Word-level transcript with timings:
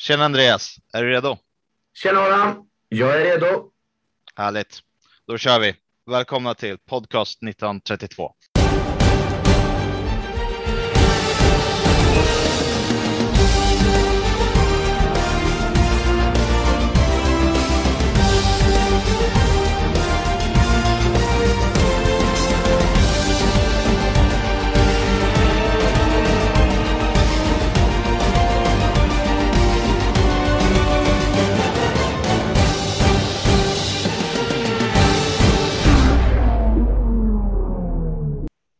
Tjena 0.00 0.24
Andreas, 0.24 0.76
är 0.92 1.02
du 1.04 1.10
redo? 1.10 1.38
Tjena 1.94 2.20
Adam, 2.20 2.68
jag 2.88 3.20
är 3.20 3.24
redo. 3.24 3.70
Härligt, 4.36 4.80
då 5.26 5.38
kör 5.38 5.60
vi. 5.60 5.76
Välkomna 6.06 6.54
till 6.54 6.78
podcast 6.78 7.42
1932. 7.42 8.34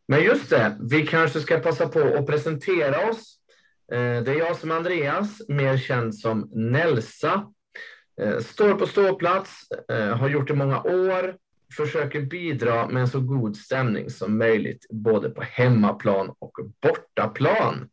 Men 0.09 0.23
just 0.23 0.49
det, 0.49 0.77
vi 0.79 1.07
kanske 1.07 1.39
ska 1.39 1.59
passa 1.59 1.87
på 1.87 1.99
att 1.99 2.27
presentera 2.27 3.09
oss. 3.09 3.37
Eh, 3.91 4.23
det 4.23 4.31
är 4.31 4.37
jag 4.37 4.55
som 4.55 4.71
är 4.71 4.75
Andreas, 4.75 5.41
mer 5.47 5.77
känd 5.77 6.15
som 6.15 6.49
Nelsa. 6.53 7.45
Eh, 8.21 8.39
står 8.39 8.73
på 8.73 8.87
ståplats, 8.87 9.71
eh, 9.89 10.17
har 10.17 10.29
gjort 10.29 10.47
det 10.47 10.53
i 10.53 10.57
många 10.57 10.81
år, 10.81 11.35
försöker 11.77 12.21
bidra 12.21 12.87
med 12.87 13.01
en 13.01 13.07
så 13.07 13.19
god 13.19 13.57
stämning 13.57 14.09
som 14.09 14.37
möjligt, 14.37 14.85
både 14.89 15.29
på 15.29 15.41
hemmaplan 15.41 16.33
och 16.39 16.53
bortaplan. 16.81 17.89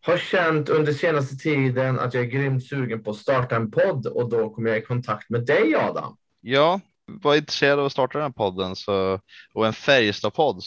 Har 0.00 0.16
känt 0.16 0.68
under 0.68 0.92
senaste 0.92 1.36
tiden 1.36 1.98
att 1.98 2.14
jag 2.14 2.22
är 2.22 2.28
grymt 2.28 2.66
sugen 2.66 3.02
på 3.02 3.10
att 3.10 3.16
starta 3.16 3.56
en 3.56 3.70
podd 3.70 4.06
och 4.06 4.30
då 4.30 4.50
kom 4.50 4.66
jag 4.66 4.78
i 4.78 4.82
kontakt 4.82 5.30
med 5.30 5.46
dig 5.46 5.74
Adam. 5.74 6.16
Ja, 6.40 6.80
var 7.06 7.36
intresserad 7.36 7.78
av 7.78 7.86
att 7.86 7.92
starta 7.92 8.18
den 8.18 8.26
här 8.26 8.32
podden 8.32 8.76
så, 8.76 9.20
och 9.54 9.66
en 9.66 9.72
Färjestad-podd. 9.72 10.62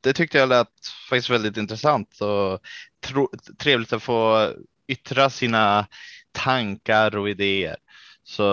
Det 0.00 0.12
tyckte 0.12 0.38
jag 0.38 0.48
lät 0.48 0.68
faktiskt 1.10 1.30
väldigt 1.30 1.56
intressant 1.56 2.20
och 2.20 2.60
tro, 3.06 3.30
trevligt 3.58 3.92
att 3.92 4.02
få 4.02 4.50
yttra 4.88 5.30
sina 5.30 5.86
tankar 6.32 7.16
och 7.16 7.30
idéer. 7.30 7.76
Så 8.24 8.44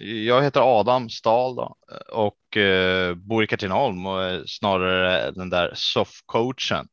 jag 0.00 0.42
heter 0.42 0.80
Adam 0.80 1.10
Stahl 1.10 1.56
då, 1.56 1.76
och 2.12 2.56
eh, 2.56 3.14
bor 3.14 3.44
i 3.44 3.46
Katrineholm 3.46 4.06
och 4.06 4.22
är 4.22 4.42
snarare 4.46 5.30
den 5.30 5.50
där 5.50 5.72
soffcoachen. 5.74 6.88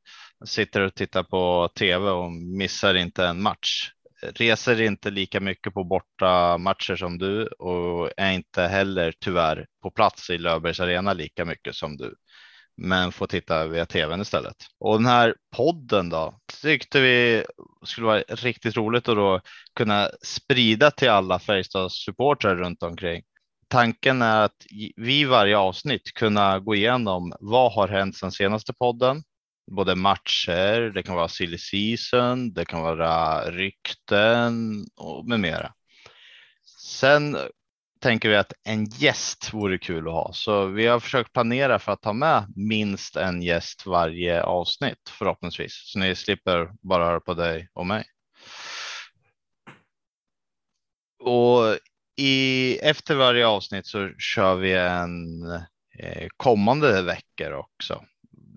Sitter 0.45 0.81
och 0.81 0.95
tittar 0.95 1.23
på 1.23 1.69
tv 1.75 2.09
och 2.09 2.31
missar 2.31 2.95
inte 2.95 3.25
en 3.25 3.41
match 3.41 3.91
reser 4.21 4.81
inte 4.81 5.09
lika 5.09 5.39
mycket 5.39 5.73
på 5.73 5.83
borta 5.83 6.57
matcher 6.57 6.95
som 6.95 7.17
du 7.17 7.47
och 7.47 8.11
är 8.17 8.31
inte 8.31 8.61
heller 8.61 9.13
tyvärr 9.19 9.67
på 9.83 9.91
plats 9.91 10.29
i 10.29 10.37
Löfbergs 10.37 10.79
arena 10.79 11.13
lika 11.13 11.45
mycket 11.45 11.75
som 11.75 11.97
du. 11.97 12.15
Men 12.77 13.11
får 13.11 13.27
titta 13.27 13.67
via 13.67 13.85
tvn 13.85 14.21
istället. 14.21 14.55
Och 14.79 14.97
den 14.97 15.05
här 15.05 15.35
podden 15.55 16.09
då 16.09 16.39
tyckte 16.61 17.01
vi 17.01 17.43
skulle 17.85 18.07
vara 18.07 18.23
riktigt 18.29 18.75
roligt 18.75 19.09
att 19.09 19.15
då 19.15 19.41
kunna 19.75 20.09
sprida 20.21 20.91
till 20.91 21.09
alla 21.09 21.39
Färjestads 21.39 22.05
supportrar 22.05 22.55
runt 22.55 22.83
omkring. 22.83 23.23
Tanken 23.67 24.21
är 24.21 24.41
att 24.41 24.65
vi 24.95 25.25
varje 25.25 25.57
avsnitt 25.57 26.13
kunna 26.13 26.59
gå 26.59 26.75
igenom 26.75 27.33
vad 27.39 27.73
har 27.73 27.87
hänt 27.87 28.17
sedan 28.17 28.31
senaste 28.31 28.73
podden? 28.73 29.23
Både 29.71 29.95
matcher, 29.95 30.91
det 30.93 31.03
kan 31.03 31.15
vara 31.15 31.27
silly 31.27 31.57
season, 31.57 32.53
det 32.53 32.65
kan 32.65 32.81
vara 32.81 33.41
rykten 33.51 34.85
och 34.97 35.25
med 35.25 35.39
mera. 35.39 35.73
Sen 36.79 37.37
tänker 38.01 38.29
vi 38.29 38.35
att 38.35 38.53
en 38.63 38.85
gäst 38.85 39.53
vore 39.53 39.77
kul 39.77 40.07
att 40.07 40.13
ha, 40.13 40.31
så 40.33 40.65
vi 40.65 40.87
har 40.87 40.99
försökt 40.99 41.33
planera 41.33 41.79
för 41.79 41.91
att 41.91 42.01
ta 42.01 42.13
med 42.13 42.53
minst 42.55 43.15
en 43.15 43.41
gäst 43.41 43.85
varje 43.85 44.43
avsnitt 44.43 45.09
förhoppningsvis, 45.09 45.73
så 45.85 45.99
ni 45.99 46.15
slipper 46.15 46.71
bara 46.81 47.05
höra 47.05 47.19
på 47.19 47.33
dig 47.33 47.69
och 47.73 47.87
mig. 47.87 48.05
Och 51.23 51.77
i, 52.17 52.77
efter 52.77 53.15
varje 53.15 53.47
avsnitt 53.47 53.85
så 53.85 54.09
kör 54.17 54.55
vi 54.55 54.73
en 54.73 55.45
eh, 55.99 56.27
kommande 56.37 57.01
veckor 57.01 57.51
också 57.51 58.05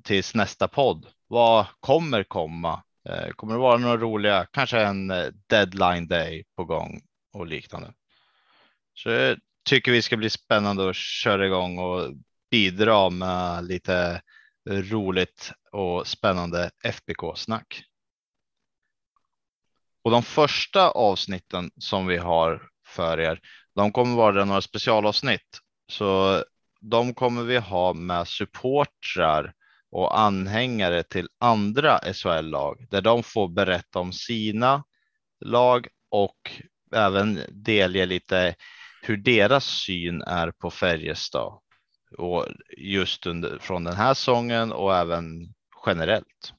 tills 0.04 0.34
nästa 0.34 0.69
podd. 0.69 1.06
Vad 1.26 1.66
kommer 1.81 2.22
komma? 2.22 2.82
Eh, 3.09 3.28
kommer 3.28 3.54
det 3.54 3.60
vara 3.60 3.78
några 3.78 3.97
roliga, 3.97 4.47
kanske 4.53 4.81
en 4.81 5.10
eh, 5.10 5.26
deadline 5.47 6.09
day 6.09 6.44
på 6.56 6.65
gång 6.65 7.03
och 7.32 7.47
liknande. 7.47 7.92
Så 8.94 9.10
jag 9.10 9.38
tycker 9.65 9.92
vi 9.92 10.03
ska 10.03 10.16
bli 10.16 10.31
spännande 10.31 10.91
att 10.91 10.97
köra 10.97 11.47
igång 11.47 11.78
och 11.78 12.15
bidra 12.50 13.10
med 13.10 13.65
lite 13.65 14.22
roligt 14.69 15.53
och 15.72 16.06
spännande 16.06 16.71
FBK 16.84 17.36
snack. 17.36 17.84
Och 20.03 20.10
de 20.10 20.22
första 20.22 20.91
avsnitten 20.91 21.71
som 21.78 22.06
vi 22.06 22.16
har 22.16 22.69
för 22.86 23.21
er, 23.21 23.41
de 23.75 23.92
kommer 23.92 24.16
vara 24.16 24.44
några 24.44 24.60
specialavsnitt. 24.60 25.59
Så 25.92 26.42
de 26.81 27.15
kommer 27.15 27.42
vi 27.42 27.59
ha 27.59 27.92
med 27.92 28.28
supportrar 28.28 29.54
och 29.94 30.19
anhängare 30.19 31.03
till 31.03 31.28
andra 31.41 31.99
SHL-lag 31.99 32.87
där 32.91 33.00
de 33.00 33.22
får 33.22 33.49
berätta 33.49 33.99
om 33.99 34.12
sina 34.12 34.84
lag 35.41 35.88
och 36.10 36.50
även 36.94 37.41
delge 37.50 38.06
lite 38.06 38.54
hur 39.03 39.16
deras 39.16 39.65
syn 39.65 40.22
är 40.22 40.50
på 40.50 40.71
Färjestad 40.71 41.53
och 42.19 42.47
just 42.78 43.27
under, 43.27 43.59
från 43.59 43.84
den 43.84 43.94
här 43.94 44.15
säsongen 44.15 44.72
och 44.72 44.97
även 44.97 45.54
generellt. 45.87 46.53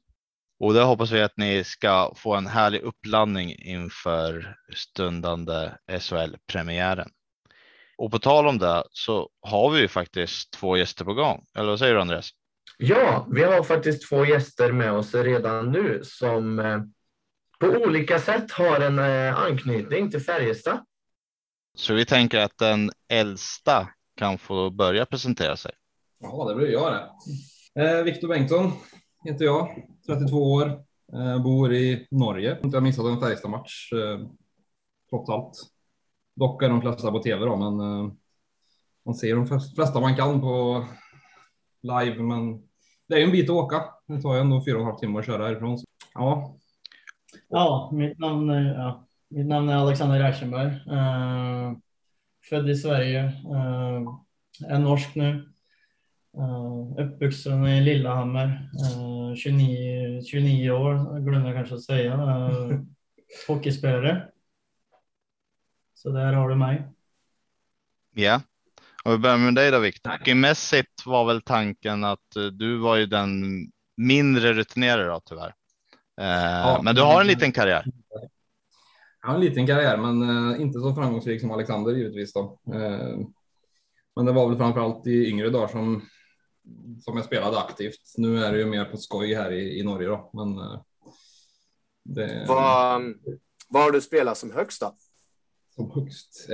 Och 0.59 0.74
det 0.74 0.84
hoppas 0.84 1.12
vi 1.12 1.22
att 1.22 1.38
ni 1.38 1.63
ska 1.63 2.13
få 2.16 2.35
en 2.35 2.47
härlig 2.47 2.81
uppladdning 2.81 3.56
inför 3.56 4.56
stundande 4.75 5.72
SHL-premiären. 6.00 7.09
Och 7.97 8.12
på 8.12 8.19
tal 8.19 8.47
om 8.47 8.57
det 8.57 8.84
så 8.91 9.29
har 9.41 9.72
vi 9.72 9.79
ju 9.79 9.88
faktiskt 9.88 10.53
två 10.53 10.78
gäster 10.78 11.06
på 11.06 11.13
gång. 11.13 11.45
Eller 11.56 11.69
vad 11.69 11.79
säger 11.79 11.94
du 11.94 12.01
Andreas? 12.01 12.31
Ja, 12.78 13.28
vi 13.31 13.44
har 13.44 13.64
faktiskt 13.64 14.09
två 14.09 14.26
gäster 14.26 14.72
med 14.72 14.92
oss 14.92 15.16
redan 15.16 15.72
nu 15.72 16.02
som 16.03 16.59
eh, 16.59 16.80
på 17.59 17.68
olika 17.68 18.20
sätt 18.20 18.52
har 18.52 18.80
en 18.80 19.00
eh, 19.00 19.40
anknytning 19.40 20.12
till 20.12 20.22
Färjestad. 20.22 20.86
Så 21.78 21.94
vi 21.94 22.06
tänker 22.06 22.40
att 22.40 22.58
den 22.58 22.92
äldsta 23.09 23.88
kan 24.16 24.38
få 24.38 24.70
börja 24.70 25.06
presentera 25.06 25.58
sig. 25.58 25.72
Ja, 26.20 26.46
det 26.50 26.56
blir 26.56 26.68
jag 26.68 26.94
det. 26.94 27.09
Eh, 27.81 28.04
Viktor 28.04 28.28
Bengtsson 28.28 28.72
heter 29.24 29.46
jag, 29.46 29.88
32 30.08 30.54
år, 30.54 30.68
eh, 31.14 31.44
bor 31.44 31.74
i 31.74 32.08
Norge. 32.12 32.59
Jag 32.64 32.72
har 32.72 32.81
missat 32.81 33.06
en 33.06 33.20
Färjestad-match 33.20 33.94
eh, 33.94 34.28
trots 35.09 35.30
allt. 35.30 35.54
Dock 36.36 36.64
är 36.64 36.70
de 36.70 36.81
flesta 36.81 37.12
på 37.12 37.20
tv 37.20 37.46
då, 37.46 37.56
men 37.56 37.80
eh, 37.80 38.12
man 39.06 39.16
ser 39.16 39.36
de 39.36 39.48
flesta 39.75 40.00
man 40.00 40.16
kan 40.16 40.42
på 40.42 40.86
live, 41.85 42.23
men 42.23 42.62
det 43.07 43.16
är 43.16 43.19
ju 43.19 43.25
en 43.25 43.31
bit 43.31 43.50
att 43.50 43.56
åka. 43.56 43.84
Det 44.07 44.22
tar 44.22 44.35
ju 44.35 44.41
ändå 44.41 44.63
fyra 44.66 44.75
och 44.75 44.81
en 44.81 44.88
halv 44.88 44.97
timme 44.97 45.19
att 45.19 45.25
köra 45.25 45.46
härifrån. 45.46 45.78
Ja. 46.13 46.57
Ja, 47.50 47.90
mitt 47.94 48.19
namn 48.19 48.50
är, 48.50 48.73
ja, 48.73 49.07
mitt 49.29 49.46
namn 49.46 49.69
är 49.69 49.75
Alexander 49.75 50.19
Reichenberg. 50.19 50.68
Uh, 50.68 51.78
född 52.50 52.69
i 52.69 52.75
Sverige. 52.75 53.24
Uh, 53.25 54.19
är 54.68 54.79
norsk 54.79 55.16
nu. 55.16 55.51
Uh, 56.38 57.06
uppvuxen 57.06 57.68
i 57.68 57.81
Lillehammer. 57.81 58.69
Uh, 58.97 59.35
29, 59.35 60.22
29 60.22 60.72
år, 60.72 61.19
glömde 61.19 61.50
jag 61.50 61.57
kanske 61.57 61.75
att 61.75 61.84
säga. 61.84 62.16
Uh, 62.16 62.81
hockeyspelare. 63.47 64.28
Så 65.94 66.10
där 66.10 66.33
har 66.33 66.50
du 66.50 66.56
mig. 66.56 66.83
Ja, 68.13 68.42
om 69.06 69.12
vi 69.12 69.18
börjar 69.18 69.38
med 69.38 69.56
dig 69.56 69.72
då 69.72 69.80
Viktor. 69.80 70.12
Hockeymässigt 70.12 71.06
var 71.06 71.25
väl 71.25 71.42
tanken 71.42 72.04
att 72.04 72.36
eh, 72.36 72.44
du 72.44 72.78
var 72.78 72.96
ju 72.96 73.06
den 73.06 73.31
mindre 73.98 74.54
rutinerade 74.54 75.07
då 75.07 75.22
tyvärr. 75.25 75.54
Eh, 76.22 76.28
ja, 76.62 76.81
men 76.84 76.96
du 76.96 77.02
har 77.02 77.22
en 77.22 77.28
liten 77.28 77.52
karriär. 77.52 77.86
Jag 79.22 79.28
har 79.28 79.36
en 79.36 79.42
liten 79.42 79.68
karriär, 79.68 79.98
men 79.98 80.22
eh, 80.54 80.62
inte 80.62 80.80
så 80.80 80.96
framgångsrik 80.96 81.42
som 81.42 81.52
Alexander 81.52 81.92
givetvis 81.92 82.34
då. 82.34 82.60
Men 84.16 84.25
det 84.25 84.31
var 84.31 84.50
väl 84.50 84.57
framför 84.57 84.80
allt 84.80 85.08
i 85.08 85.30
yngre 85.30 85.50
dagar 85.50 85.68
som 85.68 86.01
som 87.01 87.16
jag 87.18 87.25
spelade 87.25 87.60
aktivt. 87.60 88.13
Nu 88.18 88.44
är 88.44 88.51
det 88.51 88.60
ju 88.60 88.66
mer 88.66 88.86
på 88.86 88.98
skoj 88.98 89.34
här 89.34 89.51
i, 89.51 89.80
i 89.80 89.84
Norge 89.84 90.08
då, 90.08 90.31
men. 90.34 90.80
Det... 92.04 92.46
Vad, 92.48 93.01
vad 93.69 93.84
har 93.84 93.92
du 93.92 94.01
spelat 94.01 94.38
som 94.38 94.51
högst 94.51 94.81
då? 94.81 94.96
Som 95.75 95.92
högst? 95.92 96.48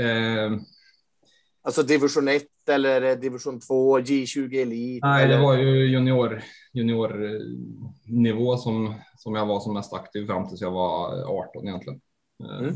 Eh, 1.63 1.67
Alltså 1.67 1.83
division 1.83 2.27
1 2.27 2.43
eller 2.69 3.15
division 3.15 3.59
2, 3.59 3.99
J20 3.99 4.61
Elite? 4.61 5.07
Nej, 5.07 5.23
eller? 5.23 5.35
det 5.37 5.41
var 5.43 5.57
ju 5.57 5.85
junior, 5.91 6.41
juniornivå 6.73 8.57
som, 8.57 8.93
som 9.17 9.35
jag 9.35 9.45
var 9.45 9.59
som 9.59 9.73
mest 9.73 9.93
aktiv 9.93 10.25
fram 10.27 10.47
tills 10.47 10.61
jag 10.61 10.71
var 10.71 11.23
18 11.49 11.67
egentligen. 11.67 12.01
Eh, 12.43 12.59
Mm. 12.59 12.75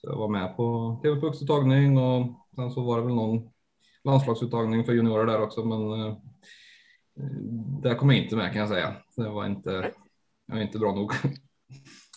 Så 0.00 0.08
jag 0.10 0.16
var 0.16 0.28
med 0.28 0.56
på 0.56 0.98
TV 1.02 1.20
Pucks-uttagning 1.20 1.98
och 1.98 2.26
sen 2.56 2.70
så 2.70 2.82
var 2.82 2.98
det 2.98 3.04
väl 3.06 3.14
någon 3.14 3.50
landslagsuttagning 4.04 4.84
för 4.84 4.92
juniorer 4.92 5.26
där 5.26 5.42
också, 5.42 5.64
men 5.64 5.92
eh, 6.06 6.16
där 7.82 7.94
kom 7.94 8.10
jag 8.10 8.22
inte 8.24 8.36
med 8.36 8.52
kan 8.52 8.60
jag 8.60 8.68
säga. 8.68 8.96
Det 9.16 9.28
var 9.28 9.46
inte, 9.46 9.92
jag 10.46 10.54
var 10.54 10.62
inte 10.62 10.78
bra 10.78 10.94
nog. 10.94 11.12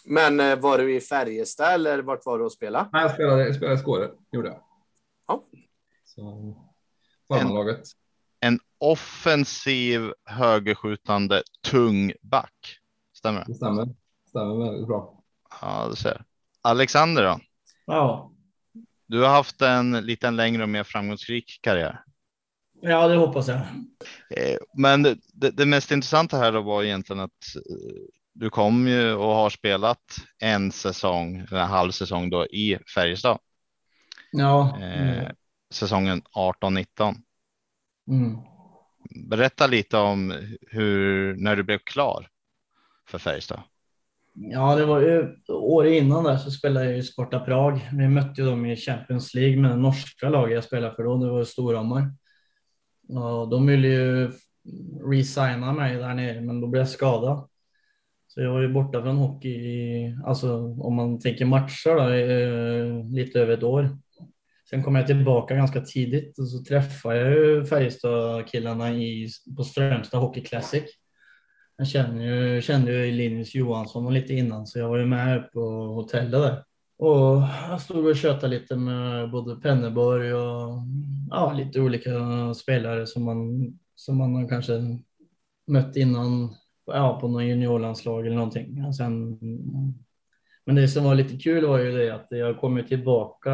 Men 0.06 0.40
eh, 0.40 0.60
var 0.60 0.78
du 0.78 0.96
i 0.96 1.00
Färjestad 1.02 1.74
eller 1.74 2.02
vart 2.02 2.26
var 2.26 2.40
du 2.40 2.46
och 2.46 2.52
spela? 2.52 2.90
Nej, 2.94 3.02
jag 3.02 3.12
spelade, 3.14 3.46
jag 3.46 3.56
spelade 3.56 3.76
i 3.76 3.80
Skåre, 3.80 4.10
gjorde 4.32 4.48
jag. 4.48 4.60
Ja. 5.32 5.44
Så, 6.06 6.56
farmarlaget. 7.28 7.82
En 8.40 8.60
offensiv 8.78 10.14
högerskjutande 10.26 11.44
tung 11.64 12.14
back. 12.22 12.78
Stämmer 13.18 13.40
det? 13.40 13.46
Det 13.48 13.54
stämmer. 13.56 13.88
Stämmer 14.30 14.66
väldigt 14.66 14.88
bra. 14.88 15.24
Ja, 15.62 15.88
du 15.90 15.96
ser. 15.96 16.24
Alexander 16.62 17.24
då? 17.24 17.40
Ja, 17.86 18.32
Du 19.08 19.22
har 19.22 19.30
haft 19.30 19.62
en 19.62 19.92
lite 19.92 20.32
längre 20.32 20.64
och 20.64 20.70
mer 20.70 20.84
framgångsrik 20.84 21.60
karriär. 21.62 22.04
ja 22.82 23.08
det 23.08 23.16
hoppas 23.16 23.48
jag. 23.48 23.58
Eh, 24.30 24.58
Men 24.78 25.04
det, 25.04 25.52
det 25.52 25.66
mest 25.66 25.92
intressanta 25.92 26.38
här 26.38 26.52
då 26.52 26.62
var 26.62 26.84
egentligen 26.84 27.20
att 27.20 27.56
eh, 27.56 28.02
du 28.34 28.50
kom 28.50 28.88
ju 28.88 29.14
och 29.14 29.34
har 29.36 29.50
spelat 29.50 30.16
en 30.40 30.72
säsong, 30.72 31.36
en 31.52 31.58
halv 31.58 31.92
säsong 31.92 32.30
då 32.30 32.46
i 32.46 32.80
Färjestad. 32.96 33.40
Ja, 34.32 34.80
Eh, 34.82 35.30
säsongen 35.74 36.22
18-19. 36.36 37.16
mm. 38.08 38.38
Berätta 39.30 39.68
lite 39.68 39.98
om 39.98 40.34
hur, 40.72 41.36
när 41.36 41.56
du 41.56 41.64
blev 41.64 41.78
klar 41.78 42.28
för 43.08 43.18
Färjestad. 43.18 43.60
ja 44.34 44.76
det 44.76 44.86
var 44.86 45.00
ju 45.00 45.36
året 45.50 45.94
innan 45.94 46.24
där 46.24 46.38
så 46.38 46.52
spelade 46.52 46.86
jag 46.86 46.98
i 46.98 47.04
Sparta 47.04 47.40
Prag. 47.40 47.90
Vi 47.94 48.08
mötte 48.08 48.42
ju 48.42 48.48
dem 48.48 48.66
i 48.66 48.76
Champions 48.76 49.34
League 49.34 49.58
med 49.62 49.72
det 49.72 49.78
norska 49.78 50.30
laget 50.30 50.56
jag 50.56 50.64
spelade 50.64 50.96
för 50.96 51.04
då. 51.04 51.18
Det 51.18 51.30
var 51.32 51.44
Storhammar. 51.44 52.12
Och 53.10 53.50
de 53.50 53.68
ville 53.68 53.88
ju 53.88 54.32
resigna 55.10 55.74
mig 55.74 55.96
där 55.96 56.14
nere, 56.14 56.42
men 56.42 56.62
då 56.62 56.68
blev 56.68 56.82
jag 56.82 56.90
skadad. 56.90 57.48
Så 58.28 58.42
jag 58.42 58.52
var 58.52 58.62
ju 58.62 58.74
borta 58.74 59.02
från 59.02 59.18
hockey 59.18 59.50
i, 59.50 60.18
alltså 60.26 60.56
om 60.80 60.96
man 60.96 61.20
tänker 61.20 61.46
matcher 61.46 61.96
då, 61.96 62.10
eh, 62.10 63.10
lite 63.16 63.40
över 63.40 63.54
ett 63.54 63.64
år. 63.64 63.98
Sen 64.74 64.84
kom 64.84 64.96
jag 64.96 65.08
tillbaka 65.08 65.56
ganska 65.56 65.82
tidigt 65.82 66.40
och 66.40 66.48
så 66.48 66.64
träffade 66.64 67.20
jag 67.20 67.32
ju 67.32 67.66
Färjestad-killarna 67.66 68.92
i, 68.94 69.30
på 69.58 69.64
Strömstad 69.64 70.20
Hockey 70.20 70.42
Classic. 70.42 70.84
Jag 71.78 71.88
kände 71.88 72.24
ju, 72.24 72.62
kände 72.62 73.06
ju 73.06 73.12
Linus 73.12 73.56
Johansson 73.56 74.06
och 74.06 74.12
lite 74.12 74.34
innan 74.34 74.68
så 74.68 74.80
jag 74.80 74.90
var 74.90 74.98
ju 74.98 75.06
med 75.06 75.52
på 75.52 75.62
hotellet 75.86 76.32
där. 76.32 76.64
Och 76.98 77.44
jag 77.70 77.82
stod 77.82 78.06
och 78.06 78.16
tjötade 78.16 78.48
lite 78.48 78.76
med 78.76 79.32
både 79.32 79.56
Penneborg 79.56 80.34
och 80.34 80.78
ja, 81.30 81.54
lite 81.54 81.82
olika 81.82 82.10
spelare 82.54 83.08
som 83.08 83.24
man, 83.24 83.68
som 83.96 84.18
man 84.18 84.36
har 84.36 84.48
kanske 84.48 84.74
mött 85.68 85.96
innan 85.96 86.56
ja, 86.86 87.20
på 87.22 87.28
någon 87.28 87.48
juniorlandslag 87.48 88.26
eller 88.26 88.36
någonting. 88.36 88.86
Och 88.86 88.96
sen, 88.96 89.40
men 90.66 90.76
det 90.76 90.88
som 90.88 91.04
var 91.04 91.16
lite 91.16 91.38
kul 91.38 91.66
var 91.66 91.80
ju 91.80 91.92
det 91.92 92.16
att 92.16 92.28
jag 92.30 92.60
kom 92.60 92.78
ju 92.78 92.84
tillbaka 92.84 93.50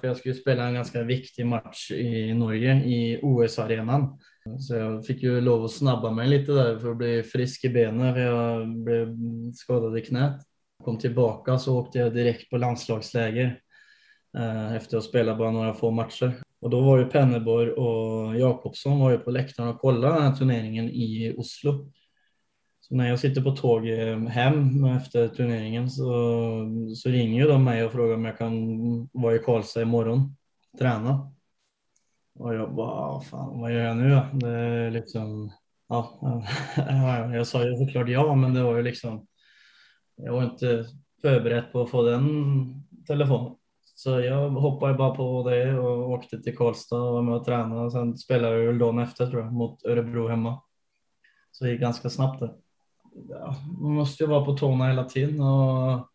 för 0.00 0.08
jag 0.08 0.16
skulle 0.16 0.34
spela 0.34 0.66
en 0.66 0.74
ganska 0.74 1.02
viktig 1.02 1.46
match 1.46 1.90
i 1.90 2.34
Norge 2.34 2.84
i 2.84 3.20
OS-arenan. 3.22 4.18
Så 4.58 4.74
jag 4.74 5.06
fick 5.06 5.22
ju 5.22 5.40
lov 5.40 5.64
att 5.64 5.72
snabba 5.72 6.10
mig 6.10 6.28
lite 6.28 6.52
där 6.52 6.78
för 6.78 6.90
att 6.90 6.96
bli 6.96 7.22
frisk 7.22 7.64
i 7.64 7.68
benen 7.68 8.14
för 8.14 8.20
jag 8.20 8.68
blev 8.68 9.16
skadad 9.54 9.98
i 9.98 10.00
knät. 10.00 10.40
Kom 10.84 10.98
tillbaka 10.98 11.58
så 11.58 11.78
åkte 11.78 11.98
jag 11.98 12.14
direkt 12.14 12.50
på 12.50 12.56
landslagsläger 12.56 13.60
eh, 14.38 14.74
efter 14.74 14.96
att 14.96 15.04
ha 15.04 15.08
spelat 15.08 15.38
bara 15.38 15.50
några 15.50 15.74
få 15.74 15.90
matcher. 15.90 16.32
Och 16.60 16.70
då 16.70 16.80
var 16.80 16.98
ju 16.98 17.04
Penneborg 17.04 17.70
och 17.70 18.36
Jakobsson 18.36 19.00
var 19.00 19.10
ju 19.10 19.18
på 19.18 19.30
läktaren 19.30 19.68
och 19.68 19.80
kollade 19.80 20.14
den 20.14 20.22
här 20.22 20.36
turneringen 20.36 20.90
i 20.90 21.34
Oslo. 21.36 21.90
Så 22.90 22.96
när 22.96 23.08
jag 23.08 23.18
sitter 23.18 23.42
på 23.42 23.50
tåg 23.50 23.88
eh, 23.88 24.18
hem 24.18 24.84
efter 24.84 25.28
turneringen 25.28 25.90
så, 25.90 26.06
så 26.96 27.08
ringer 27.08 27.42
ju 27.42 27.48
de 27.48 27.64
mig 27.64 27.84
och 27.84 27.92
frågar 27.92 28.14
om 28.14 28.24
jag 28.24 28.38
kan 28.38 28.52
vara 29.12 29.34
i 29.34 29.38
Karlstad 29.38 29.82
imorgon 29.82 30.36
och 30.72 30.78
träna. 30.78 31.32
Och 32.34 32.54
jag 32.54 32.74
bara, 32.74 32.88
ah, 32.88 33.20
fan 33.20 33.60
vad 33.60 33.72
gör 33.72 33.80
jag 33.80 33.96
nu 33.96 34.10
då? 34.10 34.26
Det 34.32 34.48
är 34.48 34.90
liksom, 34.90 35.52
ja, 35.88 36.18
ja, 36.76 37.34
jag 37.34 37.46
sa 37.46 37.64
ju 37.64 37.76
såklart 37.76 38.08
ja, 38.08 38.34
men 38.34 38.54
det 38.54 38.62
var 38.62 38.76
ju 38.76 38.82
liksom, 38.82 39.26
jag 40.16 40.32
var 40.32 40.44
inte 40.44 40.86
förberedd 41.22 41.72
på 41.72 41.82
att 41.82 41.90
få 41.90 42.02
den 42.02 42.26
telefonen. 43.06 43.56
Så 43.94 44.20
jag 44.20 44.50
hoppade 44.50 44.94
bara 44.94 45.14
på 45.14 45.50
det 45.50 45.78
och 45.78 46.10
åkte 46.10 46.42
till 46.42 46.56
Karlstad 46.56 46.96
och 46.96 47.12
var 47.12 47.22
med 47.22 47.34
och 47.34 47.44
tränade. 47.44 47.80
Och 47.80 47.92
sen 47.92 48.18
spelade 48.18 48.58
jag 48.58 48.66
väl 48.66 48.78
dagen 48.78 48.98
efter 48.98 49.26
tror 49.26 49.42
jag, 49.42 49.52
mot 49.52 49.84
Örebro 49.84 50.28
hemma. 50.28 50.62
Så 51.50 51.64
det 51.64 51.70
gick 51.70 51.80
ganska 51.80 52.10
snabbt 52.10 52.40
det. 52.40 52.54
Ja, 53.12 53.56
man 53.80 53.92
måste 53.92 54.22
ju 54.22 54.30
vara 54.30 54.44
på 54.44 54.56
tårna 54.56 54.86
hela 54.86 55.04
tiden 55.04 55.40
och 55.40 56.10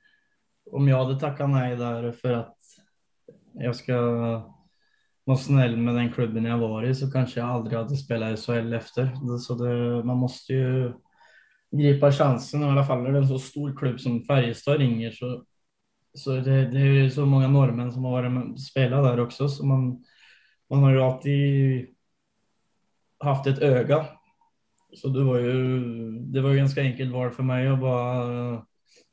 om 0.72 0.88
jag 0.88 1.06
hade 1.06 1.20
tackat 1.20 1.50
nej 1.50 1.76
där 1.76 2.12
för 2.12 2.34
att 2.34 2.58
jag 3.54 3.76
ska 3.76 3.96
vara 5.24 5.38
snäll 5.38 5.78
med 5.78 5.96
den 5.96 6.12
klubben 6.12 6.46
jag 6.46 6.58
var 6.58 6.84
i 6.84 6.96
så 6.96 7.12
kanske 7.12 7.40
jag 7.40 7.50
aldrig 7.50 7.78
hade 7.78 7.98
spelat 7.98 8.40
i 8.40 8.42
SHL 8.42 8.74
efter. 8.74 9.38
Så 9.40 9.56
det, 9.56 10.04
man 10.04 10.18
måste 10.18 10.54
ju 10.54 10.94
gripa 11.72 12.12
chansen 12.12 12.62
i 12.62 12.66
alla 12.66 12.84
fall 12.84 13.04
när 13.04 13.12
det 13.12 13.18
är 13.18 13.22
en 13.22 13.28
så 13.28 13.40
stor 13.40 13.78
klubb 13.78 14.00
som 14.00 14.24
Färjestad 14.24 14.78
ringer 14.78 15.12
så, 15.12 15.44
så 16.14 16.32
det, 16.32 16.66
det 16.72 16.80
är 16.80 16.86
ju 16.86 17.10
så 17.10 17.26
många 17.26 17.48
norrmän 17.48 17.92
som 17.92 18.04
har 18.06 18.12
varit 18.12 18.32
med, 18.32 18.60
spelat 18.60 19.04
där 19.04 19.20
också 19.20 19.48
så 19.48 19.66
man, 19.66 20.04
man 20.70 20.84
har 20.84 20.92
ju 20.92 21.02
alltid 21.02 21.88
haft 23.20 23.48
ett 23.48 23.60
öga. 23.60 24.06
Så 24.96 25.08
det 25.08 25.24
var 25.24 25.40
ju, 25.40 25.80
det 26.20 26.42
var 26.42 26.50
ju 26.50 26.58
ganska 26.58 26.82
enkelt 26.82 27.14
val 27.14 27.32
för 27.32 27.44
mig 27.44 27.68
att 27.68 27.80
bara 27.80 28.66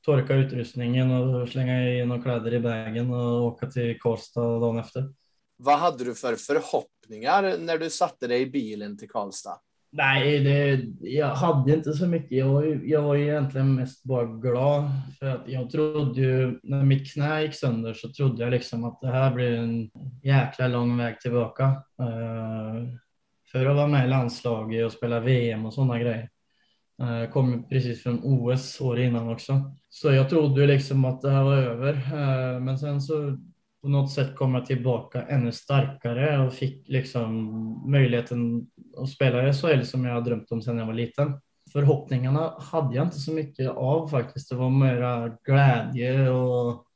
torka 0.05 0.34
utrustningen 0.34 1.11
och 1.11 1.49
slänga 1.49 1.88
i 1.88 2.05
några 2.06 2.23
kläder 2.23 2.55
i 2.55 2.58
vägen 2.58 3.11
och 3.11 3.43
åka 3.43 3.67
till 3.67 4.00
Karlstad 4.00 4.40
dagen 4.40 4.79
efter. 4.79 5.12
Vad 5.56 5.79
hade 5.79 6.05
du 6.05 6.14
för 6.14 6.37
förhoppningar 6.37 7.58
när 7.58 7.79
du 7.79 7.90
satte 7.90 8.26
dig 8.26 8.43
i 8.43 8.50
bilen 8.50 8.99
till 8.99 9.08
Karlstad? 9.08 9.58
Nej, 9.94 10.38
det, 10.38 10.81
jag 11.00 11.34
hade 11.34 11.75
inte 11.75 11.93
så 11.93 12.06
mycket. 12.06 12.38
Jag 12.38 12.49
var, 12.49 12.62
ju, 12.62 12.88
jag 12.88 13.02
var 13.02 13.17
egentligen 13.17 13.75
mest 13.75 14.05
bara 14.05 14.25
glad 14.25 14.90
för 15.19 15.26
att 15.26 15.43
jag 15.46 15.70
trodde 15.70 16.20
ju 16.20 16.58
när 16.62 16.84
mitt 16.84 17.12
knä 17.12 17.43
gick 17.43 17.55
sönder 17.55 17.94
så 17.94 18.08
trodde 18.12 18.44
jag 18.44 18.50
liksom 18.50 18.84
att 18.84 19.01
det 19.01 19.06
här 19.08 19.34
blir 19.34 19.53
en 19.53 19.91
jäkla 20.22 20.69
lång 20.69 20.98
väg 20.98 21.20
tillbaka. 21.20 21.82
För 23.52 23.66
att 23.66 23.76
vara 23.76 23.86
med 23.86 24.04
i 24.04 24.08
landslaget 24.08 24.84
och 24.86 24.92
spela 24.92 25.20
VM 25.20 25.66
och 25.66 25.74
sådana 25.74 25.98
grejer. 25.98 26.28
Jag 26.96 27.32
kom 27.32 27.68
precis 27.68 28.02
från 28.02 28.20
OS 28.24 28.80
år 28.80 29.00
innan 29.00 29.28
också. 29.28 29.74
Så 29.88 30.12
jag 30.12 30.30
trodde 30.30 30.60
ju 30.60 30.66
liksom 30.66 31.04
att 31.04 31.20
det 31.20 31.30
här 31.30 31.42
var 31.42 31.56
över. 31.56 31.94
Eh, 31.94 32.60
men 32.60 32.78
sen 32.78 33.00
så 33.00 33.38
på 33.82 33.88
något 33.88 34.12
sätt 34.12 34.36
kom 34.36 34.54
jag 34.54 34.66
tillbaka 34.66 35.22
ännu 35.22 35.52
starkare 35.52 36.46
och 36.46 36.52
fick 36.52 36.88
liksom 36.88 37.90
möjligheten 37.90 38.66
att 38.96 39.08
spela 39.08 39.48
i 39.48 39.52
SHL 39.52 39.82
som 39.82 40.04
jag 40.04 40.14
har 40.14 40.20
drömt 40.20 40.52
om 40.52 40.62
sedan 40.62 40.78
jag 40.78 40.86
var 40.86 40.94
liten. 40.94 41.40
Förhoppningarna 41.72 42.54
hade 42.58 42.96
jag 42.96 43.06
inte 43.06 43.20
så 43.20 43.32
mycket 43.32 43.70
av 43.70 44.08
faktiskt. 44.08 44.48
Det 44.48 44.56
var 44.56 44.70
mera 44.70 45.28
glädje 45.44 46.30
och 46.30 46.86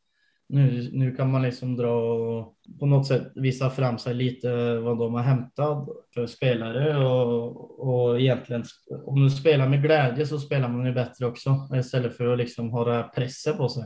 nu, 0.48 0.90
nu 0.92 1.16
kan 1.16 1.30
man 1.30 1.42
liksom 1.42 1.76
dra 1.76 2.02
och 2.02 2.56
på 2.80 2.86
något 2.86 3.06
sätt 3.06 3.32
visa 3.34 3.70
fram 3.70 3.98
sig 3.98 4.14
lite 4.14 4.78
vad 4.78 4.98
de 4.98 5.14
har 5.14 5.22
hämtat 5.22 5.88
för 6.14 6.26
spelare 6.26 7.06
och, 7.06 7.88
och 7.88 8.20
egentligen 8.20 8.64
om 9.06 9.24
du 9.24 9.30
spelar 9.30 9.68
med 9.68 9.82
glädje 9.82 10.26
så 10.26 10.38
spelar 10.38 10.68
man 10.68 10.86
ju 10.86 10.92
bättre 10.92 11.26
också 11.26 11.68
istället 11.74 12.16
för 12.16 12.32
att 12.32 12.38
liksom 12.38 12.70
ha 12.70 12.84
det 12.84 12.92
här 12.92 13.08
pressen 13.08 13.56
på 13.56 13.68
sig. 13.68 13.84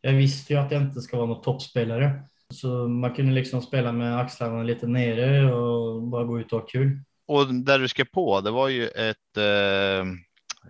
Jag 0.00 0.12
visste 0.12 0.52
ju 0.52 0.58
att 0.58 0.72
jag 0.72 0.82
inte 0.82 1.00
ska 1.00 1.16
vara 1.16 1.26
någon 1.26 1.42
toppspelare. 1.42 2.22
Så 2.54 2.68
man 2.88 3.14
kunde 3.14 3.32
liksom 3.32 3.62
spela 3.62 3.92
med 3.92 4.18
axlarna 4.18 4.62
lite 4.62 4.86
nere 4.86 5.54
och 5.54 6.02
bara 6.02 6.24
gå 6.24 6.40
ut 6.40 6.52
och 6.52 6.60
ha 6.60 6.66
kul. 6.66 6.98
Och 7.26 7.54
där 7.54 7.78
du 7.78 7.88
skrev 7.88 8.04
på, 8.04 8.40
det 8.40 8.50
var 8.50 8.68
ju 8.68 8.88
ett 8.88 9.36
eh, 9.36 10.06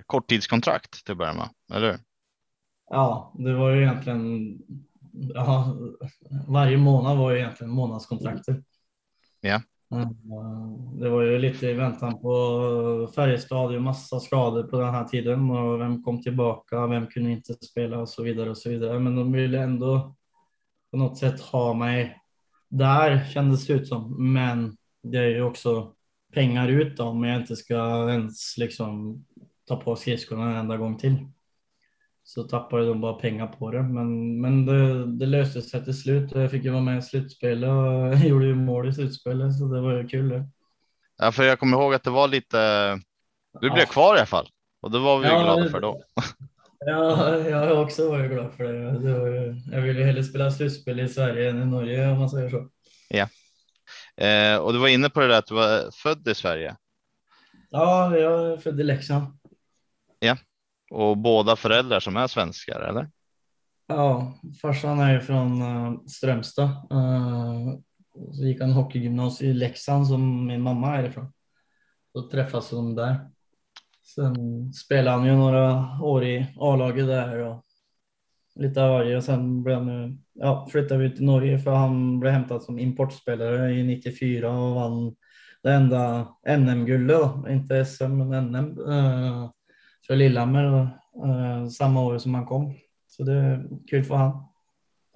korttidskontrakt 0.07 1.05
till 1.05 1.13
att 1.13 1.19
börja 1.19 1.33
med, 1.33 1.49
eller 1.73 1.91
hur? 1.91 1.99
Ja, 2.91 3.33
det 3.39 3.55
var 3.55 3.71
ju 3.71 3.83
egentligen, 3.83 4.59
ja, 5.35 5.77
varje 6.49 6.77
månad 6.77 7.19
var 7.19 7.31
ju 7.31 7.39
egentligen 7.39 7.73
månadskontrakter. 7.73 8.63
Ja. 9.41 9.61
Det 11.01 11.09
var 11.09 11.23
ju 11.23 11.39
lite 11.39 11.67
i 11.67 11.73
väntan 11.73 12.21
på 12.21 13.09
Färjestad, 13.15 13.73
ju 13.73 13.81
massa 13.81 14.21
skador 14.21 14.63
på 14.63 14.81
den 14.81 14.95
här 14.95 15.05
tiden 15.05 15.51
och 15.51 15.81
vem 15.81 16.03
kom 16.03 16.23
tillbaka, 16.23 16.87
vem 16.87 17.07
kunde 17.07 17.31
inte 17.31 17.55
spela 17.55 17.99
och 17.99 18.09
så 18.09 18.23
vidare 18.23 18.51
och 18.51 18.59
så 18.59 18.71
vidare. 18.71 18.99
Men 18.99 19.17
de 19.17 19.33
ville 19.33 19.63
ändå 19.63 20.15
på 20.91 20.97
något 20.97 21.19
sätt 21.19 21.41
ha 21.41 21.75
mig 21.75 22.21
där 22.69 23.25
kändes 23.25 23.67
det 23.67 23.73
ut 23.73 23.89
som. 23.89 24.33
Men 24.33 24.77
det 25.03 25.19
är 25.19 25.29
ju 25.29 25.43
också 25.43 25.93
pengar 26.33 26.69
ut 26.69 27.01
om 27.01 27.25
jag 27.25 27.41
inte 27.41 27.57
ska 27.57 28.11
ens 28.11 28.59
liksom 28.59 29.25
ta 29.69 29.77
på 29.77 29.97
skridskorna 29.97 30.51
en 30.51 30.57
enda 30.57 30.77
gång 30.77 30.99
till. 30.99 31.29
Så 32.25 32.43
tappade 32.43 32.87
de 32.87 33.01
bara 33.01 33.13
pengar 33.15 33.47
på 33.47 33.71
det. 33.71 33.83
Men, 33.83 34.41
men 34.41 34.67
det, 34.67 35.07
det 35.07 35.27
löste 35.27 35.63
sig 35.63 35.85
till 35.85 36.03
slut 36.03 36.33
och 36.33 36.43
jag 36.43 36.51
fick 36.51 36.65
ju 36.65 36.71
vara 36.71 36.83
med 36.83 36.99
i 36.99 37.03
slutspelet 37.03 37.71
och 37.71 38.15
gjorde 38.29 38.47
ju 38.47 38.55
mål 38.55 38.89
i 38.89 38.93
slutspelet 38.93 39.59
så 39.59 39.65
det 39.65 39.81
var 39.81 39.93
ju 39.93 40.09
kul 40.09 40.29
det. 40.29 40.49
Ja, 41.19 41.33
för 41.33 41.43
jag 41.43 41.59
kommer 41.59 41.77
ihåg 41.77 41.95
att 41.95 42.03
det 42.03 42.11
var 42.11 42.29
lite. 42.29 42.91
Du 43.61 43.71
blev 43.71 43.79
Ja. 43.79 43.87
kvar 43.93 44.15
i 44.15 44.19
alla 44.19 44.27
fall 44.27 44.49
och 44.81 44.91
det 44.91 44.99
var 44.99 45.19
vi 45.19 45.27
Ja, 45.27 45.43
glada 45.43 45.71
för 45.71 45.81
då. 45.81 46.03
Ja, 46.87 47.39
jag 47.39 47.59
har 47.59 47.83
också 47.83 48.11
varit 48.11 48.31
glad 48.31 48.53
för 48.53 48.65
det. 48.65 48.99
det 48.99 49.19
var 49.19 49.29
jag 49.73 49.81
vill 49.83 49.97
ju 49.97 50.05
hellre 50.05 50.25
spela 50.25 50.51
slutspel 50.51 51.01
i 51.01 51.09
Sverige 51.09 51.51
än 51.51 51.63
i 51.63 51.67
Norge 51.67 52.11
om 52.11 52.19
man 52.19 52.31
säger 52.31 52.51
så. 52.51 52.69
Eh, 54.17 54.57
och 54.57 54.73
du 54.73 54.79
var 54.79 54.89
inne 54.89 55.11
på 55.11 55.21
det 55.21 55.29
där 55.29 55.39
att 55.39 55.47
du 55.47 55.55
var 55.55 55.91
född 56.03 56.29
i 56.29 56.35
Sverige 56.35 56.77
Ja, 57.71 58.17
jag 58.17 58.53
är 58.53 58.57
född 58.57 58.81
i 58.81 58.83
Leksand 58.83 59.27
och 60.95 61.19
båda 61.19 61.57
föräldrar 61.57 62.01
som 62.01 62.17
är 62.17 62.27
svenskar 62.27 62.81
eller? 62.81 63.11
Ja, 63.87 64.33
farsan 64.63 65.01
är 65.01 65.13
ju 65.13 65.21
från 65.21 65.63
eh, 65.63 65.93
Strömstad. 66.07 66.69
Eh, 66.69 67.75
så 68.33 68.43
gick 68.45 68.61
han 68.61 68.73
hockeygymnasium 68.73 69.51
i 69.51 69.55
Leksand 69.55 70.07
som 70.07 70.47
min 70.47 70.63
mamma 70.63 70.97
är 70.97 71.05
ifrån. 71.05 71.33
Då 72.15 72.29
träffas 72.29 72.71
de 72.71 72.95
där. 72.95 73.17
Sen 74.15 74.37
spelade 74.73 75.17
han 75.17 75.27
ju 75.27 75.33
några 75.33 75.87
år 76.03 76.25
i 76.25 76.47
A-laget 76.61 77.07
där 77.07 77.39
och 77.39 77.65
lite 78.55 78.83
av 78.83 78.91
varje 78.91 79.17
och 79.17 79.25
sen 79.25 79.63
blev 79.63 79.77
han, 79.79 79.89
ju- 79.89 80.17
ja, 80.33 80.69
flyttade 80.71 81.01
vi 81.01 81.17
till 81.17 81.25
Norge 81.25 81.59
för 81.59 81.71
han 81.75 82.21
blev 82.21 82.33
hämtad 82.33 82.63
som 82.63 82.79
importspelare 82.79 83.73
i 83.73 83.83
94 83.83 84.51
och 84.59 84.75
vann 84.75 85.15
det 85.63 85.73
enda 85.73 86.29
NM-guldet 86.59 87.31
inte 87.49 87.85
SM 87.85 88.05
men 88.05 88.29
NM 88.53 88.79
eh, 88.89 89.51
för 90.07 90.17
Lillehammer 90.17 90.91
eh, 91.25 91.69
samma 91.69 92.05
år 92.05 92.19
som 92.19 92.35
han 92.35 92.47
kom. 92.47 92.75
Så 93.07 93.23
det 93.23 93.33
är 93.33 93.65
kul 93.91 94.05
för 94.05 94.15
han. 94.15 94.45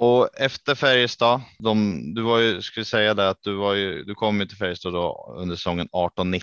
Och 0.00 0.40
efter 0.40 0.74
Färjestad, 0.74 1.40
de, 1.58 2.00
du 2.14 2.22
var 2.22 2.38
ju, 2.38 2.62
skulle 2.62 2.84
säga 2.84 3.14
det 3.14 3.28
att 3.28 3.42
du 3.42 3.54
var 3.54 3.74
ju, 3.74 4.04
du 4.04 4.14
kom 4.14 4.40
ju 4.40 4.46
till 4.46 4.56
Färjestad 4.56 4.92
då 4.92 5.34
under 5.38 5.56
säsongen 5.56 5.88
18-19 5.88 6.40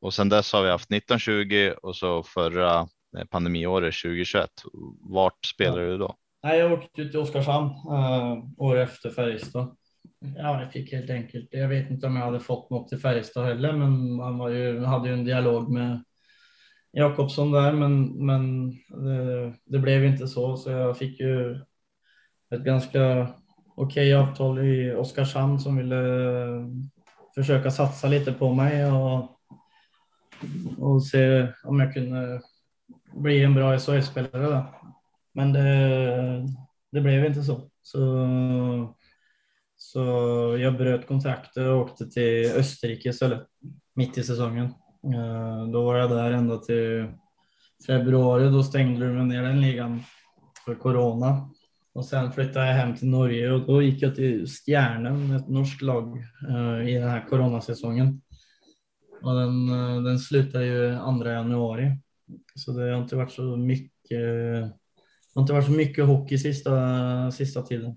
och 0.00 0.14
sen 0.14 0.28
dess 0.28 0.52
har 0.52 0.62
vi 0.62 0.70
haft 0.70 0.90
19-20 0.90 1.70
och 1.72 1.96
så 1.96 2.22
förra 2.22 2.80
eh, 3.18 3.24
pandemiåret 3.30 3.94
2021. 4.02 4.50
Vart 5.00 5.44
spelar 5.44 5.80
du 5.80 5.98
då? 5.98 6.16
Nej, 6.42 6.58
jag 6.58 6.72
åkte 6.72 7.02
ut 7.02 7.10
till 7.10 7.20
Oskarshamn 7.20 7.68
uh, 7.68 8.44
år 8.56 8.78
efter 8.78 9.10
Färjestad. 9.10 9.76
Ja, 10.36 10.60
jag 10.60 10.72
fick 10.72 10.92
helt 10.92 11.10
enkelt. 11.10 11.48
Jag 11.50 11.68
vet 11.68 11.90
inte 11.90 12.06
om 12.06 12.16
jag 12.16 12.24
hade 12.24 12.40
fått 12.40 12.70
något 12.70 12.88
till 12.88 12.98
Färjestad 12.98 13.46
heller, 13.46 13.72
men 13.72 14.16
man 14.16 14.38
var 14.38 14.48
ju, 14.48 14.84
hade 14.84 15.08
ju 15.08 15.14
en 15.14 15.24
dialog 15.24 15.72
med 15.72 16.04
Jakobsson 16.92 17.52
där, 17.52 17.72
men, 17.72 18.26
men 18.26 18.70
det, 18.88 19.54
det 19.64 19.78
blev 19.78 20.04
inte 20.04 20.28
så, 20.28 20.56
så 20.56 20.70
jag 20.70 20.98
fick 20.98 21.20
ju 21.20 21.60
ett 22.50 22.64
ganska 22.64 23.28
okej 23.76 24.14
avtal 24.14 24.58
i 24.58 24.94
Oskarshamn 24.94 25.60
som 25.60 25.76
ville 25.76 26.02
försöka 27.34 27.70
satsa 27.70 28.08
lite 28.08 28.32
på 28.32 28.54
mig 28.54 28.86
och, 28.86 29.38
och 30.78 31.06
se 31.06 31.48
om 31.64 31.80
jag 31.80 31.94
kunde 31.94 32.40
bli 33.14 33.42
en 33.42 33.54
bra 33.54 33.78
SHL-spelare. 33.78 34.64
Men 35.32 35.52
det, 35.52 36.48
det 36.92 37.00
blev 37.00 37.24
inte 37.24 37.42
så. 37.42 37.70
så. 37.82 38.94
Så 39.76 40.00
jag 40.60 40.76
bröt 40.76 41.06
kontraktet 41.06 41.66
och 41.66 41.78
åkte 41.80 42.10
till 42.10 42.52
Österrike 42.56 43.08
istället, 43.08 43.46
mitt 43.94 44.18
i 44.18 44.22
säsongen. 44.22 44.74
Eh, 45.04 45.66
då 45.72 45.84
var 45.84 45.96
jag 45.96 46.10
där 46.10 46.32
ända 46.32 46.58
till 46.58 47.06
februari, 47.86 48.50
då 48.50 48.62
stängde 48.62 49.06
de 49.06 49.28
ner 49.28 49.42
den 49.42 49.60
ligan 49.60 50.02
för 50.64 50.74
corona. 50.74 51.50
Och 51.94 52.04
sen 52.04 52.32
flyttade 52.32 52.66
jag 52.66 52.74
hem 52.74 52.96
till 52.96 53.08
Norge 53.08 53.52
och 53.52 53.66
då 53.66 53.82
gick 53.82 54.02
jag 54.02 54.14
till 54.14 54.46
Stjärnen, 54.46 55.36
ett 55.36 55.48
norskt 55.48 55.82
lag, 55.82 56.16
eh, 56.48 56.88
i 56.88 56.94
den 56.94 57.08
här 57.08 57.26
coronasäsongen. 57.28 58.22
Och 59.22 59.34
den, 59.34 59.68
eh, 59.68 60.02
den 60.02 60.18
slutade 60.18 60.66
ju 60.66 60.98
2 60.98 61.30
januari. 61.30 61.96
Så 62.54 62.72
det 62.72 62.90
har 62.92 63.02
inte 63.02 63.16
varit 63.16 63.32
så 63.32 63.56
mycket, 63.56 64.10
det 64.10 64.72
har 65.34 65.42
inte 65.42 65.52
varit 65.52 65.66
så 65.66 65.72
mycket 65.72 66.06
hockey 66.06 66.38
sista, 66.38 67.30
sista 67.30 67.62
tiden. 67.62 67.96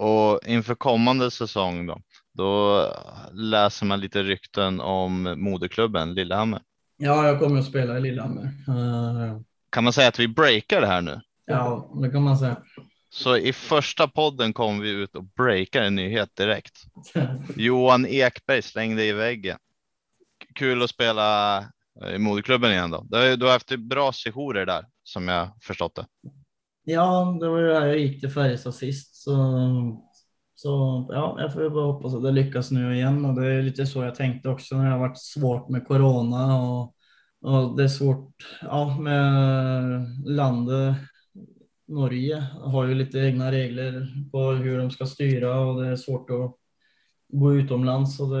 Och 0.00 0.40
inför 0.46 0.74
kommande 0.74 1.30
säsong 1.30 1.86
då, 1.86 2.00
då 2.40 2.86
läser 3.32 3.86
man 3.86 4.00
lite 4.00 4.22
rykten 4.22 4.80
om 4.80 5.34
moderklubben 5.36 6.14
Lillehammer. 6.14 6.60
Ja, 6.96 7.26
jag 7.26 7.38
kommer 7.38 7.58
att 7.60 7.66
spela 7.66 7.98
i 7.98 8.00
Lillehammer. 8.00 8.44
Eh, 8.44 9.40
Kan 9.70 9.84
man 9.84 9.92
säga 9.92 10.08
att 10.08 10.18
vi 10.18 10.28
breakar 10.28 10.80
det 10.80 10.86
här 10.86 11.00
nu? 11.00 11.20
Ja, 11.46 11.90
det 12.02 12.10
kan 12.10 12.22
man 12.22 12.38
säga. 12.38 12.56
Så 13.10 13.36
i 13.36 13.52
första 13.52 14.08
podden 14.08 14.52
kom 14.52 14.80
vi 14.80 14.90
ut 14.90 15.14
och 15.16 15.24
breakar 15.24 15.82
en 15.82 15.94
nyhet 15.94 16.36
direkt. 16.36 16.82
Johan 17.56 18.06
Ekberg 18.06 18.62
slängde 18.62 19.04
i 19.04 19.12
väggen. 19.12 19.58
Kul 20.54 20.82
att 20.82 20.90
spela 20.90 21.58
eh, 22.04 22.14
i 22.14 22.18
moderklubben 22.18 22.70
igen 22.70 22.90
då. 22.90 23.06
Du 23.10 23.44
har, 23.46 23.52
haft 23.52 23.76
bra 23.78 24.12
sessioner 24.12 24.66
där 24.66 24.84
som 25.02 25.28
jag 25.28 25.48
förstått 25.62 25.94
det. 25.94 26.06
Ja, 26.84 27.38
det 27.40 27.48
var 27.48 27.58
ju 27.58 27.66
där 27.66 27.86
jag 27.86 27.98
gick 27.98 28.20
till 28.20 28.30
Färjestad 28.30 28.74
sist. 28.74 29.14
Så, 29.16 29.32
så 30.62 31.06
ja, 31.08 31.36
jag 31.40 31.52
får 31.52 31.70
bara 31.70 31.92
hoppas 31.92 32.14
att 32.14 32.22
det 32.22 32.30
lyckas 32.30 32.70
nu 32.70 32.94
igen. 32.94 33.24
Och 33.24 33.40
det 33.40 33.46
är 33.46 33.62
lite 33.62 33.86
så 33.86 34.02
jag 34.02 34.14
tänkte 34.14 34.48
också 34.48 34.76
när 34.76 34.84
det 34.84 34.90
har 34.90 34.98
varit 34.98 35.18
svårt 35.18 35.68
med 35.68 35.86
corona. 35.86 36.62
Och, 36.62 36.94
och 37.40 37.76
det 37.76 37.84
är 37.84 37.88
svårt 37.88 38.34
ja, 38.62 38.98
med 39.00 40.06
landet. 40.24 40.96
Norge 41.88 42.46
har 42.60 42.86
ju 42.86 42.94
lite 42.94 43.18
egna 43.18 43.52
regler 43.52 44.08
på 44.32 44.50
hur 44.50 44.78
de 44.78 44.90
ska 44.90 45.06
styra 45.06 45.60
och 45.60 45.82
det 45.82 45.88
är 45.88 45.96
svårt 45.96 46.30
att 46.30 46.56
gå 47.28 47.54
utomlands. 47.54 48.20
Och 48.20 48.30
det 48.30 48.40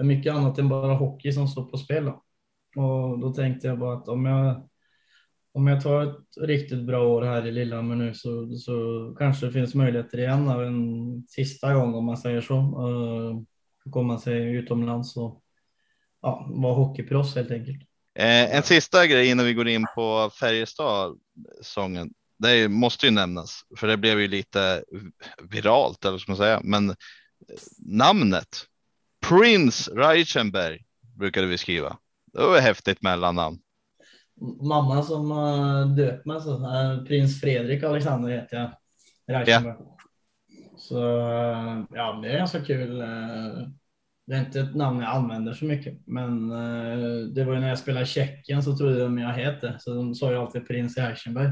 är 0.00 0.04
mycket 0.04 0.34
annat 0.34 0.58
än 0.58 0.68
bara 0.68 0.94
hockey 0.94 1.32
som 1.32 1.48
står 1.48 1.64
på 1.64 1.78
spel. 1.78 2.04
Då. 2.04 2.22
Och 2.82 3.18
då 3.18 3.32
tänkte 3.32 3.66
jag 3.66 3.78
bara 3.78 3.94
att 3.94 4.08
om 4.08 4.24
jag 4.24 4.68
om 5.54 5.66
jag 5.66 5.82
tar 5.82 6.02
ett 6.02 6.48
riktigt 6.48 6.86
bra 6.86 7.08
år 7.08 7.22
här 7.22 7.46
i 7.46 7.52
Lillehammer 7.52 7.96
nu 7.96 8.14
så, 8.14 8.56
så 8.56 8.74
kanske 9.18 9.46
det 9.46 9.52
finns 9.52 9.74
möjligheter 9.74 10.18
igen 10.18 10.48
en 10.48 11.22
sista 11.28 11.74
gång 11.74 11.94
om 11.94 12.04
man 12.04 12.16
säger 12.16 12.40
så. 12.40 12.54
Uh, 12.54 13.42
komma 13.90 14.18
sig 14.18 14.54
utomlands 14.54 15.16
och 15.16 15.42
ja, 16.22 16.46
vara 16.50 16.74
hockeyproffs 16.74 17.34
helt 17.34 17.50
enkelt. 17.50 17.82
Eh, 18.14 18.56
en 18.56 18.62
sista 18.62 19.06
grej 19.06 19.30
innan 19.30 19.46
vi 19.46 19.54
går 19.54 19.68
in 19.68 19.86
på 19.94 20.30
Färjestad-sången. 20.40 22.10
Det 22.38 22.68
måste 22.68 23.06
ju 23.06 23.12
nämnas, 23.12 23.60
för 23.76 23.86
det 23.86 23.96
blev 23.96 24.20
ju 24.20 24.28
lite 24.28 24.84
viralt, 25.50 26.04
eller 26.04 26.12
vad 26.12 26.20
ska 26.20 26.32
man 26.32 26.36
säga. 26.36 26.60
Men 26.64 26.90
eh, 26.90 26.94
namnet 27.78 28.48
Prince 29.28 29.90
Reichenberg 29.90 30.84
brukade 31.18 31.46
vi 31.46 31.58
skriva. 31.58 31.98
Det 32.32 32.38
var 32.38 32.56
ett 32.56 32.62
häftigt 32.62 33.02
mellannamn. 33.02 33.58
Mamma 34.60 35.02
som 35.02 35.32
uh, 35.32 35.86
döpt 35.86 36.26
mig 36.26 36.40
så, 36.40 36.56
uh, 36.56 37.04
prins 37.04 37.40
Fredrik 37.40 37.82
Alexander 37.82 38.28
heter 38.28 38.56
jag. 38.56 38.70
Reichenberg. 39.26 39.76
Så 40.76 40.96
uh, 40.96 41.84
ja, 41.90 42.20
det 42.22 42.28
är 42.28 42.38
ganska 42.38 42.64
kul. 42.64 43.00
Uh, 43.00 43.68
det 44.26 44.34
är 44.34 44.40
inte 44.40 44.60
ett 44.60 44.74
namn 44.74 45.00
jag 45.00 45.10
använder 45.10 45.52
så 45.52 45.64
mycket, 45.64 46.06
men 46.06 46.52
uh, 46.52 47.26
det 47.26 47.44
var 47.44 47.54
ju 47.54 47.60
när 47.60 47.68
jag 47.68 47.78
spelade 47.78 48.04
i 48.04 48.08
Tjeckien 48.08 48.62
så 48.62 48.76
trodde 48.76 49.02
de 49.02 49.18
jag 49.18 49.28
hette, 49.28 49.76
så 49.80 49.94
de 49.94 50.14
sa 50.14 50.30
ju 50.30 50.36
alltid 50.36 50.68
prins 50.68 50.96
Reichenberg. 50.96 51.50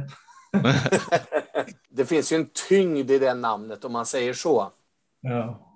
det 1.90 2.04
finns 2.04 2.32
ju 2.32 2.36
en 2.36 2.50
tyngd 2.68 3.10
i 3.10 3.18
det 3.18 3.34
namnet 3.34 3.84
om 3.84 3.92
man 3.92 4.06
säger 4.06 4.34
så. 4.34 4.72
Ja. 5.20 5.69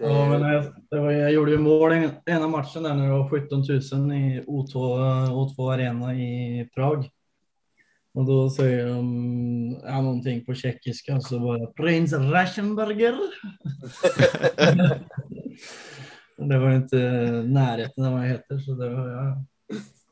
Det- 0.00 0.06
Ja, 0.06 0.28
men 0.28 0.40
jag, 0.52 0.64
det 0.90 1.00
var, 1.00 1.10
jag 1.10 1.32
gjorde 1.32 1.50
ju 1.50 1.58
mål 1.58 1.92
en, 1.92 2.10
ena 2.26 2.48
matchen 2.48 2.82
där 2.82 2.94
när 2.94 3.04
det 3.06 3.12
var 3.12 3.30
17 3.30 3.58
000 3.58 4.12
i 4.12 4.44
O2, 4.46 4.74
O2 5.28 5.72
Arena 5.74 6.14
i 6.14 6.68
Prag. 6.74 7.10
Och 8.14 8.26
då 8.26 8.50
säger 8.50 8.86
de 8.86 9.80
ja, 9.84 10.00
någonting 10.00 10.44
på 10.44 10.54
tjeckiska 10.54 11.20
så 11.20 11.56
det 11.56 11.72
Prins 11.82 12.12
Raschenberger. 12.12 13.14
det 16.48 16.58
var 16.58 16.70
inte 16.72 16.96
närheten 17.46 18.04
av 18.04 18.12
vad 18.12 18.22
jag 18.22 18.28
heter 18.28 18.58
så 18.58 18.72
det 18.74 18.88
var 18.88 19.08
ja. 19.08 19.44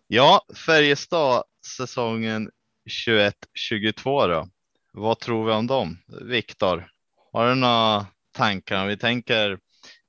Ja, 0.09 0.42
Färjestad 0.66 1.42
säsongen 1.76 2.50
21-22 2.90 4.28
då. 4.28 4.49
Vad 4.92 5.18
tror 5.18 5.47
vi 5.47 5.52
om 5.52 5.66
dem? 5.66 5.99
Viktor, 6.23 6.90
har 7.33 7.49
du 7.49 7.54
några 7.54 8.07
tankar? 8.33 8.87
Vi 8.87 8.97
tänker, 8.97 9.59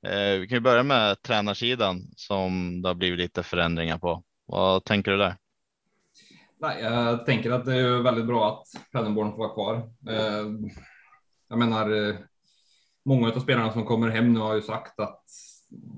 Eh, 0.08 0.40
vi 0.40 0.48
kan 0.48 0.56
ju 0.56 0.62
börja 0.62 0.84
med 0.84 1.22
tränarsidan 1.22 2.02
som 2.16 2.82
det 2.82 2.90
har 2.90 2.96
blivit 2.96 3.20
lite 3.20 3.44
förändringar 3.44 3.98
på. 3.98 4.24
Vad 4.46 4.84
tänker 4.84 5.12
du 5.12 5.18
där? 5.18 5.38
Nej, 6.60 6.82
jag 6.84 7.26
tänker 7.26 7.52
att 7.52 7.66
det 7.66 7.76
är 7.76 8.04
väldigt 8.04 8.26
bra 8.26 8.50
att 8.50 8.92
Paderborn 8.92 9.32
får 9.32 9.38
vara 9.38 9.54
kvar. 9.54 9.76
Eh, 10.10 10.46
jag 11.50 11.60
menar, 11.60 12.10
eh, 12.10 12.16
många 13.06 13.28
av 13.28 13.40
spelarna 13.40 13.72
som 13.72 13.86
kommer 13.86 14.10
hem 14.10 14.34
nu 14.34 14.40
har 14.40 14.56
ju 14.56 14.62
sagt 14.62 15.00
att 15.00 15.24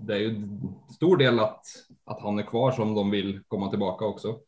det 0.08 0.14
är 0.14 0.20
ju 0.20 0.48
stor 0.96 1.18
del 1.18 1.40
att, 1.40 1.66
att 2.06 2.22
han 2.22 2.40
är 2.40 2.44
kvar 2.44 2.72
som 2.72 2.96
de 2.96 3.12
vill 3.12 3.44
komma 3.48 3.70
tillbaka 3.70 4.06
också. 4.06 4.40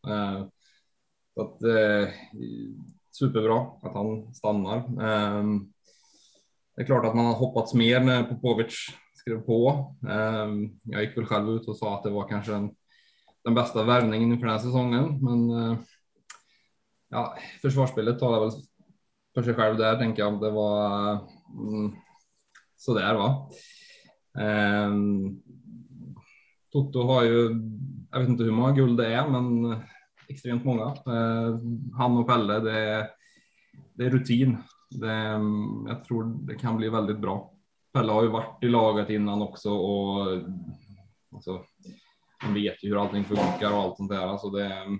Så 1.33 1.41
att, 1.41 1.57
superbra 3.11 3.59
att 3.81 3.93
han 3.93 4.33
stannar. 4.33 4.79
Det 6.75 6.81
är 6.81 6.85
klart 6.85 7.05
att 7.05 7.15
man 7.15 7.25
har 7.25 7.33
hoppats 7.33 7.73
mer 7.73 7.99
när 7.99 8.23
Popovic 8.23 8.73
skrev 9.23 9.41
på. 9.41 9.95
Ehm, 10.09 10.69
jag 10.83 11.03
gick 11.03 11.17
väl 11.17 11.25
själv 11.25 11.49
ut 11.49 11.67
och 11.67 11.77
sa 11.77 11.97
att 11.97 12.03
det 12.03 12.09
var 12.09 12.27
kanske 12.27 12.51
den, 12.51 12.75
den 13.43 13.55
bästa 13.55 13.83
värvningen 13.83 14.31
inför 14.31 14.45
den 14.45 14.55
här 14.55 14.63
säsongen, 14.63 15.19
men 15.21 15.49
eh, 15.49 15.77
ja, 17.09 17.37
försvarsspelet 17.61 18.19
talar 18.19 18.39
väl 18.39 18.51
för 19.33 19.43
sig 19.43 19.53
själv 19.53 19.77
där 19.77 19.97
tänker 19.97 20.23
jag. 20.23 20.41
Det 20.41 20.51
var 20.51 21.11
mm, 21.11 21.91
sådär 22.75 23.15
va. 23.15 23.49
Ehm, 24.39 25.41
Toto 26.71 27.03
har 27.03 27.23
ju, 27.23 27.49
jag 28.11 28.19
vet 28.19 28.29
inte 28.29 28.43
hur 28.43 28.51
många 28.51 28.71
guld 28.71 28.97
det 28.97 29.13
är, 29.13 29.27
men 29.27 29.75
extremt 30.27 30.65
många. 30.65 30.85
Ehm, 30.85 31.91
han 31.93 32.17
och 32.17 32.27
Pelle, 32.27 32.59
det 32.59 32.79
är, 32.79 33.07
det 33.93 34.05
är 34.05 34.09
rutin. 34.09 34.57
Det, 34.89 35.11
mm, 35.11 35.87
jag 35.87 36.03
tror 36.03 36.47
det 36.47 36.55
kan 36.55 36.77
bli 36.77 36.89
väldigt 36.89 37.19
bra. 37.19 37.52
Pelle 37.93 38.11
har 38.11 38.23
ju 38.23 38.29
varit 38.29 38.63
i 38.63 38.67
laget 38.67 39.09
innan 39.09 39.41
också 39.41 39.71
och 39.71 40.41
alltså, 41.31 41.61
man 42.43 42.53
vet 42.53 42.83
ju 42.83 42.89
hur 42.89 43.01
allting 43.01 43.23
funkar 43.23 43.71
och 43.71 43.77
allt 43.77 43.97
sånt 43.97 44.11
där. 44.11 44.27
Alltså 44.27 44.49
det, 44.49 44.99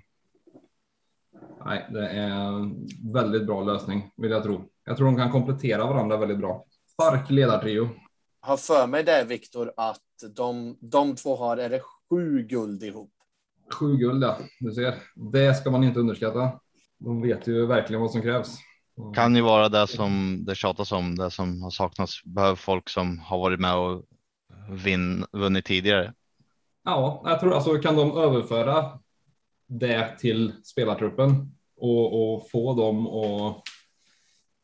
nej, 1.64 1.86
det 1.90 2.08
är 2.08 2.70
väldigt 3.12 3.46
bra 3.46 3.64
lösning 3.64 4.10
vill 4.16 4.30
jag 4.30 4.42
tro. 4.42 4.68
Jag 4.84 4.96
tror 4.96 5.06
de 5.06 5.16
kan 5.16 5.30
komplettera 5.30 5.86
varandra 5.86 6.16
väldigt 6.16 6.38
bra. 6.38 6.64
Stark 6.92 7.30
ledartrio. 7.30 7.88
Har 8.40 8.56
för 8.56 8.86
mig 8.86 9.02
det, 9.04 9.24
Viktor, 9.24 9.72
att 9.76 10.00
de, 10.36 10.78
de 10.80 11.16
två 11.16 11.36
har, 11.36 11.56
är 11.56 11.70
det 11.70 11.80
sju 12.10 12.42
guld 12.42 12.82
ihop? 12.82 13.10
Sju 13.72 13.96
guld, 13.96 14.24
ja. 14.24 14.38
Du 14.60 14.72
ser. 14.72 14.94
Det 15.32 15.54
ska 15.54 15.70
man 15.70 15.84
inte 15.84 16.00
underskatta. 16.00 16.60
De 16.98 17.22
vet 17.22 17.46
ju 17.46 17.66
verkligen 17.66 18.02
vad 18.02 18.10
som 18.10 18.22
krävs. 18.22 18.58
Kan 19.14 19.36
ju 19.36 19.42
vara 19.42 19.68
det 19.68 19.86
som 19.86 20.44
det 20.46 20.54
tjatas 20.54 20.92
om, 20.92 21.16
det 21.16 21.30
som 21.30 21.62
har 21.62 21.70
saknats. 21.70 22.24
Behöver 22.24 22.56
folk 22.56 22.88
som 22.88 23.18
har 23.18 23.38
varit 23.38 23.60
med 23.60 23.76
och 23.76 24.02
vinn, 24.70 25.24
vunnit 25.32 25.64
tidigare. 25.64 26.12
Ja, 26.84 27.22
jag 27.24 27.40
tror 27.40 27.54
alltså 27.54 27.78
kan 27.78 27.96
de 27.96 28.16
överföra 28.16 28.98
det 29.66 30.18
till 30.18 30.52
spelartruppen 30.64 31.56
och, 31.76 32.34
och 32.34 32.50
få 32.50 32.74
dem 32.74 33.06
att 33.06 33.62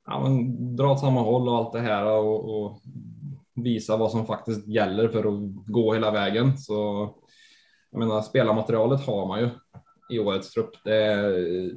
ja, 0.07 0.21
men, 0.23 0.77
dra 0.77 0.93
åt 0.93 1.01
samma 1.01 1.21
håll 1.21 1.49
och 1.49 1.57
allt 1.57 1.73
det 1.73 1.81
här 1.81 2.07
och, 2.07 2.63
och, 2.63 2.81
visa 3.55 3.97
vad 3.97 4.11
som 4.11 4.27
faktiskt 4.27 4.69
gäller 4.69 5.09
för 5.09 5.19
att 5.19 5.67
gå 5.67 5.95
hela 5.95 6.11
vägen. 6.11 6.59
Så 6.59 6.75
jag 7.91 7.99
menar, 7.99 8.23
spelarmaterialet 8.23 9.07
har 9.07 9.27
man 9.27 9.41
ju 9.41 9.51
i 10.11 10.19
årets 10.19 10.51
trupp. 10.51 10.71
Det 10.85 10.97
är, 10.97 11.31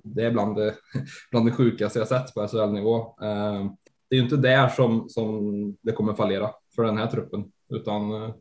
det 0.04 0.24
är 0.24 0.32
bland, 0.32 0.56
det, 0.56 0.76
bland 1.32 1.46
det 1.46 1.52
sjukaste 1.52 2.00
jag 2.00 2.08
sett 2.08 2.34
på 2.34 2.48
SHL-nivå. 2.48 2.98
Eh, 3.22 3.72
det 4.10 4.16
är 4.16 4.18
ju 4.18 4.24
inte 4.24 4.38
där 4.38 4.70
som, 4.70 5.10
som 5.10 5.54
det 5.82 5.92
kommer 5.92 6.14
fallera 6.14 6.52
för 6.76 6.84
den 6.84 6.98
här 6.98 7.08
truppen, 7.08 7.52
utan 7.70 8.12
eh, 8.12 8.34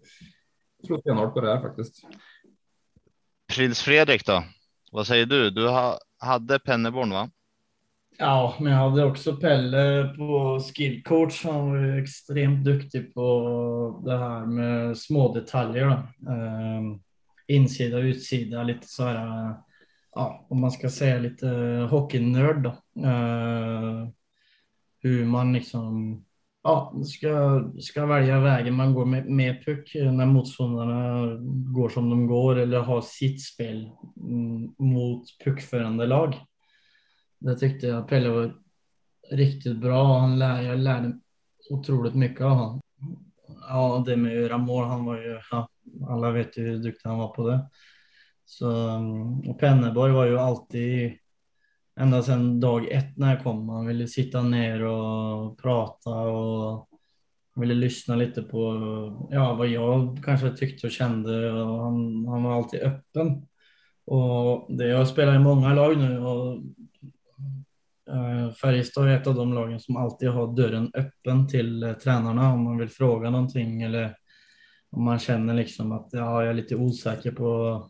jag 0.79 0.87
tror 0.87 1.01
stenhårt 1.01 1.35
på 1.35 1.41
det 1.41 1.55
här 1.55 1.61
faktiskt. 1.61 1.95
Prins 3.57 3.83
Fredrik 3.83 4.27
då? 4.27 4.45
Vad 4.93 5.07
säger 5.07 5.27
du? 5.27 5.51
Du 5.51 5.69
ha, 5.69 5.99
hade 6.19 6.59
Penneborn 6.59 7.11
va? 7.11 7.31
Ja, 8.19 8.57
men 8.61 8.73
jag 8.73 8.79
hade 8.79 9.05
också 9.05 9.37
Pelle 9.37 10.15
på 10.17 10.61
skillcoach. 10.61 11.45
Han 11.45 11.71
var 11.71 11.99
extremt 11.99 12.65
duktig 12.65 13.15
på 13.15 14.03
det 14.05 14.19
här 14.19 14.47
med 14.47 14.99
små 14.99 15.35
detaljer. 15.35 15.87
Då. 15.87 15.93
Eh, 16.33 16.99
insida 17.47 17.97
och 17.97 18.03
utsida, 18.03 18.63
lite 18.63 18.87
så 18.87 19.05
här, 19.05 19.55
ja, 20.15 20.47
om 20.49 20.61
man 20.61 20.71
ska 20.71 20.91
säga 20.91 21.19
lite 21.19 21.47
hockeynörd 21.91 22.63
då. 22.63 22.71
Eh, 23.09 24.09
hur 25.03 25.25
man 25.25 25.53
liksom 25.53 26.25
ja, 26.63 26.95
ska, 27.05 27.65
ska 27.81 28.07
välja 28.07 28.41
vägen 28.41 28.75
man 28.75 28.95
går 28.95 29.05
med, 29.05 29.27
med 29.27 29.65
puck 29.65 29.93
när 29.95 30.27
motståndarna 30.27 31.27
går 31.75 31.89
som 31.89 32.11
de 32.11 32.27
går 32.27 32.59
eller 32.59 32.79
har 32.79 33.01
sitt 33.01 33.43
spel 33.43 33.91
mm, 34.17 34.75
mot 34.79 35.25
puckförande 35.45 36.07
lag. 36.07 36.35
Det 37.39 37.59
tyckte 37.59 37.87
jag 37.87 38.09
Pelle 38.09 38.29
var 38.29 38.55
riktigt 39.31 39.77
bra. 39.77 40.19
Han 40.19 40.39
lär, 40.39 40.63
jag 40.63 40.79
lärde 40.79 41.19
otroligt 41.71 42.15
mycket 42.15 42.41
av 42.41 42.51
honom. 42.51 42.81
Ja, 43.69 44.03
det 44.07 44.17
med 44.17 44.33
att 44.33 44.43
göra 44.43 44.59
mål, 44.59 44.85
han 44.85 45.05
var 45.05 45.17
ju, 45.17 45.41
ja, 45.51 45.69
alla 46.09 46.31
vet 46.31 46.59
ju 46.59 46.63
hur 46.63 46.79
duktig 46.79 47.09
han 47.09 47.19
var 47.19 47.29
på 47.29 47.49
det. 47.49 47.69
Så, 48.53 48.89
mm, 48.89 49.41
och 49.41 49.59
Penneborg 49.59 50.13
var 50.13 50.27
ju 50.27 50.39
alltid, 50.39 51.13
ända 52.01 52.23
sedan 52.23 52.61
dag 52.61 52.89
ett 52.91 53.17
när 53.17 53.35
jag 53.35 53.43
kom, 53.43 53.69
han 53.69 53.87
ville 53.87 54.09
sitta 54.09 54.43
ner 54.43 54.83
och 54.83 55.59
prata 55.63 56.11
och 56.11 56.89
ville 57.57 57.75
lyssna 57.75 58.17
lite 58.17 58.43
på 58.43 58.59
ja, 59.31 59.55
vad 59.55 59.69
jag 59.69 60.19
kanske 60.25 60.51
tyckte 60.51 60.87
och 60.87 60.93
kände. 60.93 61.53
Och 61.53 61.85
han, 61.85 62.27
han 62.29 62.43
var 62.43 62.53
alltid 62.53 62.81
öppen. 62.81 63.47
Och 64.05 64.77
det, 64.77 64.87
jag 64.87 65.09
spelar 65.09 65.35
i 65.35 65.39
många 65.39 65.75
lag 65.75 65.97
nu 65.97 66.19
och 66.19 66.55
eh, 68.15 68.53
Färjestad 68.53 69.09
är 69.09 69.17
ett 69.17 69.27
av 69.27 69.35
de 69.35 69.55
lagen 69.55 69.81
som 69.81 69.97
alltid 69.97 70.29
har 70.29 70.57
dörren 70.57 70.91
öppen 70.95 71.49
till 71.49 71.83
eh, 71.83 71.93
tränarna 71.93 72.53
om 72.53 72.65
man 72.65 72.79
vill 72.79 72.89
fråga 72.89 73.31
någonting 73.31 73.83
eller 73.83 74.17
om 74.91 75.05
man 75.05 75.19
känner 75.19 75.55
liksom 75.55 75.93
att 75.93 76.09
ja, 76.13 76.43
jag 76.43 76.51
är 76.51 76.55
lite 76.55 76.77
osäker 76.77 77.33
på, 77.33 77.83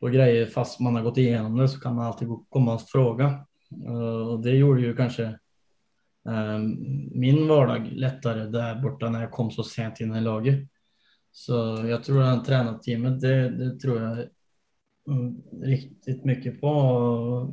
på 0.00 0.08
grejer 0.08 0.46
fast 0.46 0.80
man 0.80 0.94
har 0.94 1.02
gått 1.02 1.18
igenom 1.18 1.56
det 1.56 1.68
så 1.68 1.80
kan 1.80 1.94
man 1.94 2.06
alltid 2.06 2.28
komma 2.48 2.74
och 2.74 2.88
fråga. 2.88 3.46
Eh, 3.86 4.28
och 4.28 4.42
det 4.42 4.50
gjorde 4.50 4.80
ju 4.80 4.96
kanske 4.96 5.38
ehm, 6.28 6.76
min 7.20 7.48
vardag 7.48 7.88
lättare 7.92 8.44
där 8.44 8.82
borta 8.82 9.10
när 9.10 9.20
jag 9.20 9.30
kom 9.30 9.50
så 9.50 9.62
sent 9.62 10.00
in 10.00 10.14
i 10.14 10.20
laget. 10.20 10.68
Så 11.32 11.52
jag 11.88 12.04
tror 12.04 12.22
att 12.22 12.44
tränarteamet, 12.44 13.20
det, 13.20 13.48
det 13.48 13.80
tror 13.80 14.00
jag 14.02 14.18
mm, 15.08 15.42
riktigt 15.62 16.24
mycket 16.24 16.60
på. 16.60 16.70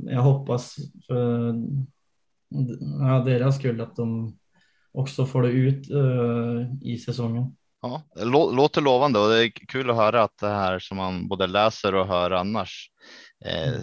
Jag 0.05 0.21
hoppas 0.21 0.75
för 1.07 1.55
ja, 2.99 3.23
deras 3.25 3.57
skull 3.57 3.81
att 3.81 3.95
de 3.95 4.37
också 4.91 5.25
får 5.25 5.41
det 5.41 5.49
ut 5.49 5.91
eh, 5.91 6.73
i 6.81 6.97
säsongen. 6.97 7.55
Ja, 7.81 8.03
det 8.15 8.25
låter 8.25 8.81
lovande 8.81 9.19
och 9.19 9.29
det 9.29 9.45
är 9.45 9.49
kul 9.49 9.89
att 9.89 9.95
höra 9.95 10.23
att 10.23 10.37
det 10.37 10.47
här 10.47 10.79
som 10.79 10.97
man 10.97 11.27
både 11.27 11.47
läser 11.47 11.95
och 11.95 12.07
hör 12.07 12.31
annars 12.31 12.89
eh, 13.45 13.73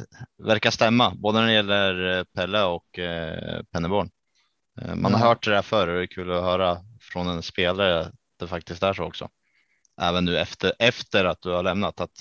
verkar 0.46 0.70
stämma, 0.70 1.14
både 1.14 1.40
när 1.40 1.46
det 1.46 1.52
gäller 1.52 2.18
eh, 2.18 2.24
Pelle 2.24 2.62
och 2.62 2.98
eh, 2.98 3.62
Penneborn. 3.72 4.10
Eh, 4.80 4.94
man 4.94 5.12
har 5.12 5.20
mm. 5.20 5.28
hört 5.28 5.44
det 5.44 5.50
där 5.50 5.62
förr 5.62 5.88
och 5.88 5.96
det 5.96 6.02
är 6.02 6.06
kul 6.06 6.32
att 6.32 6.42
höra 6.42 6.78
från 7.00 7.28
en 7.28 7.42
spelare 7.42 8.00
att 8.00 8.12
det 8.38 8.46
faktiskt 8.46 8.82
är 8.82 8.92
så 8.92 9.04
också 9.04 9.28
även 10.00 10.24
nu 10.24 10.38
efter, 10.38 10.72
efter 10.78 11.24
att 11.24 11.42
du 11.42 11.50
har 11.50 11.62
lämnat. 11.62 12.00
Att 12.00 12.18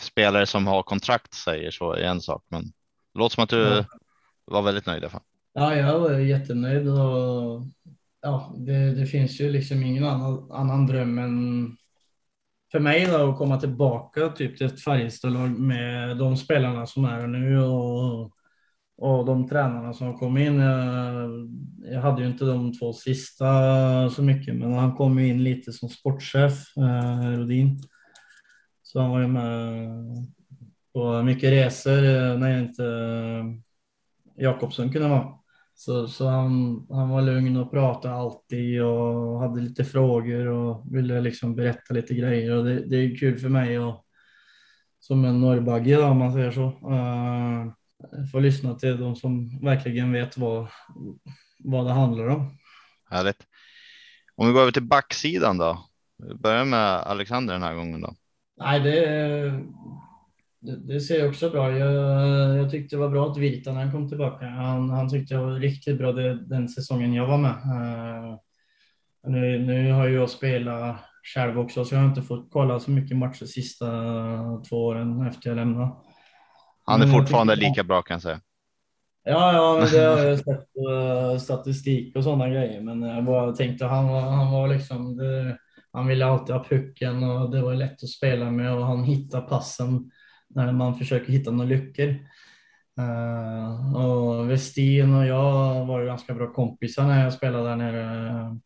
spelare 0.00 0.46
som 0.46 0.66
har 0.66 0.82
kontrakt 0.82 1.34
säger 1.34 1.70
så 1.70 1.92
är 1.92 2.02
en 2.02 2.20
sak, 2.20 2.44
men 2.48 2.62
det 3.14 3.18
låter 3.18 3.34
som 3.34 3.44
att 3.44 3.50
du 3.50 3.62
ja. 3.62 3.84
var 4.44 4.62
väldigt 4.62 4.86
nöjd 4.86 5.02
i 5.02 5.04
alla 5.04 5.10
fall. 5.10 5.22
Ja, 5.52 5.76
jag 5.76 5.98
var 5.98 6.10
jättenöjd 6.10 6.88
och 6.88 7.62
ja, 8.22 8.54
det, 8.58 8.94
det 8.94 9.06
finns 9.06 9.40
ju 9.40 9.50
liksom 9.50 9.82
ingen 9.82 10.04
annan, 10.04 10.52
annan 10.52 10.86
dröm 10.86 11.18
än 11.18 11.76
för 12.72 12.80
mig 12.80 13.06
då, 13.06 13.30
att 13.30 13.38
komma 13.38 13.60
tillbaka 13.60 14.28
typ 14.28 14.58
till 14.58 14.66
ett 14.66 14.84
Färjestadlag 14.84 15.50
med 15.50 16.16
de 16.16 16.36
spelarna 16.36 16.86
som 16.86 17.04
är 17.04 17.26
nu 17.26 17.58
och 17.58 18.36
och 19.00 19.24
de 19.24 19.48
tränarna 19.48 19.92
som 19.92 20.18
kom 20.18 20.38
in, 20.38 20.58
jag, 20.58 21.30
jag, 21.82 22.00
hade 22.00 22.22
ju 22.22 22.28
inte 22.28 22.44
de 22.44 22.72
två 22.78 22.92
sista 22.92 23.46
så 24.10 24.22
mycket, 24.22 24.56
men 24.56 24.72
han 24.72 24.96
kom 24.96 25.18
ju 25.18 25.28
in 25.28 25.44
lite 25.44 25.72
som 25.72 25.88
sportchef, 25.88 26.76
eh, 26.76 27.38
Rodin. 27.38 27.78
Så 28.82 29.00
han 29.00 29.10
var 29.10 29.20
ju 29.20 29.26
med 29.26 29.88
på 30.92 31.22
mycket 31.22 31.50
resor 31.50 32.04
eh, 32.04 32.38
när 32.38 32.58
inte 32.58 32.84
eh, 32.84 33.44
Jakobsson 34.44 34.92
kunde 34.92 35.08
vara. 35.08 35.34
Så, 35.80 36.08
så 36.08 36.28
han, 36.28 36.86
han 36.90 37.08
var 37.08 37.22
lugn 37.22 37.56
och 37.56 37.70
pratade 37.70 38.14
alltid 38.14 38.82
och 38.82 39.40
hade 39.40 39.60
lite 39.60 39.84
frågor 39.84 40.46
och 40.46 40.96
ville 40.96 41.20
liksom 41.20 41.56
berätta 41.56 41.94
lite 41.94 42.14
grejer. 42.14 42.56
Och 42.56 42.64
det, 42.64 42.86
det 42.86 42.96
är 42.96 43.16
kul 43.16 43.38
för 43.38 43.48
mig 43.48 43.78
och, 43.78 44.04
som 44.98 45.24
en 45.24 45.40
norrbagge 45.40 46.02
om 46.02 46.18
man 46.18 46.32
säger 46.32 46.50
så. 46.50 46.66
Uh, 46.66 47.72
få 48.32 48.40
lyssna 48.40 48.74
till 48.74 49.00
de 49.00 49.16
som 49.16 49.60
verkligen 49.64 50.12
vet 50.12 50.38
vad, 50.38 50.68
vad 51.58 51.86
det 51.86 51.92
handlar 51.92 52.26
om. 52.26 52.58
Härligt. 53.10 53.46
Om 54.36 54.46
vi 54.46 54.52
går 54.52 54.60
över 54.60 54.72
till 54.72 54.88
backsidan 54.88 55.58
då. 55.58 55.84
Börjar 56.34 56.64
med 56.64 56.96
Alexander 56.96 57.54
den 57.54 57.62
här 57.62 57.74
gången 57.74 58.00
då. 58.00 58.14
Nej, 58.56 58.80
det, 58.80 59.64
det, 60.60 60.76
det 60.76 61.00
ser 61.00 61.18
jag 61.18 61.28
också 61.28 61.50
bra. 61.50 61.78
Jag, 61.78 61.92
jag 62.58 62.70
tyckte 62.70 62.96
det 62.96 63.00
var 63.00 63.08
bra 63.08 63.30
att 63.30 63.36
Vita 63.36 63.72
när 63.72 63.80
han 63.80 63.92
kom 63.92 64.08
tillbaka. 64.08 64.46
Han, 64.46 64.90
han 64.90 65.10
tyckte 65.10 65.34
jag 65.34 65.44
var 65.44 65.52
riktigt 65.52 65.98
bra 65.98 66.12
det, 66.12 66.34
den 66.34 66.68
säsongen 66.68 67.14
jag 67.14 67.26
var 67.26 67.38
med. 67.38 67.50
Uh, 67.50 68.36
nu, 69.26 69.58
nu 69.58 69.92
har 69.92 70.08
jag 70.08 70.30
spelat 70.30 70.96
själv 71.34 71.58
också, 71.58 71.84
så 71.84 71.94
jag 71.94 72.00
har 72.00 72.08
inte 72.08 72.22
fått 72.22 72.48
kolla 72.50 72.80
så 72.80 72.90
mycket 72.90 73.16
matcher 73.16 73.44
sista 73.44 73.86
två 74.68 74.86
åren 74.86 75.26
efter 75.26 75.50
jag 75.50 75.56
lämnade. 75.56 75.90
Han 76.84 77.02
är 77.02 77.06
fortfarande 77.06 77.56
lika 77.56 77.84
bra 77.84 78.02
kan 78.02 78.14
jag 78.14 78.22
säga. 78.22 78.40
Ja, 79.24 79.52
ja, 79.52 79.78
men 79.80 79.92
det 79.92 80.06
har 80.06 80.24
jag 80.24 80.38
sett 80.44 80.68
uh, 80.90 81.38
statistik 81.38 82.16
och 82.16 82.24
sådana 82.24 82.48
grejer. 82.48 82.80
Men 82.80 83.02
jag 83.02 83.24
bara 83.24 83.52
tänkte 83.52 83.84
han 83.84 84.08
var, 84.08 84.20
han 84.20 84.52
var 84.52 84.68
liksom, 84.68 85.16
det, 85.16 85.58
han 85.92 86.06
ville 86.06 86.26
alltid 86.26 86.54
ha 86.54 86.64
pucken 86.64 87.22
och 87.22 87.50
det 87.50 87.62
var 87.62 87.74
lätt 87.74 88.02
att 88.02 88.08
spela 88.08 88.50
med 88.50 88.74
och 88.74 88.86
han 88.86 89.04
hittar 89.04 89.40
passen 89.40 90.10
när 90.54 90.72
man 90.72 90.94
försöker 90.94 91.32
hitta 91.32 91.50
några 91.50 91.68
luckor. 91.68 92.14
Uh, 93.00 93.96
och 93.96 94.50
Westin 94.50 95.14
och 95.14 95.26
jag 95.26 95.86
var 95.86 96.04
ganska 96.04 96.34
bra 96.34 96.52
kompisar 96.52 97.06
när 97.06 97.24
jag 97.24 97.32
spelade 97.32 97.68
där 97.68 97.76
nere. 97.76 98.58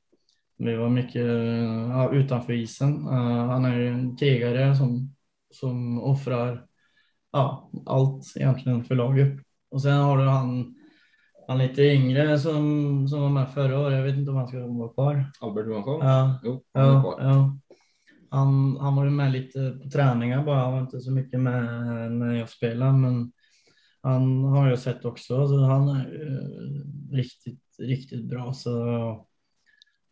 Vi 0.58 0.76
var 0.76 0.88
mycket 0.88 1.22
uh, 1.22 2.14
utanför 2.14 2.52
isen. 2.52 3.08
Uh, 3.08 3.46
han 3.46 3.64
är 3.64 3.80
en 3.80 4.16
krigare 4.16 4.76
som, 4.76 5.14
som 5.50 6.02
offrar 6.02 6.66
ja, 7.32 7.70
allt 7.86 8.36
egentligen 8.36 8.84
för 8.84 8.94
laget. 8.94 9.32
Och 9.70 9.82
sen 9.82 9.96
har 9.96 10.18
du 10.18 10.24
han, 10.24 10.74
han 11.48 11.58
lite 11.58 11.82
yngre 11.82 12.38
som, 12.38 13.08
som 13.08 13.20
var 13.20 13.28
med 13.28 13.50
förra 13.50 13.80
året. 13.80 13.96
Jag 13.96 14.04
vet 14.04 14.16
inte 14.16 14.30
om 14.30 14.36
han 14.36 14.48
ska 14.48 14.66
vara 14.66 14.88
kvar. 14.88 15.26
Albert 15.40 15.66
Johansson? 15.66 16.00
Ja, 16.06 16.40
Jo, 16.44 16.64
han 16.74 16.96
är 16.96 17.00
kvar. 17.00 17.16
ja. 17.20 17.58
Han, 18.34 18.76
han 18.80 18.96
var 18.96 19.04
ju 19.04 19.10
med 19.10 19.32
lite 19.32 19.78
på 19.82 19.90
träningar 19.90 20.44
bara. 20.44 20.60
Han 20.60 20.72
var 20.72 20.80
inte 20.80 21.00
så 21.00 21.10
mycket 21.10 21.40
med 21.40 21.62
när 22.12 22.34
jag 22.34 22.48
spelade. 22.48 22.92
Men 22.92 23.32
han 24.02 24.44
har 24.44 24.68
jag 24.68 24.78
sett 24.78 25.04
också. 25.04 25.48
Så 25.48 25.64
han 25.64 25.88
är 25.88 26.04
eh, 26.30 27.16
riktigt, 27.16 27.60
riktigt 27.78 28.24
bra. 28.24 28.52
Så, 28.52 29.08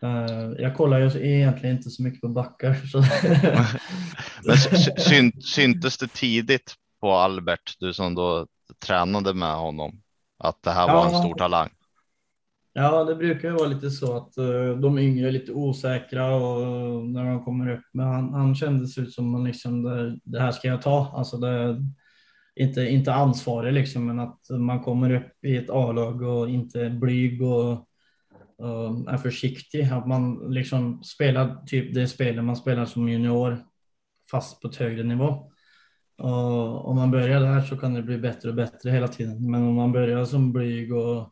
eh, 0.02 0.50
jag 0.58 0.76
kollar 0.76 0.98
ju 1.00 1.34
egentligen 1.36 1.76
inte 1.76 1.90
så 1.90 2.02
mycket 2.02 2.20
på 2.20 2.28
backar. 2.28 2.74
Så. 2.74 2.98
Men 4.46 4.56
sy- 4.56 4.92
syn, 4.98 5.32
syntes 5.42 5.98
det 5.98 6.12
tidigt 6.12 6.74
på 7.00 7.12
Albert, 7.12 7.74
du 7.78 7.92
som 7.92 8.14
då 8.14 8.46
tränade 8.86 9.34
med 9.34 9.54
honom, 9.54 10.02
att 10.38 10.62
det 10.62 10.70
här 10.70 10.86
var 10.94 11.06
en 11.06 11.12
Ja. 11.12 11.18
stor 11.20 11.34
talang? 11.34 11.70
Ja, 12.74 13.04
det 13.04 13.14
brukar 13.14 13.48
ju 13.48 13.54
vara 13.54 13.68
lite 13.68 13.90
så 13.90 14.16
att 14.16 14.36
eh, 14.36 14.78
de 14.80 14.98
yngre 14.98 15.28
är 15.28 15.32
lite 15.32 15.52
osäkra 15.52 16.34
och 16.34 16.62
eh, 16.62 17.04
när 17.04 17.24
de 17.24 17.44
kommer 17.44 17.72
upp. 17.72 17.84
Men 17.92 18.06
han, 18.06 18.34
han 18.34 18.54
kändes 18.54 18.98
ut 18.98 19.12
som 19.12 19.30
man 19.30 19.44
liksom, 19.44 19.82
det, 19.82 20.18
det 20.24 20.40
här 20.40 20.52
ska 20.52 20.68
jag 20.68 20.82
ta. 20.82 21.12
Alltså 21.14 21.36
det, 21.36 21.76
inte, 22.56 22.82
inte 22.88 23.14
ansvarig 23.14 23.72
liksom, 23.72 24.06
men 24.06 24.20
att 24.20 24.40
man 24.50 24.80
kommer 24.80 25.14
upp 25.14 25.44
i 25.44 25.56
ett 25.56 25.70
A-lag 25.70 26.22
och 26.22 26.50
inte 26.50 26.80
är 26.80 26.90
blyg 26.90 27.42
och, 27.42 27.72
och 28.58 29.12
är 29.12 29.16
försiktig. 29.16 29.82
Att 29.82 30.08
man 30.08 30.52
liksom 30.54 31.02
spelar 31.02 31.64
typ 31.66 31.94
det 31.94 32.08
spelet 32.08 32.44
man 32.44 32.56
spelar 32.56 32.84
som 32.86 33.08
junior 33.08 33.58
fast 34.30 34.62
på 34.62 34.68
ett 34.68 34.76
högre 34.76 35.02
nivå. 35.02 35.52
Och 36.18 36.88
om 36.88 36.96
man 36.96 37.10
börjar 37.10 37.40
där 37.40 37.60
så 37.60 37.76
kan 37.76 37.94
det 37.94 38.02
bli 38.02 38.18
bättre 38.18 38.48
och 38.48 38.54
bättre 38.54 38.90
hela 38.90 39.08
tiden. 39.08 39.50
Men 39.50 39.62
om 39.62 39.74
man 39.74 39.92
börjar 39.92 40.24
som 40.24 40.52
blyg 40.52 40.94
och 40.94 41.31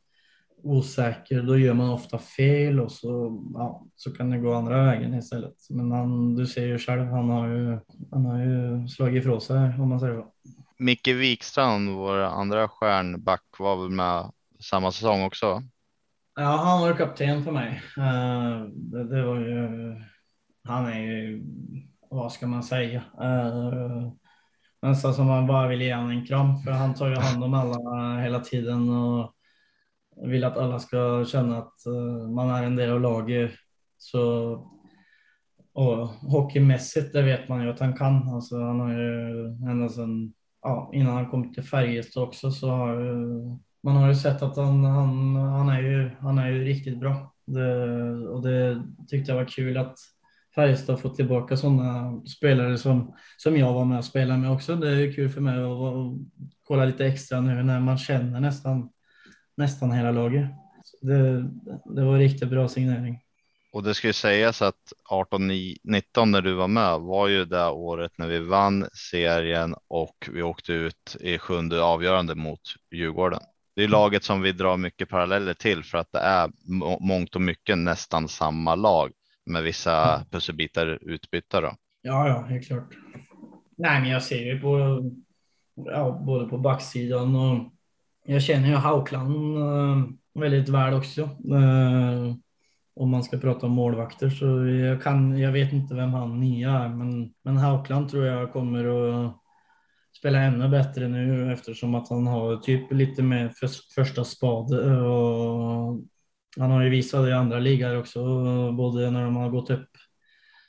osäker, 0.63 1.43
då 1.43 1.59
gör 1.59 1.75
man 1.75 1.91
ofta 1.91 2.19
fel 2.19 2.81
och 2.81 2.93
så, 2.93 3.43
ja, 3.55 3.87
så 3.97 4.11
kan 4.11 4.31
det 4.31 4.39
gå 4.39 4.55
andra 4.55 4.85
vägen 4.85 5.15
istället. 5.15 5.57
Men 5.71 5.93
han, 5.93 6.37
du 6.37 6.47
ser 6.47 6.67
ju 6.67 6.79
själv, 6.79 7.05
han 7.07 7.31
har 7.31 7.49
ju, 7.49 7.79
han 8.11 8.27
har 8.27 8.39
ju 8.39 8.89
slagit 8.89 9.21
ifrån 9.23 9.41
sig 9.41 9.57
om 9.57 9.89
man 9.89 10.01
säger 10.01 10.15
så. 10.15 10.27
Micke 10.79 11.09
Wikstrand, 11.09 11.91
vår 11.91 12.19
andra 12.19 12.69
stjärnback, 12.69 13.45
var 13.59 13.77
väl 13.77 13.91
med 13.91 14.33
samma 14.61 14.93
säsong 14.93 15.23
också? 15.23 15.63
Ja, 16.35 16.57
han 16.57 16.81
var 16.81 16.97
kapten 16.97 17.45
för 17.45 17.53
mig. 17.53 17.83
Eh, 17.97 18.65
det, 18.73 19.05
det 19.05 19.23
var 19.23 19.37
ju, 19.37 19.95
han 20.65 20.87
är 20.87 21.01
ju, 21.01 21.45
vad 22.11 22.33
ska 22.33 22.47
man 22.47 22.63
säga? 22.63 23.03
Uh, 23.21 24.13
nästan 24.83 25.15
som 25.15 25.27
man 25.27 25.47
bara 25.47 25.69
vill 25.69 25.83
ge 25.83 25.95
honom 25.95 26.11
en 26.11 26.27
kram, 26.27 26.59
för 26.59 26.71
han 26.71 26.95
tar 26.95 27.09
ju 27.09 27.17
hand 27.17 27.45
om 27.45 27.55
alla 27.55 28.21
hela 28.21 28.41
tiden 28.41 28.91
och 28.91 29.35
vill 30.23 30.45
att 30.45 30.57
alla 30.57 30.79
ska 30.79 31.25
känna 31.25 31.59
att 31.59 31.87
eh, 31.87 32.29
man 32.31 32.51
är 32.51 32.63
en 32.63 32.77
del 32.77 32.91
av 32.91 33.01
laget. 33.01 33.51
Så, 33.99 34.53
och 35.73 36.09
hockeymässigt, 36.09 37.13
det 37.13 37.23
vet 37.23 37.49
man 37.49 37.63
ju 37.63 37.71
att 37.71 37.81
han 37.81 37.97
kan. 37.97 38.29
Alltså, 38.29 38.61
han 38.61 38.81
har 38.81 38.93
ju 38.93 39.47
ända 39.71 39.89
sedan 39.89 40.33
ja, 40.63 40.91
innan 40.95 41.15
han 41.15 41.31
kom 41.31 41.55
till 41.55 41.63
Färjestad 41.63 42.23
också 42.23 42.51
så 42.51 42.71
har 42.71 43.01
ju, 43.01 43.17
man 43.83 43.97
har 43.97 44.09
ju 44.09 44.15
sett 44.15 44.43
att 44.43 44.57
han, 44.57 44.85
han, 44.85 45.37
han, 45.37 45.69
är, 45.69 45.83
ju, 45.83 46.11
han 46.21 46.39
är 46.39 46.51
ju 46.51 46.65
riktigt 46.65 47.01
bra. 47.01 47.35
Det, 47.47 48.03
och 48.29 48.43
det 48.43 48.83
tyckte 49.09 49.33
jag 49.33 49.39
var 49.39 49.45
kul 49.49 49.77
att 49.77 49.99
Färjestad 50.55 51.01
fått 51.01 51.17
tillbaka 51.17 51.57
sådana 51.57 52.21
spelare 52.27 52.79
som, 52.79 53.15
som 53.37 53.57
jag 53.57 53.73
var 53.73 53.85
med 53.85 53.99
och 53.99 54.05
spelade 54.05 54.41
med 54.41 54.53
också. 54.53 54.77
Det 54.77 54.89
är 54.89 54.97
ju 54.97 55.13
kul 55.13 55.29
för 55.29 55.41
mig 55.41 55.55
att, 55.55 55.65
att 55.67 56.19
kolla 56.65 56.85
lite 56.85 57.07
extra 57.07 57.41
nu 57.41 57.63
när 57.63 57.81
man 57.81 57.99
känner 57.99 58.41
nästan, 58.41 58.91
nästan 59.61 59.93
hela 59.93 60.11
laget. 60.11 60.51
Det, 61.01 61.43
det 61.85 62.05
var 62.05 62.15
en 62.15 62.19
riktigt 62.19 62.49
bra 62.49 62.69
signering. 62.69 63.19
Och 63.73 63.83
det 63.83 63.95
ska 63.95 64.07
ju 64.07 64.13
sägas 64.13 64.63
att 64.63 64.93
18-19 65.11 66.25
när 66.25 66.41
du 66.43 66.55
var 66.55 66.69
med 66.69 67.01
var 67.01 67.29
ju 67.29 67.45
det 67.45 67.69
året 67.69 68.13
när 68.19 68.27
vi 68.27 68.39
vann 68.39 68.87
serien 68.93 69.75
och 69.89 70.29
vi 70.33 70.43
åkte 70.43 70.73
ut 70.73 71.17
i 71.21 71.39
sjunde 71.39 71.83
avgörande 71.83 72.35
mot 72.35 72.61
Djurgården. 72.91 73.41
Det 73.77 73.85
är 73.85 73.89
laget 73.89 74.25
som 74.25 74.43
vi 74.43 74.53
drar 74.53 74.77
mycket 74.77 75.09
paralleller 75.09 75.55
till 75.55 75.85
för 75.85 75.99
att 75.99 76.13
det 76.13 76.19
är 76.19 76.51
må- 76.65 76.99
mångt 77.01 77.35
och 77.35 77.41
mycket 77.41 77.79
nästan 77.79 78.29
samma 78.29 78.75
lag 78.75 79.13
med 79.47 79.63
vissa 79.63 80.25
pusselbitar 80.31 80.99
utbytta 81.03 81.61
då. 81.61 81.73
Ja, 82.03 82.29
ja, 82.29 82.43
helt 82.43 82.67
klart. 82.67 82.89
Nej, 83.77 84.01
men 84.01 84.11
jag 84.11 84.23
ser 84.23 84.45
ju 84.45 84.61
på 84.61 85.03
ja, 85.75 86.23
både 86.27 86.49
på 86.49 86.59
backsidan 86.59 87.37
och 87.37 87.73
jag 88.25 88.43
känner 88.43 88.69
ju 88.69 88.75
Haukland 88.75 89.57
eh, 89.57 90.05
väldigt 90.35 90.69
väl 90.69 90.95
också. 90.95 91.23
Eh, 91.23 92.35
om 92.95 93.11
man 93.11 93.23
ska 93.23 93.39
prata 93.39 93.67
om 93.67 93.73
målvakter 93.73 94.31
så 94.31 94.67
jag 94.67 95.03
kan, 95.03 95.39
jag 95.39 95.53
vet 95.53 95.73
inte 95.73 95.95
vem 95.95 96.11
han 96.15 96.41
nya 96.41 96.71
är, 96.71 96.89
men, 96.89 97.33
men 97.43 97.57
Haukland 97.57 98.09
tror 98.09 98.27
jag 98.27 98.53
kommer 98.53 98.85
att 98.85 99.37
spela 100.19 100.39
ännu 100.39 100.69
bättre 100.69 101.09
nu 101.09 101.53
eftersom 101.53 101.95
att 101.95 102.09
han 102.09 102.27
har 102.27 102.57
typ 102.57 102.93
lite 102.93 103.23
mer 103.23 103.49
för, 103.49 103.69
första 103.95 104.25
spade 104.25 104.91
eh, 104.91 105.05
och 105.05 106.01
han 106.59 106.71
har 106.71 106.83
ju 106.83 106.91
visat 106.91 107.25
det 107.25 107.31
i 107.31 107.33
andra 107.33 107.59
ligor 107.59 107.99
också, 107.99 108.23
både 108.73 109.11
när 109.11 109.25
de 109.25 109.37
har 109.37 109.51
gått 109.51 109.71
upp 109.71 109.91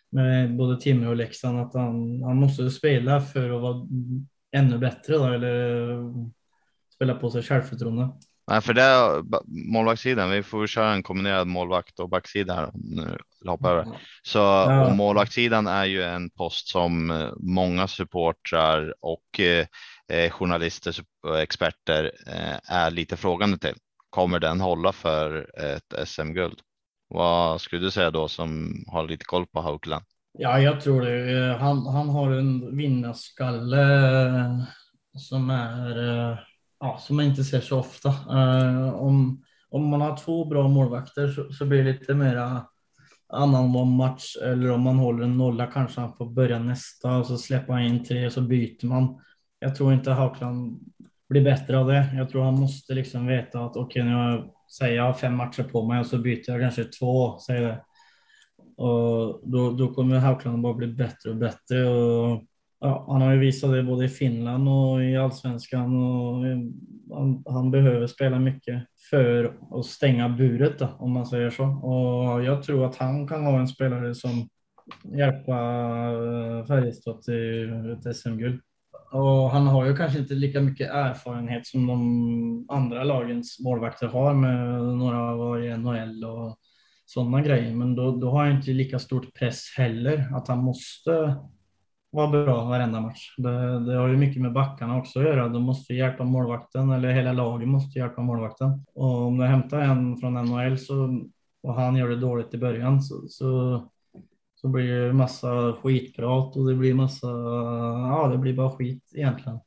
med 0.10 0.58
både 0.58 0.82
Timrå 0.82 1.10
och 1.10 1.16
Leksand 1.16 1.60
att 1.60 1.74
han, 1.74 2.24
han 2.24 2.38
måste 2.38 2.70
spela 2.70 3.22
för 3.22 3.50
att 3.50 3.62
vara 3.62 3.88
ännu 4.52 4.78
bättre 4.78 5.14
då, 5.14 5.26
eller 5.26 5.88
spela 7.02 7.14
på 7.16 7.32
sig 7.32 7.44
självförtroende. 7.44 8.10
Nej, 8.48 8.62
för 8.62 8.74
det 8.74 9.24
målvaktssidan. 9.72 10.30
Vi 10.32 10.44
får 10.44 10.68
köra 10.68 10.94
en 10.94 11.04
kombinerad 11.04 11.48
målvakt 11.48 12.00
och 12.00 12.10
backsida 12.10 12.54
här. 12.56 12.72
Nu 12.74 13.18
över. 13.66 13.86
Så 14.24 14.38
Ja. 14.38 14.94
målvaktssidan 14.94 15.68
är 15.68 15.86
ju 15.86 16.04
en 16.04 16.30
post 16.30 16.68
som 16.68 17.12
eh, 17.12 17.30
många 17.40 17.88
supportrar 17.88 18.94
och 19.00 19.40
eh, 19.40 19.66
eh, 20.12 20.32
journalister 20.32 20.96
och 21.28 21.40
experter 21.40 22.12
eh, 22.28 22.76
är 22.76 22.92
lite 22.92 23.18
frågande 23.18 23.58
till. 23.58 23.76
Kommer 24.10 24.40
den 24.40 24.62
hålla 24.62 24.92
för 24.92 25.60
ett 25.60 26.08
SM-guld? 26.08 26.60
Vad 27.08 27.62
skulle 27.62 27.82
du 27.82 27.92
säga 27.92 28.12
då 28.12 28.28
som 28.28 28.74
har 28.88 29.08
lite 29.08 29.26
koll 29.26 29.48
på 29.48 29.62
Haukland? 29.62 30.06
Ja, 30.34 30.60
jag 30.60 30.82
tror 30.82 31.02
det. 31.02 31.58
Han, 31.58 31.86
han 31.88 32.10
har 32.10 32.32
en 32.32 32.78
vinnarskalle 32.78 33.84
eh, 34.28 34.60
som 35.18 35.50
är 35.50 36.10
eh, 36.32 36.38
ja, 36.82 36.98
som 36.98 37.16
man 37.16 37.26
inte 37.26 37.44
ser 37.44 37.60
så 37.62 37.80
ofta. 37.80 38.10
Eh, 38.10 38.94
Om, 38.94 39.44
om 39.70 39.88
man 39.88 40.02
har 40.02 40.18
två 40.18 40.46
bra 40.46 40.68
målvakter 40.68 41.28
så, 41.28 41.52
så 41.52 41.66
blir 41.66 41.84
det 41.84 41.92
lite 41.92 42.14
mera 42.14 42.66
annan 43.34 43.96
match 43.96 44.36
eller 44.44 44.72
om 44.72 44.82
man 44.82 44.98
håller 44.98 45.24
en 45.24 45.38
nolla 45.38 45.68
kanske 45.68 46.02
han 46.02 46.14
får 46.14 46.26
börja 46.26 46.60
nästa 46.60 47.18
och 47.18 47.26
så 47.26 47.38
släpper 47.38 47.74
han 47.74 47.82
in 47.82 48.04
tre 48.04 48.26
och 48.26 48.32
så 48.32 48.42
byter 48.42 48.86
man. 48.86 49.20
Jag 49.60 49.76
tror 49.76 49.94
inte 49.94 50.12
Haukland 50.12 50.80
blir 51.30 51.44
bättre 51.44 51.80
av 51.80 51.88
det. 51.88 52.10
Jag 52.16 52.30
tror 52.30 52.44
han 52.44 52.60
måste 52.60 52.94
liksom 52.94 53.28
veta 53.28 53.60
att 53.60 53.78
okej, 53.78 54.04
nu 54.04 54.14
har 54.14 54.30
jag, 54.30 54.50
säger 54.78 54.96
jag 54.96 55.04
har 55.04 55.14
fem 55.14 55.36
matcher 55.36 55.64
på 55.64 55.88
mig 55.88 56.00
och 56.00 56.06
så 56.06 56.18
byter 56.18 56.44
jag 56.52 56.62
kanske 56.62 56.84
två, 56.84 57.40
säger 57.40 57.62
det. 57.62 57.84
Och 58.84 59.42
då, 59.44 59.72
då 59.72 59.94
kommer 59.94 60.20
Haukland 60.20 60.62
bara 60.62 60.74
bli 60.74 60.88
bättre 60.88 61.30
och 61.30 61.36
bättre. 61.36 61.90
Och, 61.90 62.44
ja, 62.82 63.06
han 63.10 63.22
har 63.22 63.34
ju 63.34 63.40
visat 63.40 63.72
det 63.72 63.84
både 63.84 64.06
i 64.06 64.10
Finland 64.10 64.70
och 64.70 65.04
i 65.04 65.18
allsvenskan. 65.18 65.96
Och 65.96 66.48
eh, 66.48 66.58
han, 67.12 67.44
han 67.46 67.72
behöver 67.72 68.08
spela 68.08 68.40
mycket 68.40 68.84
för 69.10 69.58
att 69.72 69.86
stänga 69.86 70.30
buret, 70.30 70.80
då, 70.80 70.90
om 71.00 71.12
man 71.12 71.26
säger 71.26 71.50
så. 71.50 71.64
Och 71.64 72.44
jag 72.44 72.64
tror 72.64 72.86
att 72.86 72.96
han 72.96 73.28
kan 73.28 73.46
vara 73.46 73.60
en 73.60 73.68
spelare 73.68 74.16
som 74.16 74.50
hjälpa 75.18 75.58
eh, 76.12 76.66
Färjestad 76.66 77.22
till 77.22 77.92
ett 77.92 78.16
SM-guld. 78.16 78.62
Och 79.12 79.50
han 79.50 79.68
har 79.68 79.86
ju 79.86 79.96
kanske 79.96 80.20
inte 80.20 80.34
lika 80.34 80.62
mycket 80.62 80.90
erfarenhet 80.92 81.68
som 81.68 81.88
de 81.88 82.66
andra 82.70 83.04
lagens 83.04 83.60
målvakter 83.60 84.08
har 84.08 84.34
med 84.34 84.84
några 84.84 85.36
var 85.36 85.60
i 85.60 85.78
NHL 85.78 86.24
och 86.26 86.58
sådana 87.06 87.42
grejer. 87.42 87.76
Men 87.76 87.96
då, 87.96 88.16
då 88.16 88.32
har 88.32 88.46
han 88.46 88.56
inte 88.56 88.72
lika 88.72 89.00
stort 89.00 89.34
press 89.34 89.74
heller 89.78 90.36
att 90.36 90.48
han 90.48 90.64
måste 90.64 91.36
vara 92.12 92.28
bra 92.28 92.66
varenda 92.66 93.02
match. 93.02 93.36
Det, 93.38 93.80
det 93.86 93.96
har 93.98 94.08
ju 94.08 94.18
mycket 94.18 94.42
med 94.42 94.54
backarna 94.54 94.98
också 94.98 95.20
att 95.20 95.26
göra. 95.26 95.48
De 95.48 95.64
måste 95.64 95.94
hjälpa 95.94 96.24
målvakten, 96.24 96.92
eller 96.92 97.12
hela 97.12 97.34
laget 97.34 97.68
måste 97.68 98.00
hjälpa 98.00 98.22
målvakten. 98.22 98.86
Och 98.94 99.28
om 99.28 99.38
du 99.38 99.46
hämtar 99.46 99.80
en 99.80 100.18
från 100.18 100.34
NHL 100.34 100.78
så, 100.78 101.22
och 101.64 101.74
han 101.74 101.96
gör 101.96 102.10
det 102.10 102.16
dåligt 102.16 102.54
i 102.54 102.58
början 102.58 103.02
så, 103.02 103.28
så, 103.28 103.82
så 104.56 104.68
blir 104.68 105.08
det 105.08 105.14
massa 105.14 105.74
skitprat 105.74 106.58
och 106.58 106.68
det 106.68 106.76
blir 106.76 106.94
massa, 106.94 107.28
ja 108.08 108.30
det 108.32 108.38
blir 108.38 108.54
bara 108.54 108.72
skit 108.72 109.12
egentligen. 109.14 109.60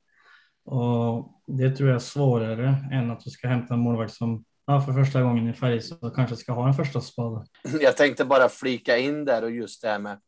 Och 0.64 1.42
det 1.46 1.70
tror 1.70 1.88
jag 1.88 1.96
är 1.96 2.00
svårare 2.00 2.76
än 2.92 3.10
att 3.10 3.20
du 3.20 3.30
ska 3.30 3.48
hämta 3.48 3.74
en 3.74 3.80
målvakt 3.80 4.12
som 4.12 4.44
ja, 4.66 4.80
för 4.80 4.92
första 4.92 5.22
gången 5.22 5.48
i 5.48 5.52
Färjestad 5.52 6.14
kanske 6.14 6.36
ska 6.36 6.52
ha 6.52 6.68
en 6.68 6.74
första 6.74 7.00
spade. 7.00 7.46
Jag 7.80 7.96
tänkte 7.96 8.24
bara 8.24 8.48
flika 8.48 8.98
in 8.98 9.24
där 9.24 9.42
och 9.42 9.50
just 9.50 9.82
det 9.82 9.88
här 9.88 9.98
med 9.98 10.18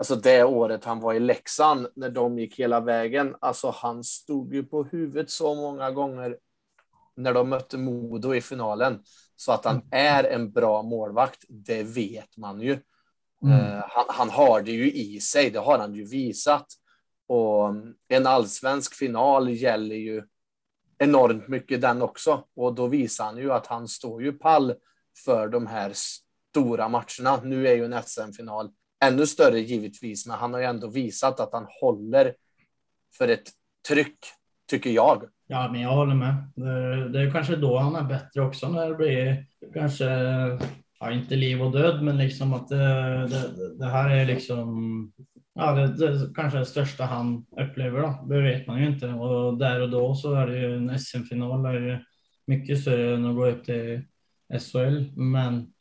Alltså 0.00 0.16
det 0.16 0.44
året 0.44 0.84
han 0.84 1.00
var 1.00 1.14
i 1.14 1.20
Leksand 1.20 1.86
när 1.96 2.10
de 2.10 2.38
gick 2.38 2.58
hela 2.58 2.80
vägen. 2.80 3.36
Alltså 3.40 3.70
han 3.76 4.04
stod 4.04 4.54
ju 4.54 4.62
på 4.62 4.84
huvudet 4.84 5.30
så 5.30 5.54
många 5.54 5.90
gånger 5.90 6.38
när 7.16 7.34
de 7.34 7.48
mötte 7.48 7.78
Modo 7.78 8.34
i 8.34 8.40
finalen 8.40 9.02
så 9.36 9.52
att 9.52 9.64
han 9.64 9.82
är 9.90 10.24
en 10.24 10.52
bra 10.52 10.82
målvakt. 10.82 11.44
Det 11.48 11.82
vet 11.82 12.36
man 12.36 12.60
ju. 12.60 12.78
Mm. 13.42 13.60
Uh, 13.60 13.84
han, 13.88 14.04
han, 14.08 14.30
har 14.30 14.60
det 14.62 14.70
ju 14.70 14.92
i 14.92 15.20
sig. 15.20 15.50
Det 15.50 15.58
har 15.58 15.78
han 15.78 15.94
ju 15.94 16.04
visat. 16.04 16.66
Och 17.26 17.74
en 18.08 18.26
allsvensk 18.26 18.94
final 18.94 19.50
gäller 19.50 19.96
ju 19.96 20.22
enormt 20.98 21.48
mycket 21.48 21.80
den 21.80 22.02
också. 22.02 22.44
Och 22.56 22.74
då 22.74 22.86
visar 22.86 23.24
han 23.24 23.36
ju 23.36 23.52
att 23.52 23.66
han 23.66 23.88
står 23.88 24.22
ju 24.22 24.32
pall 24.32 24.74
för 25.24 25.48
de 25.48 25.66
här 25.66 25.92
stora 25.94 26.88
matcherna. 26.88 27.40
Nu 27.42 27.68
är 27.68 27.74
ju 27.74 27.84
en 27.84 28.02
SM-final 28.02 28.70
ännu 29.04 29.26
större 29.26 29.60
givetvis, 29.60 30.26
men 30.26 30.36
han 30.36 30.52
har 30.52 30.60
ju 30.60 30.66
ändå 30.66 30.88
visat 30.88 31.40
att 31.40 31.52
han 31.52 31.66
håller 31.80 32.34
för 33.18 33.28
ett 33.28 33.48
tryck, 33.88 34.18
tycker 34.70 34.90
jag. 34.90 35.22
Ja, 35.46 35.68
men 35.72 35.80
jag 35.80 35.90
håller 35.90 36.14
med. 36.14 36.34
Det, 36.56 37.08
det 37.08 37.20
är 37.20 37.30
kanske 37.30 37.56
då 37.56 37.78
han 37.78 37.96
är 37.96 38.08
bättre 38.08 38.40
också 38.40 38.68
när 38.68 38.88
det 38.88 38.94
blir 38.94 39.46
kanske, 39.74 40.04
ja, 41.00 41.12
inte 41.12 41.36
liv 41.36 41.62
och 41.62 41.72
död, 41.72 42.02
men 42.02 42.18
liksom 42.18 42.54
att 42.54 42.68
det, 42.68 43.26
det, 43.26 43.78
det 43.78 43.86
här 43.86 44.10
är 44.10 44.24
liksom, 44.26 45.12
ja, 45.54 45.72
det, 45.72 45.86
det 45.96 46.34
kanske 46.34 46.58
är 46.58 46.60
det 46.60 46.66
största 46.66 47.04
han 47.04 47.46
upplever 47.60 48.02
då. 48.02 48.26
Det 48.28 48.42
vet 48.42 48.66
man 48.66 48.80
ju 48.80 48.86
inte 48.86 49.08
och 49.08 49.58
där 49.58 49.80
och 49.80 49.90
då 49.90 50.14
så 50.14 50.34
är 50.34 50.46
det 50.46 50.58
ju 50.58 50.76
en 50.76 50.98
SM-final 50.98 51.66
är 51.66 51.80
ju 51.80 51.98
mycket 52.46 52.80
större 52.80 53.14
än 53.14 53.26
att 53.26 53.36
gå 53.36 53.46
upp 53.46 53.64
till 53.64 54.02
SHL, 54.58 55.10
men 55.16 55.72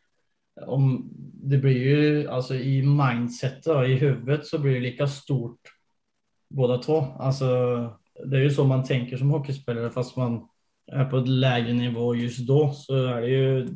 om 0.68 1.10
det 1.44 1.58
blir 1.58 1.78
ju 1.78 2.30
alltså 2.30 2.56
i 2.56 2.82
mindset 2.82 3.68
i 3.68 3.94
huvudet 3.94 4.46
så 4.46 4.60
blir 4.60 4.74
det 4.74 4.80
lika 4.80 5.08
stort 5.08 5.60
båda 6.50 6.78
två. 6.78 7.00
Alltså, 7.00 7.46
det 8.26 8.38
är 8.38 8.42
ju 8.42 8.50
så 8.50 8.64
man 8.64 8.84
tänker 8.84 9.18
som 9.18 9.30
hockeyspelare 9.30 9.92
fast 9.92 10.18
man 10.18 10.48
är 10.92 11.06
på 11.06 11.18
ett 11.18 11.28
lägre 11.28 11.74
nivå 11.74 12.16
just 12.16 12.48
då 12.48 12.72
så 12.74 13.06
är 13.06 13.22
det 13.22 13.28
ju. 13.28 13.68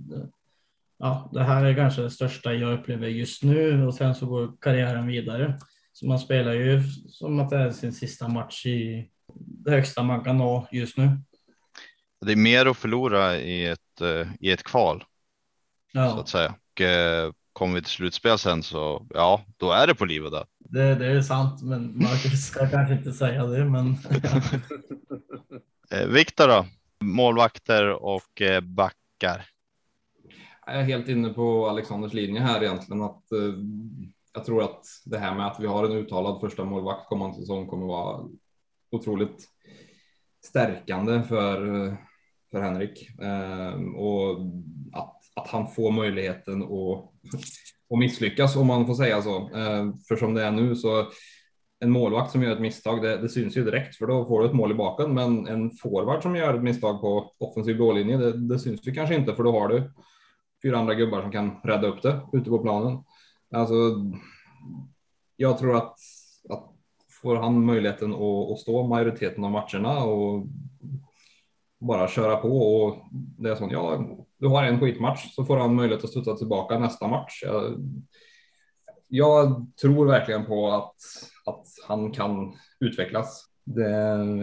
Ja, 0.98 1.30
det 1.34 1.43
här 1.43 1.65
är 1.65 1.76
kanske 1.76 2.02
det 2.02 2.10
största 2.10 2.54
jag 2.54 2.80
upplever 2.80 3.08
just 3.08 3.43
nu 3.43 3.86
och 3.86 3.93
sen 3.93 4.15
så 4.15 4.26
går 4.26 4.52
karriären 4.62 5.08
vidare. 5.08 5.60
Så 5.93 6.08
man 6.08 6.19
spelar 6.19 6.54
ju 6.54 6.82
som 7.10 7.39
att 7.39 7.50
det 7.50 7.58
är 7.58 7.72
sin 7.72 7.93
sista 7.93 8.28
match 8.28 8.65
i 8.65 9.10
det 9.36 9.72
högsta 9.72 10.04
man 10.04 10.24
kan 10.24 10.38
nå 10.38 10.67
just 10.72 10.98
nu. 10.98 11.10
Det 12.26 12.32
är 12.32 12.36
mer 12.36 12.65
att 12.65 12.78
förlora 12.78 13.38
i 13.38 13.65
ett, 13.65 14.02
eh, 14.02 14.28
i 14.39 14.52
ett 14.52 14.63
kval. 14.63 15.04
Ja. 15.93 16.10
Så 16.10 16.19
att 16.19 16.30
säga. 16.30 16.56
Och 16.73 16.81
eh, 16.81 17.31
kommer 17.53 17.75
vi 17.75 17.81
till 17.81 17.91
slutspel 17.91 18.38
sen 18.38 18.63
så 18.63 19.07
ja, 19.13 19.41
då 19.57 19.71
är 19.71 19.88
det 19.88 19.95
på 19.95 20.05
liv 20.05 20.25
och 20.25 20.31
död. 20.31 20.47
Det, 20.59 20.95
det 20.95 21.05
är 21.05 21.21
sant, 21.21 21.62
men 21.63 21.97
Marcus 21.97 22.45
ska 22.45 22.67
kanske 22.71 22.93
inte 22.93 23.13
säga 23.13 23.45
det. 23.45 23.65
Men 23.65 23.86
eh, 25.91 26.07
Viktor 26.07 26.47
då? 26.47 26.65
Målvakter 26.99 27.89
och 27.89 28.41
eh, 28.41 28.62
backar. 28.62 29.45
Jag 30.65 30.75
är 30.75 30.83
helt 30.83 31.07
inne 31.07 31.29
på 31.29 31.69
Alexanders 31.69 32.13
linje 32.13 32.41
här 32.41 32.63
egentligen. 32.63 33.01
Att, 33.01 33.31
eh, 33.31 33.53
jag 34.33 34.45
tror 34.45 34.63
att 34.63 34.86
det 35.05 35.17
här 35.17 35.36
med 35.36 35.47
att 35.47 35.59
vi 35.59 35.67
har 35.67 35.86
en 35.86 35.91
uttalad 35.91 36.41
första 36.41 36.65
målvakt 36.65 37.07
kommande 37.07 37.38
säsong 37.38 37.67
kommer 37.67 37.86
vara 37.86 38.25
otroligt 38.91 39.45
stärkande 40.45 41.23
för, 41.23 41.57
för 42.51 42.62
Henrik. 42.62 43.19
Eh, 43.19 43.73
och 43.95 44.39
att 44.93 45.22
att 45.36 45.48
han 45.48 45.67
får 45.67 45.91
möjligheten 45.91 46.63
att, 46.63 46.69
att 47.93 48.00
misslyckas 48.00 48.56
om 48.56 48.67
man 48.67 48.88
får 48.88 48.93
säga 48.93 49.22
så. 49.22 49.38
Eh, 49.38 49.93
för 50.08 50.15
som 50.15 50.34
det 50.34 50.43
är 50.43 50.52
nu 50.52 50.76
så 50.76 51.08
en 51.80 51.91
målvakt 51.91 52.32
som 52.32 52.43
gör 52.43 52.52
ett 52.52 52.62
misstag, 52.62 53.02
det, 53.02 53.17
det 53.17 53.30
syns 53.30 53.58
ju 53.58 53.63
direkt 53.63 53.96
för 53.96 54.08
då 54.08 54.26
får 54.26 54.39
du 54.39 54.46
ett 54.46 54.54
mål 54.54 54.72
i 54.72 54.76
baken. 54.76 55.13
Men 55.13 55.48
en 55.48 55.72
forward 55.72 56.22
som 56.22 56.36
gör 56.36 56.54
ett 56.54 56.63
misstag 56.63 57.02
på 57.02 57.34
offensiv 57.39 57.76
blålinje, 57.76 58.17
det, 58.17 58.48
det 58.48 58.60
syns 58.60 58.88
ju 58.88 58.93
kanske 58.93 59.15
inte 59.15 59.36
för 59.36 59.43
då 59.43 59.52
har 59.52 59.67
du 59.67 59.91
fyra 60.63 60.78
andra 60.78 60.93
gubbar 60.93 61.22
som 61.22 61.32
kan 61.32 61.62
rädda 61.63 61.88
upp 61.88 62.02
det 62.02 62.22
ute 62.34 62.50
på 62.50 62.60
planen. 62.60 63.04
Alltså, 63.52 63.74
jag 65.36 65.58
tror 65.58 65.76
att, 65.76 65.96
att 66.50 66.69
får 67.22 67.36
han 67.36 67.65
möjligheten 67.65 68.13
att, 68.13 68.52
att 68.52 68.60
stå 68.60 68.88
majoriteten 68.88 69.43
av 69.43 69.52
matcherna 69.52 70.04
och 70.04 70.48
bara 71.80 72.08
köra 72.08 72.36
på 72.36 72.58
och 72.58 72.98
det 73.12 73.50
är 73.50 73.56
sånt. 73.56 73.72
Ja, 73.72 74.06
du 74.43 74.49
har 74.49 74.63
en 74.63 74.79
skitmatch 74.79 75.34
så 75.36 75.45
får 75.45 75.58
han 75.58 75.75
möjlighet 75.75 76.03
att 76.03 76.10
studsa 76.10 76.36
tillbaka 76.36 76.79
nästa 76.79 77.08
match. 77.08 77.43
Jag, 77.43 77.73
jag 79.08 79.65
tror 79.82 80.06
verkligen 80.06 80.45
på 80.45 80.71
att, 80.71 80.95
att 81.45 81.65
han 81.88 82.12
kan 82.12 82.53
utvecklas. 82.79 83.45
Det, 83.63 83.89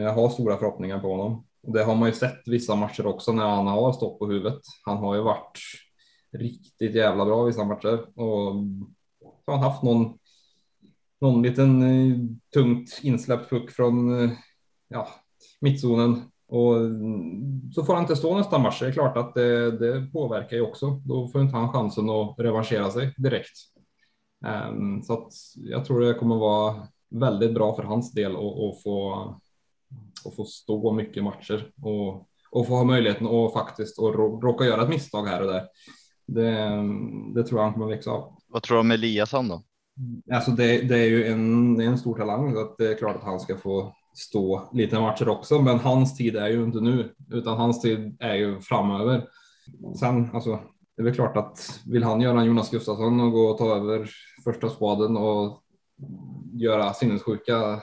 jag 0.03 0.13
har 0.13 0.29
stora 0.29 0.57
förhoppningar 0.57 0.99
på 0.99 1.11
honom. 1.11 1.47
Det 1.63 1.83
har 1.83 1.95
man 1.95 2.09
ju 2.09 2.15
sett 2.15 2.43
vissa 2.47 2.75
matcher 2.75 3.07
också 3.07 3.33
när 3.33 3.47
han 3.47 3.67
har 3.67 3.93
stått 3.93 4.19
på 4.19 4.27
huvudet. 4.27 4.61
Han 4.85 4.97
har 4.97 5.15
ju 5.15 5.23
varit 5.23 5.59
riktigt 6.39 6.95
jävla 6.95 7.25
bra 7.25 7.45
vissa 7.45 7.65
matcher 7.65 8.21
och 8.21 8.55
så 9.45 9.53
har 9.53 9.55
han 9.55 9.63
haft 9.63 9.83
någon, 9.83 10.19
någon 11.21 11.43
liten 11.43 11.83
eh, 11.83 12.17
tungt 12.55 13.01
insläppt 13.03 13.51
puck 13.51 13.71
från 13.71 14.25
eh, 14.25 14.31
ja, 14.89 15.09
mittzonen 15.61 16.30
och 16.51 16.75
så 17.75 17.85
får 17.85 17.95
han 17.95 18.03
inte 18.03 18.17
stå 18.17 18.39
nästa 18.39 18.59
match. 18.59 18.81
Det 18.81 18.87
är 18.87 18.93
klart 18.93 19.17
att 19.17 19.35
det, 19.35 19.79
det 19.79 20.07
påverkar 20.13 20.57
ju 20.57 20.63
också. 20.63 20.91
Då 21.05 21.29
får 21.29 21.41
inte 21.41 21.57
han 21.57 21.73
chansen 21.73 22.11
att 22.11 22.35
revanschera 22.39 22.91
sig 22.91 23.15
direkt. 23.17 23.59
Um, 24.71 25.03
så 25.03 25.13
att 25.13 25.33
jag 25.55 25.85
tror 25.85 26.01
det 26.01 26.15
kommer 26.15 26.37
vara 26.37 26.89
väldigt 27.11 27.55
bra 27.55 27.77
för 27.77 27.83
hans 27.83 28.13
del 28.13 28.33
att, 28.33 28.83
få, 28.83 29.15
att 30.25 30.37
få 30.37 30.45
stå 30.45 30.93
mycket 30.93 31.25
matcher 31.25 31.73
och, 31.83 32.29
och 32.51 32.67
få 32.67 32.75
ha 32.75 32.85
möjligheten 32.85 33.27
att 33.27 33.53
faktiskt 33.53 33.99
att 33.99 34.15
råka 34.15 34.65
göra 34.65 34.83
ett 34.83 34.89
misstag 34.89 35.27
här 35.27 35.41
och 35.41 35.53
där. 35.53 35.63
Det, 36.27 36.69
det 37.35 37.43
tror 37.43 37.61
jag 37.61 37.65
han 37.65 37.75
kommer 37.75 37.95
växa 37.95 38.11
av. 38.11 38.37
Vad 38.49 38.63
tror 38.63 38.77
du 38.77 38.81
om 38.81 38.91
Eliasson 38.91 39.49
då? 39.49 39.63
Alltså 40.33 40.51
det, 40.51 40.89
det 40.89 40.99
är 40.99 41.09
ju 41.09 41.27
en, 41.27 41.77
det 41.77 41.85
är 41.85 41.89
en 41.89 41.99
stor 41.99 42.19
talang 42.19 42.55
så 42.55 42.61
att 42.61 42.79
det 42.79 42.93
är 42.93 42.99
klart 42.99 43.17
att 43.17 43.25
han 43.25 43.41
ska 43.41 43.57
få 43.57 43.95
stå 44.15 44.69
lite 44.73 45.01
matcher 45.01 45.29
också, 45.29 45.63
men 45.63 45.79
hans 45.79 46.17
tid 46.17 46.37
är 46.37 46.49
ju 46.49 46.65
inte 46.65 46.81
nu, 46.81 47.15
utan 47.31 47.57
hans 47.57 47.81
tid 47.81 48.17
är 48.21 48.35
ju 48.35 48.61
framöver. 48.61 49.27
Sen, 50.01 50.31
alltså, 50.35 50.61
det 50.97 51.03
är 51.03 51.05
väl 51.05 51.15
klart 51.15 51.37
att 51.37 51.81
vill 51.87 52.03
han 52.03 52.21
göra 52.21 52.41
en 52.41 52.47
Jonas 52.47 52.71
Gustafsson 52.71 53.21
och 53.21 53.33
gå 53.33 53.47
och 53.47 53.59
ta 53.59 53.77
över 53.77 54.11
första 54.45 54.69
spaden 54.69 55.17
och 55.17 55.63
göra 56.53 56.93
sinnessjuka 56.93 57.83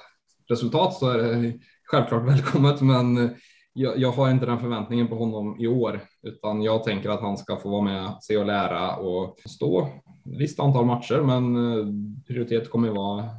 resultat 0.50 0.94
så 0.94 1.10
är 1.10 1.18
det 1.18 1.60
självklart 1.84 2.28
välkommet, 2.28 2.82
men 2.82 3.36
jag, 3.74 3.98
jag, 3.98 4.12
har 4.12 4.32
inte 4.32 4.46
den 4.46 4.60
förväntningen 4.60 5.08
på 5.08 5.16
honom 5.16 5.60
i 5.60 5.68
år, 5.68 6.02
utan 6.24 6.62
jag 6.62 6.84
tänker 6.84 7.10
att 7.10 7.22
han 7.22 7.38
ska 7.38 7.58
få 7.58 7.70
vara 7.70 7.82
med, 7.82 8.18
se 8.22 8.38
och 8.38 8.46
lära 8.46 8.96
och 8.96 9.38
stå 9.46 9.88
visst 10.26 10.60
antal 10.60 10.86
matcher, 10.86 11.22
men 11.22 11.56
eh, 11.56 11.86
prioritet 12.28 12.70
kommer 12.70 12.88
ju 12.88 12.94
vara 12.94 13.30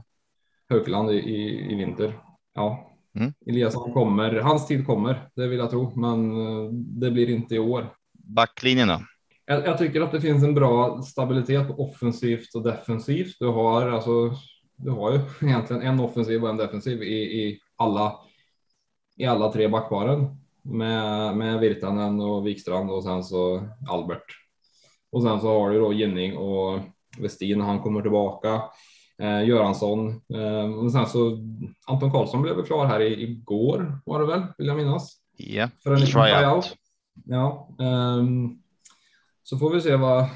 Högland 0.69 1.11
i, 1.11 1.15
i, 1.15 1.73
i 1.73 1.75
vinter. 1.75 2.19
Ja, 2.59 2.91
mm. 3.15 3.33
Eliasson 3.47 3.93
kommer. 3.93 4.35
Hans 4.35 4.67
tid 4.67 4.87
kommer, 4.87 5.29
det 5.35 5.47
vill 5.47 5.59
jag 5.59 5.71
tro, 5.71 5.93
men 5.97 6.31
eh, 6.31 6.71
det 6.73 7.11
blir 7.11 7.31
inte 7.31 7.55
i 7.55 7.59
år. 7.59 7.95
Backlinjen 8.13 8.89
då? 8.89 9.01
Jag, 9.47 9.67
jag 9.67 9.79
tycker 9.79 10.01
att 10.01 10.13
det 10.13 10.21
finns 10.21 10.45
en 10.45 10.55
bra 10.55 11.03
stabilitet 11.03 11.67
offensivt 11.71 12.55
och 12.55 12.63
defensivt. 12.63 13.37
Du 13.41 13.47
har 13.47 13.87
alltså. 13.87 14.11
Du 14.77 14.91
har 14.91 15.13
ju 15.13 15.21
egentligen 15.49 15.83
en 15.83 16.01
offensiv 16.01 16.43
och 16.43 16.51
en 16.51 16.57
defensiv 16.57 17.03
i, 17.03 17.15
i 17.15 17.61
alla. 17.77 18.15
I 19.17 19.25
alla 19.25 19.53
tre 19.53 19.69
backparen 19.69 20.37
med 20.63 21.37
med 21.37 21.61
Virtanen 21.61 22.21
och 22.21 22.47
Wikstrand 22.47 22.91
och 22.91 23.05
sen 23.05 23.25
så 23.25 23.69
Albert. 23.89 24.37
Och 25.13 25.23
sen 25.23 25.41
så 25.41 25.61
har 25.61 25.71
du 25.71 25.79
då 25.79 25.93
Ginning 25.93 26.37
och 26.37 26.81
Westin. 27.19 27.61
Han 27.61 27.81
kommer 27.81 28.03
tillbaka 28.03 28.63
eh, 29.23 29.49
Göransson. 29.49 30.09
Eh, 30.35 30.75
och 30.85 30.93
sen 30.93 31.07
så 31.07 31.39
Anton 31.87 32.11
Karlsson 32.11 32.43
blev 32.43 32.65
klar 32.65 32.87
här 32.87 33.01
i, 33.01 33.23
igår 33.23 34.01
var 34.05 34.21
det 34.21 34.27
väl, 34.27 34.43
vill 34.59 34.67
jag 34.67 34.77
minnas. 34.77 35.17
Yeah. 35.39 35.71
för 35.83 35.93
en 35.93 36.07
tryout. 36.07 36.75
Ja, 37.25 37.69
um, 37.79 38.63
så 39.43 39.59
får 39.59 39.75
vi 39.75 39.81
se 39.81 39.97
vad, 39.97 40.27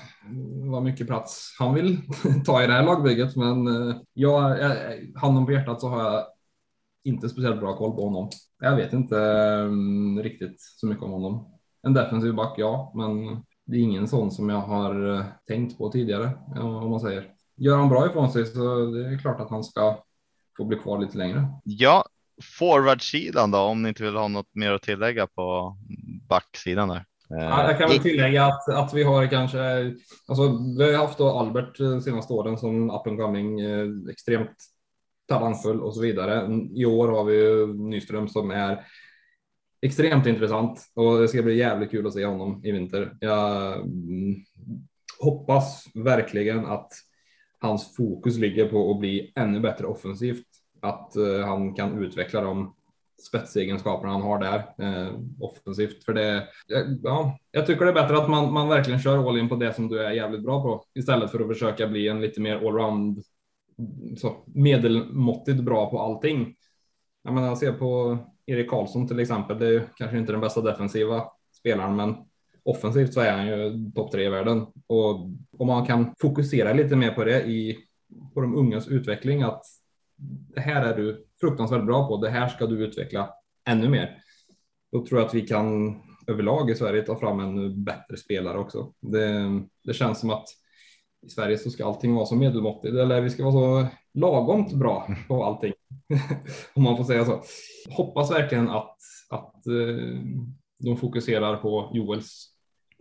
vad 0.70 0.82
mycket 0.82 1.06
plats 1.06 1.56
han 1.58 1.74
vill 1.74 2.00
ta 2.44 2.62
i 2.62 2.66
det 2.66 2.72
här 2.72 2.84
lagbygget. 2.84 3.36
Men 3.36 3.66
eh, 3.66 3.96
jag, 4.12 4.60
jag, 4.60 4.76
handen 5.14 5.46
på 5.46 5.52
hjärtat 5.52 5.80
så 5.80 5.88
har 5.88 6.04
jag 6.04 6.24
inte 7.04 7.28
speciellt 7.28 7.60
bra 7.60 7.76
koll 7.76 7.92
på 7.92 8.04
honom. 8.04 8.28
Jag 8.60 8.76
vet 8.76 8.92
inte 8.92 9.16
um, 9.16 10.22
riktigt 10.22 10.60
så 10.60 10.86
mycket 10.86 11.04
om 11.04 11.10
honom. 11.10 11.58
En 11.82 11.94
defensiv 11.94 12.34
back, 12.34 12.54
ja, 12.56 12.92
men 12.94 13.42
det 13.66 13.76
är 13.76 13.80
ingen 13.80 14.08
sån 14.08 14.30
som 14.30 14.48
jag 14.48 14.60
har 14.60 15.06
uh, 15.06 15.24
tänkt 15.46 15.78
på 15.78 15.88
tidigare, 15.88 16.30
om 16.60 16.90
man 16.90 17.00
säger. 17.00 17.30
Gör 17.56 17.76
han 17.76 17.88
bra 17.88 18.06
ifrån 18.06 18.32
sig 18.32 18.46
så 18.46 18.86
det 18.86 19.06
är 19.06 19.18
klart 19.18 19.40
att 19.40 19.50
han 19.50 19.64
ska 19.64 20.02
få 20.56 20.64
bli 20.64 20.78
kvar 20.78 20.98
lite 20.98 21.18
längre. 21.18 21.44
Ja, 21.64 22.04
forwardsidan 22.58 23.50
då, 23.50 23.58
om 23.58 23.82
ni 23.82 23.88
inte 23.88 24.02
vill 24.02 24.16
ha 24.16 24.28
något 24.28 24.54
mer 24.54 24.72
att 24.72 24.82
tillägga 24.82 25.26
på 25.26 25.76
backsidan 26.28 26.88
där. 26.88 27.04
Ja, 27.28 27.68
jag 27.68 27.78
kan 27.78 27.88
väl 27.88 27.98
tillägga 27.98 28.44
att, 28.44 28.68
att 28.68 28.94
vi 28.94 29.02
har 29.02 29.26
kanske, 29.26 29.94
alltså 30.26 30.58
vi 30.78 30.92
har 30.92 31.06
haft 31.06 31.18
då 31.18 31.30
Albert 31.30 31.78
de 31.78 32.00
senaste 32.00 32.32
åren 32.32 32.58
som 32.58 32.90
up 32.90 33.06
and 33.06 33.18
coming, 33.18 33.60
eh, 33.60 33.86
extremt 34.10 34.56
talangfull 35.28 35.80
och 35.80 35.94
så 35.94 36.00
vidare. 36.00 36.48
I 36.74 36.84
år 36.84 37.08
har 37.08 37.24
vi 37.24 37.34
ju 37.34 37.66
Nyström 37.66 38.28
som 38.28 38.50
är 38.50 38.84
extremt 39.82 40.26
intressant 40.26 40.80
och 40.94 41.20
det 41.20 41.28
ska 41.28 41.42
bli 41.42 41.56
jävligt 41.56 41.90
kul 41.90 42.06
att 42.06 42.12
se 42.12 42.24
honom 42.24 42.64
i 42.64 42.72
vinter. 42.72 43.16
Jag 43.20 43.76
mm, 43.76 44.34
hoppas 45.20 45.84
verkligen 45.94 46.66
att 46.66 46.92
hans 47.62 47.96
fokus 47.96 48.38
ligger 48.38 48.68
på 48.68 48.90
att 48.90 48.98
bli 48.98 49.32
ännu 49.36 49.60
bättre 49.60 49.86
offensivt. 49.86 50.46
Att 50.80 51.16
eh, 51.16 51.46
han 51.46 51.74
kan 51.74 52.04
utveckla 52.04 52.40
de 52.40 52.74
spetsegenskaperna 53.22 54.12
han 54.12 54.22
har 54.22 54.38
där 54.38 54.58
eh, 54.78 55.14
offensivt. 55.40 56.04
För 56.04 56.12
det, 56.12 56.48
ja, 57.02 57.38
jag 57.50 57.66
tycker 57.66 57.84
det 57.84 57.90
är 57.90 57.94
bättre 57.94 58.18
att 58.18 58.30
man, 58.30 58.52
man 58.52 58.68
verkligen 58.68 59.00
kör 59.00 59.28
all 59.28 59.38
in 59.38 59.48
på 59.48 59.56
det 59.56 59.74
som 59.74 59.88
du 59.88 60.04
är 60.04 60.10
jävligt 60.10 60.44
bra 60.44 60.62
på 60.62 60.84
istället 60.94 61.30
för 61.30 61.40
att 61.40 61.48
försöka 61.48 61.86
bli 61.86 62.08
en 62.08 62.20
lite 62.20 62.40
mer 62.40 62.56
allround 62.56 63.22
så 64.16 64.36
medelmåttigt 64.46 65.62
bra 65.62 65.90
på 65.90 65.98
allting. 65.98 66.54
Jag 67.22 67.34
menar, 67.34 67.48
jag 67.48 67.58
ser 67.58 67.72
på 67.72 68.18
Erik 68.46 68.70
Karlsson 68.70 69.08
till 69.08 69.20
exempel. 69.20 69.58
Det 69.58 69.66
är 69.66 69.70
ju 69.70 69.82
kanske 69.96 70.18
inte 70.18 70.32
den 70.32 70.40
bästa 70.40 70.60
defensiva 70.60 71.24
spelaren, 71.58 71.96
men 71.96 72.14
offensivt 72.64 73.14
så 73.14 73.20
är 73.20 73.32
han 73.32 73.46
ju 73.46 73.90
topp 73.94 74.12
tre 74.12 74.26
i 74.26 74.28
världen. 74.28 74.66
Och 74.86 75.14
om 75.58 75.66
man 75.66 75.86
kan 75.86 76.14
fokusera 76.20 76.72
lite 76.72 76.96
mer 76.96 77.10
på 77.10 77.24
det 77.24 77.42
i 77.42 77.78
på 78.34 78.40
de 78.40 78.56
ungas 78.56 78.88
utveckling, 78.88 79.42
att 79.42 79.64
det 80.54 80.60
här 80.60 80.86
är 80.86 80.96
du 80.96 81.26
fruktansvärt 81.40 81.86
bra 81.86 82.08
på. 82.08 82.16
Det 82.16 82.30
här 82.30 82.48
ska 82.48 82.66
du 82.66 82.84
utveckla 82.84 83.30
ännu 83.68 83.88
mer. 83.88 84.18
Då 84.92 85.06
tror 85.06 85.20
jag 85.20 85.26
att 85.26 85.34
vi 85.34 85.40
kan 85.40 85.96
överlag 86.26 86.70
i 86.70 86.74
Sverige 86.74 87.02
ta 87.02 87.18
fram 87.18 87.40
en 87.40 87.84
bättre 87.84 88.16
spelare 88.16 88.58
också. 88.58 88.92
Det, 89.00 89.62
det 89.84 89.94
känns 89.94 90.20
som 90.20 90.30
att 90.30 90.44
i 91.26 91.28
Sverige 91.28 91.58
så 91.58 91.70
ska 91.70 91.86
allting 91.86 92.14
vara 92.14 92.26
så 92.26 92.34
medelmåttigt 92.34 92.94
eller 92.94 93.20
vi 93.20 93.30
ska 93.30 93.44
vara 93.44 93.52
så 93.52 93.88
lagomt 94.14 94.72
bra 94.72 95.08
på 95.28 95.44
allting. 95.44 95.72
Om 96.74 96.82
man 96.82 96.96
får 96.96 97.04
säga 97.04 97.24
så. 97.24 97.42
Hoppas 97.90 98.30
verkligen 98.30 98.70
att, 98.70 98.96
att 99.30 99.66
eh, 99.66 100.20
de 100.78 100.96
fokuserar 100.96 101.56
på 101.56 101.90
Joels 101.94 102.51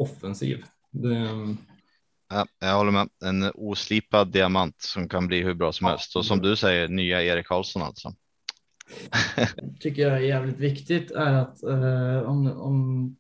offensiv. 0.02 0.64
Det... 0.92 1.30
Ja, 2.30 2.46
jag 2.60 2.78
håller 2.78 2.92
med. 2.92 3.10
En 3.26 3.52
oslipad 3.56 4.32
diamant 4.32 4.82
som 4.82 5.10
kan 5.10 5.28
bli 5.28 5.44
hur 5.44 5.54
bra 5.54 5.72
som 5.72 5.88
helst. 5.88 6.16
Och 6.16 6.26
som 6.26 6.42
du 6.42 6.56
säger, 6.56 6.88
nya 6.88 7.24
Erik 7.24 7.48
Karlsson 7.48 7.82
alltså. 7.82 8.14
tycker 9.80 10.02
jag 10.02 10.14
är 10.14 10.20
jävligt 10.20 10.60
viktigt 10.60 11.12
är 11.12 11.34
att 11.34 11.64
eh, 11.64 12.30
om, 12.30 12.52
om 12.52 13.16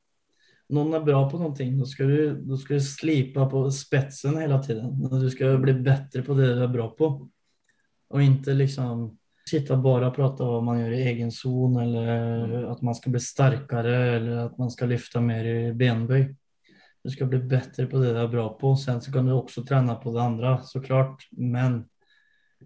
någon 0.69 0.93
är 0.93 0.99
bra 0.99 1.29
på 1.29 1.37
någonting, 1.37 1.79
då 1.79 1.85
ska 1.85 2.03
du, 2.03 2.41
då 2.41 2.57
ska 2.57 2.73
du 2.73 2.81
slipa 2.81 3.45
på 3.45 3.71
spetsen 3.71 4.37
hela 4.37 4.63
tiden. 4.63 5.19
Du 5.19 5.29
ska 5.29 5.57
bli 5.57 5.73
bättre 5.73 6.21
på 6.21 6.33
det 6.33 6.55
du 6.55 6.63
är 6.63 6.67
bra 6.67 6.89
på. 6.89 7.29
Och 8.09 8.21
inte 8.21 8.53
liksom 8.53 9.17
sitta 9.49 9.77
bara 9.77 10.07
och 10.07 10.15
prata 10.15 10.43
om 10.43 10.49
vad 10.49 10.63
man 10.63 10.79
gör 10.79 10.91
i 10.91 11.01
egen 11.01 11.31
zon 11.31 11.77
eller 11.77 12.63
att 12.63 12.81
man 12.81 12.95
ska 12.95 13.09
bli 13.09 13.19
starkare 13.19 14.15
eller 14.15 14.37
att 14.37 14.57
man 14.57 14.71
ska 14.71 14.85
lyfta 14.85 15.21
mer 15.21 15.45
i 15.45 15.73
benböj. 15.73 16.35
Du 17.03 17.09
ska 17.09 17.25
bli 17.25 17.39
bättre 17.39 17.85
på 17.85 17.97
det 17.97 18.13
du 18.13 18.19
är 18.19 18.27
bra 18.27 18.49
på. 18.49 18.75
Sen 18.75 19.01
så 19.01 19.11
kan 19.11 19.25
du 19.25 19.31
också 19.33 19.63
träna 19.63 19.95
på 19.95 20.13
det 20.13 20.21
andra 20.21 20.61
såklart. 20.63 21.27
Men 21.31 21.85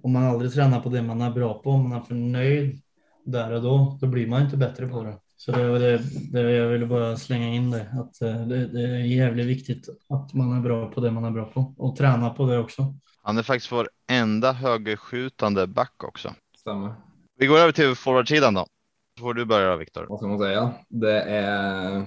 om 0.03 0.11
man 0.11 0.23
aldrig 0.23 0.53
tränar 0.53 0.79
på 0.79 0.89
det 0.89 1.01
man 1.01 1.21
är 1.21 1.31
bra 1.31 1.61
på, 1.61 1.69
om 1.69 1.89
man 1.89 1.97
är 1.97 2.05
för 2.05 2.15
nöjd 2.15 2.81
där 3.25 3.51
och 3.51 3.61
då, 3.61 3.97
då 4.01 4.07
blir 4.07 4.27
man 4.27 4.41
inte 4.41 4.57
bättre 4.57 4.87
på 4.87 5.03
det. 5.03 5.17
Så 5.37 5.51
det 5.51 5.69
var 5.69 5.79
det, 5.79 6.01
det 6.31 6.51
jag 6.51 6.67
ville 6.67 6.85
bara 6.85 7.17
slänga 7.17 7.47
in 7.47 7.71
det, 7.71 7.81
att 7.81 8.21
eh, 8.21 8.47
det, 8.47 8.67
det, 8.67 8.81
är 8.81 8.97
jävligt 8.97 9.45
viktigt 9.45 9.89
att 10.09 10.33
man 10.33 10.57
är 10.57 10.61
bra 10.61 10.91
på 10.91 11.01
det 11.01 11.11
man 11.11 11.25
är 11.25 11.31
bra 11.31 11.45
på 11.45 11.73
och 11.77 11.95
träna 11.95 12.29
på 12.29 12.45
det 12.45 12.57
också. 12.57 12.95
Han 13.23 13.37
är 13.37 13.43
faktiskt 13.43 13.71
vår 13.71 13.89
enda 14.07 14.51
högerskjutande 14.51 15.67
back 15.67 16.03
också. 16.03 16.33
Stämmer. 16.57 16.93
Vi 17.37 17.45
går 17.47 17.57
över 17.57 17.71
till 17.71 17.95
forwardsidan 17.95 18.53
då. 18.53 18.65
Så 19.17 19.23
får 19.23 19.33
du 19.33 19.45
börja 19.45 19.75
Viktor. 19.75 20.05
Vad 20.09 20.19
ska 20.19 20.27
man 20.27 20.39
säga? 20.39 20.73
Det 20.89 21.21
är. 21.21 22.05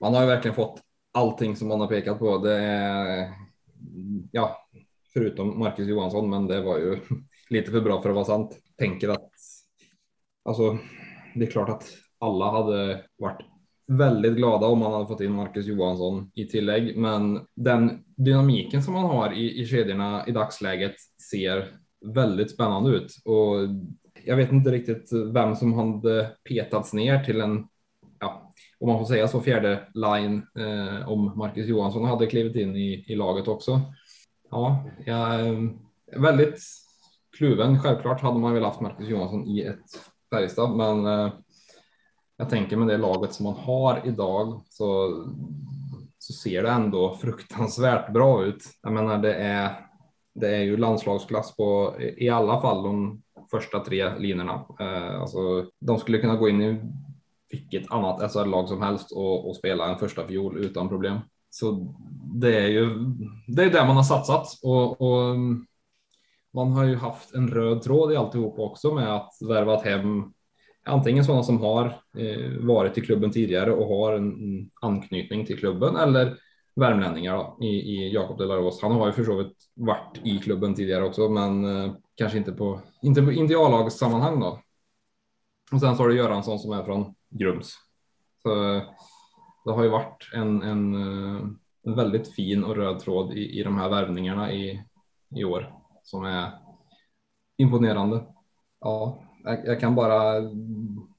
Man 0.00 0.14
har 0.14 0.20
ju 0.20 0.26
verkligen 0.26 0.54
fått 0.54 0.80
allting 1.18 1.56
som 1.56 1.68
man 1.68 1.80
har 1.80 1.86
pekat 1.86 2.18
på. 2.18 2.38
Det 2.38 2.54
är. 2.54 3.30
Ja, 4.32 4.56
förutom 5.12 5.58
Marcus 5.58 5.88
Johansson, 5.88 6.30
men 6.30 6.46
det 6.46 6.62
var 6.62 6.78
ju 6.78 6.98
lite 7.50 7.70
för 7.70 7.80
bra 7.80 8.02
för 8.02 8.08
att 8.08 8.14
vara 8.14 8.24
sant. 8.24 8.58
Tänker 8.78 9.08
att. 9.08 9.30
Alltså, 10.44 10.78
det 11.34 11.44
är 11.44 11.50
klart 11.50 11.68
att 11.68 11.84
alla 12.18 12.50
hade 12.50 13.04
varit 13.16 13.40
väldigt 13.86 14.36
glada 14.36 14.66
om 14.66 14.78
man 14.78 14.92
hade 14.92 15.06
fått 15.06 15.20
in 15.20 15.32
Marcus 15.32 15.66
Johansson 15.66 16.30
i 16.34 16.46
tillägg, 16.46 16.96
men 16.96 17.40
den 17.54 18.04
dynamiken 18.16 18.82
som 18.82 18.94
man 18.94 19.04
har 19.04 19.32
i, 19.32 19.60
i 19.60 19.66
kedjorna 19.66 20.24
i 20.26 20.32
dagsläget 20.32 20.94
ser 21.30 21.68
väldigt 22.14 22.50
spännande 22.50 22.90
ut 22.90 23.16
och 23.24 23.54
jag 24.24 24.36
vet 24.36 24.52
inte 24.52 24.70
riktigt 24.70 25.12
vem 25.32 25.56
som 25.56 25.72
hade 25.72 26.30
petats 26.48 26.92
ner 26.92 27.24
till 27.24 27.40
en, 27.40 27.68
ja, 28.20 28.52
om 28.80 28.88
man 28.88 28.98
får 28.98 29.06
säga 29.06 29.28
så, 29.28 29.40
fjärde 29.40 29.88
line 29.94 30.46
eh, 30.58 31.08
om 31.08 31.38
Marcus 31.38 31.66
Johansson 31.66 32.04
hade 32.04 32.26
klivit 32.26 32.56
in 32.56 32.76
i, 32.76 33.04
i 33.08 33.14
laget 33.14 33.48
också. 33.48 33.80
Ja, 34.50 34.84
jag 35.06 35.40
är 35.40 35.70
väldigt 36.16 36.58
kluven. 37.36 37.78
Självklart 37.78 38.20
hade 38.20 38.38
man 38.38 38.54
väl 38.54 38.64
haft 38.64 38.80
Marcus 38.80 39.08
Johansson 39.08 39.46
i 39.46 39.60
ett 39.60 39.84
Färjestad, 40.30 40.76
men 40.76 41.06
eh, 41.06 41.32
jag 42.36 42.48
tänker 42.48 42.76
med 42.76 42.88
det 42.88 42.96
laget 42.96 43.32
som 43.32 43.44
man 43.44 43.54
har 43.54 44.02
idag 44.04 44.62
så, 44.70 45.08
så 46.18 46.32
ser 46.32 46.62
det 46.62 46.70
ändå 46.70 47.14
fruktansvärt 47.14 48.12
bra 48.12 48.44
ut. 48.44 48.64
Jag 48.82 48.92
menar, 48.92 49.18
det 49.18 49.34
är, 49.34 49.86
det 50.34 50.56
är 50.56 50.62
ju 50.62 50.76
landslagsklass 50.76 51.56
på 51.56 51.94
i 52.16 52.28
alla 52.28 52.60
fall 52.60 52.82
de 52.82 53.22
första 53.50 53.80
tre 53.80 54.18
linorna. 54.18 54.64
Eh, 54.80 55.20
alltså, 55.20 55.66
de 55.80 55.98
skulle 55.98 56.18
kunna 56.18 56.36
gå 56.36 56.48
in 56.48 56.62
i 56.62 56.80
vilket 57.50 57.90
annat 57.92 58.32
SHL-lag 58.32 58.68
som 58.68 58.82
helst 58.82 59.12
och, 59.12 59.48
och, 59.48 59.56
spela 59.56 59.92
en 59.92 59.98
första 59.98 60.26
fiol 60.26 60.58
utan 60.58 60.88
problem. 60.88 61.18
Så 61.50 61.94
det 62.34 62.56
är 62.56 62.68
ju 62.68 62.88
det 63.46 63.62
är 63.62 63.70
det 63.70 63.86
man 63.86 63.96
har 63.96 64.02
satsat 64.02 64.46
och, 64.62 65.00
och 65.00 65.36
man 66.54 66.72
har 66.72 66.84
ju 66.84 66.96
haft 66.96 67.34
en 67.34 67.48
röd 67.48 67.82
tråd 67.82 68.12
i 68.12 68.16
alltihop 68.16 68.58
också 68.58 68.94
med 68.94 69.14
att 69.14 69.32
värvat 69.48 69.84
hem 69.84 70.32
antingen 70.84 71.24
sådana 71.24 71.42
som 71.42 71.60
har 71.60 71.86
eh, 72.18 72.50
varit 72.60 72.98
i 72.98 73.00
klubben 73.00 73.30
tidigare 73.30 73.72
och 73.72 73.86
har 73.86 74.12
en 74.12 74.70
anknytning 74.80 75.46
till 75.46 75.58
klubben 75.58 75.96
eller 75.96 76.36
värmlänningar 76.76 77.36
då, 77.36 77.58
i, 77.60 77.66
i 77.66 78.14
Jakob 78.14 78.38
Delaros. 78.38 78.82
Han 78.82 78.92
har 78.92 79.06
ju 79.06 79.12
för 79.12 79.52
varit 79.74 80.20
i 80.24 80.38
klubben 80.38 80.74
tidigare 80.74 81.04
också, 81.04 81.28
men 81.28 81.64
eh, 81.64 81.92
kanske 82.14 82.38
inte 82.38 82.52
på 82.52 82.80
inte 83.02 83.22
på 83.22 83.32
inte 83.32 83.90
sammanhang 83.90 84.40
då. 84.40 84.60
Och 85.72 85.80
sen 85.80 85.96
så 85.96 86.02
har 86.02 86.08
du 86.08 86.16
Göransson 86.16 86.58
som 86.58 86.72
är 86.72 86.82
från 86.82 87.14
Grums. 87.30 87.74
Så 88.42 88.54
det 89.64 89.72
har 89.72 89.82
ju 89.82 89.88
varit 89.88 90.30
en, 90.34 90.62
en, 90.62 90.94
eh, 90.94 91.42
en 91.86 91.94
väldigt 91.94 92.34
fin 92.34 92.64
och 92.64 92.76
röd 92.76 93.00
tråd 93.00 93.32
i, 93.32 93.60
i 93.60 93.62
de 93.62 93.78
här 93.78 93.88
värvningarna 93.88 94.52
i, 94.52 94.82
i 95.36 95.44
år 95.44 95.72
som 96.02 96.24
är 96.24 96.50
imponerande. 97.56 98.24
Ja, 98.80 99.22
jag, 99.44 99.66
jag 99.66 99.80
kan 99.80 99.94
bara 99.94 100.34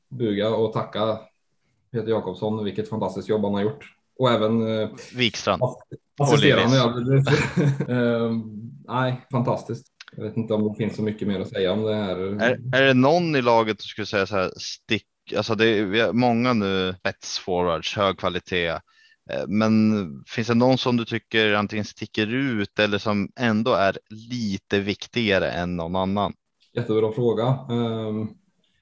buga 0.09 0.49
och 0.49 0.73
tacka 0.73 1.19
Peter 1.91 2.09
Jakobsson, 2.09 2.63
vilket 2.63 2.89
fantastiskt 2.89 3.29
jobb 3.29 3.43
han 3.43 3.53
har 3.53 3.61
gjort. 3.61 3.95
Och 4.19 4.31
även 4.31 4.81
eh, 4.81 4.89
Wikstrand. 5.15 5.61
Assisterande. 6.21 6.77
Ja. 6.77 6.93
uh, 7.95 8.31
nej, 8.87 9.21
fantastiskt. 9.31 9.87
Jag 10.15 10.23
vet 10.23 10.37
inte 10.37 10.53
om 10.53 10.67
det 10.67 10.75
finns 10.75 10.95
så 10.95 11.01
mycket 11.01 11.27
mer 11.27 11.39
att 11.39 11.49
säga 11.49 11.71
om 11.71 11.83
det 11.83 11.95
här. 11.95 12.17
Är, 12.17 12.75
är 12.75 12.85
det 12.85 12.93
någon 12.93 13.35
i 13.35 13.41
laget 13.41 13.77
du 13.77 13.83
skulle 13.83 14.05
säga 14.05 14.25
så 14.25 14.35
här 14.35 14.51
stick? 14.57 15.05
Alltså 15.37 15.55
det 15.55 15.65
är 15.65 16.13
många 16.13 16.53
nu 16.53 16.95
spetsforwards, 16.99 17.95
hög 17.95 18.17
kvalitet. 18.17 18.79
Eh, 19.29 19.47
men 19.47 20.23
finns 20.27 20.47
det 20.47 20.53
någon 20.53 20.77
som 20.77 20.97
du 20.97 21.05
tycker 21.05 21.53
antingen 21.53 21.85
sticker 21.85 22.27
ut 22.27 22.79
eller 22.79 22.97
som 22.97 23.29
ändå 23.39 23.73
är 23.73 23.97
lite 24.09 24.79
viktigare 24.79 25.51
än 25.51 25.75
någon 25.75 25.95
annan? 25.95 26.33
Jättebra 26.73 27.11
fråga. 27.11 27.45
Ehm, 27.69 28.27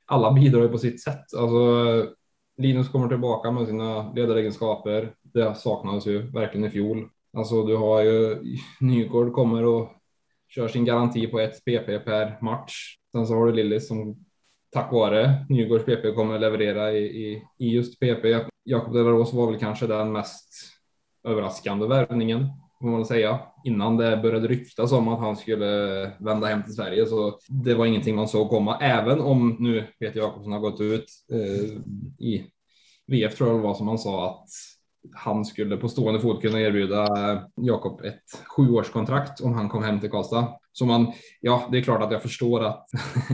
alla 0.06 0.32
bidrar 0.32 0.62
ju 0.62 0.70
på 0.70 0.78
sitt 0.78 1.04
sätt. 1.04 1.34
Alltså, 1.38 2.06
Linus 2.58 2.90
kommer 2.90 3.08
tillbaka 3.08 3.52
med 3.52 3.68
sina 3.68 4.14
ledaregenskaper. 4.14 5.14
Det 5.22 5.56
saknades 5.56 6.08
ju 6.08 6.32
verkligen 6.32 6.68
i 6.68 6.70
fjol. 6.70 7.10
Alltså 7.38 7.64
du 7.64 7.76
har 7.76 8.02
ju 8.02 8.44
Nygård 8.80 9.34
kommer 9.34 9.66
och 9.66 9.90
kör 10.50 10.68
sin 10.68 10.86
garanti 10.86 11.28
på 11.28 11.40
ett 11.40 11.66
PP 11.66 12.00
per 12.06 12.42
match. 12.42 12.98
Sen 13.12 13.28
så 13.28 13.34
har 13.34 13.46
du 13.46 13.54
Lillis 13.54 13.88
som 13.88 14.26
tack 14.74 14.92
vare 14.92 15.46
Nygårds 15.50 15.86
PP 15.86 16.16
kommer 16.16 16.40
leverera 16.40 16.92
i, 16.92 17.06
i, 17.06 17.44
i 17.58 17.70
just 17.70 18.00
PP. 18.00 18.26
Jakob 18.64 18.94
Delaros 18.94 19.34
var 19.34 19.52
väl 19.52 19.60
kanske 19.60 19.88
den 19.88 20.12
mest 20.12 20.50
överraskande 21.24 21.88
värvningen 21.88 22.48
får 22.80 22.88
man 22.88 23.06
säga 23.06 23.40
innan 23.64 23.98
det 23.98 24.18
började 24.18 24.48
ryktas 24.48 24.92
om 24.92 25.08
att 25.08 25.20
han 25.20 25.36
skulle 25.36 25.66
vända 26.20 26.48
hem 26.48 26.64
till 26.64 26.74
Sverige. 26.74 27.06
Så 27.06 27.40
det 27.48 27.74
var 27.74 27.86
ingenting 27.86 28.16
man 28.16 28.28
såg 28.28 28.50
komma, 28.50 28.78
även 28.82 29.20
om 29.22 29.58
nu 29.60 29.88
Peter 30.00 30.20
Jakobsson 30.20 30.52
har 30.52 30.60
gått 30.60 30.82
ut 30.82 31.06
eh, 31.32 31.70
i 32.20 32.46
VF 33.08 33.36
tror 33.36 33.50
jag 33.50 33.60
det 33.60 33.64
var 33.64 33.74
som 33.74 33.88
han 33.88 33.98
sa 33.98 34.30
att 34.30 34.50
han 35.16 35.46
skulle 35.46 35.78
på 35.78 35.90
stående 35.90 36.20
fot 36.20 36.42
kunna 36.42 36.62
erbjuda 36.62 37.08
Jakob 37.56 38.02
ett 38.06 38.46
sjuårskontrakt 38.48 39.42
om 39.42 39.54
han 39.54 39.70
kom 39.70 39.84
hem 39.84 40.00
till 40.00 40.10
Karlstad. 40.10 40.48
Så 40.72 40.86
man, 40.86 41.14
ja, 41.42 41.68
det 41.72 41.78
är 41.78 41.82
klart 41.82 42.02
att 42.02 42.12
jag 42.12 42.22
förstår 42.22 42.64
att, 42.64 42.86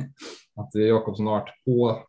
att 0.56 0.76
Jakobsson 0.76 1.28
har 1.28 1.40
varit 1.40 1.66
på 1.66 2.04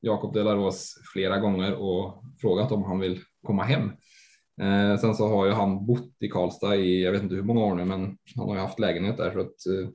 Jakob 0.00 0.34
Delaros 0.34 0.94
flera 1.12 1.38
gånger 1.38 1.74
och 1.74 2.22
frågat 2.40 2.72
om 2.72 2.84
han 2.84 2.98
vill 2.98 3.20
komma 3.42 3.62
hem. 3.62 3.90
Eh, 4.60 4.96
sen 4.96 5.14
så 5.14 5.28
har 5.28 5.46
ju 5.46 5.52
han 5.52 5.86
bott 5.86 6.16
i 6.20 6.28
Karlstad 6.28 6.76
i, 6.76 7.04
jag 7.04 7.12
vet 7.12 7.22
inte 7.22 7.34
hur 7.34 7.42
många 7.42 7.60
år 7.60 7.74
nu, 7.74 7.84
men 7.84 8.16
han 8.36 8.48
har 8.48 8.54
ju 8.54 8.60
haft 8.60 8.78
lägenhet 8.78 9.16
där 9.16 9.32
så 9.32 9.40
att 9.40 9.66
eh, 9.66 9.88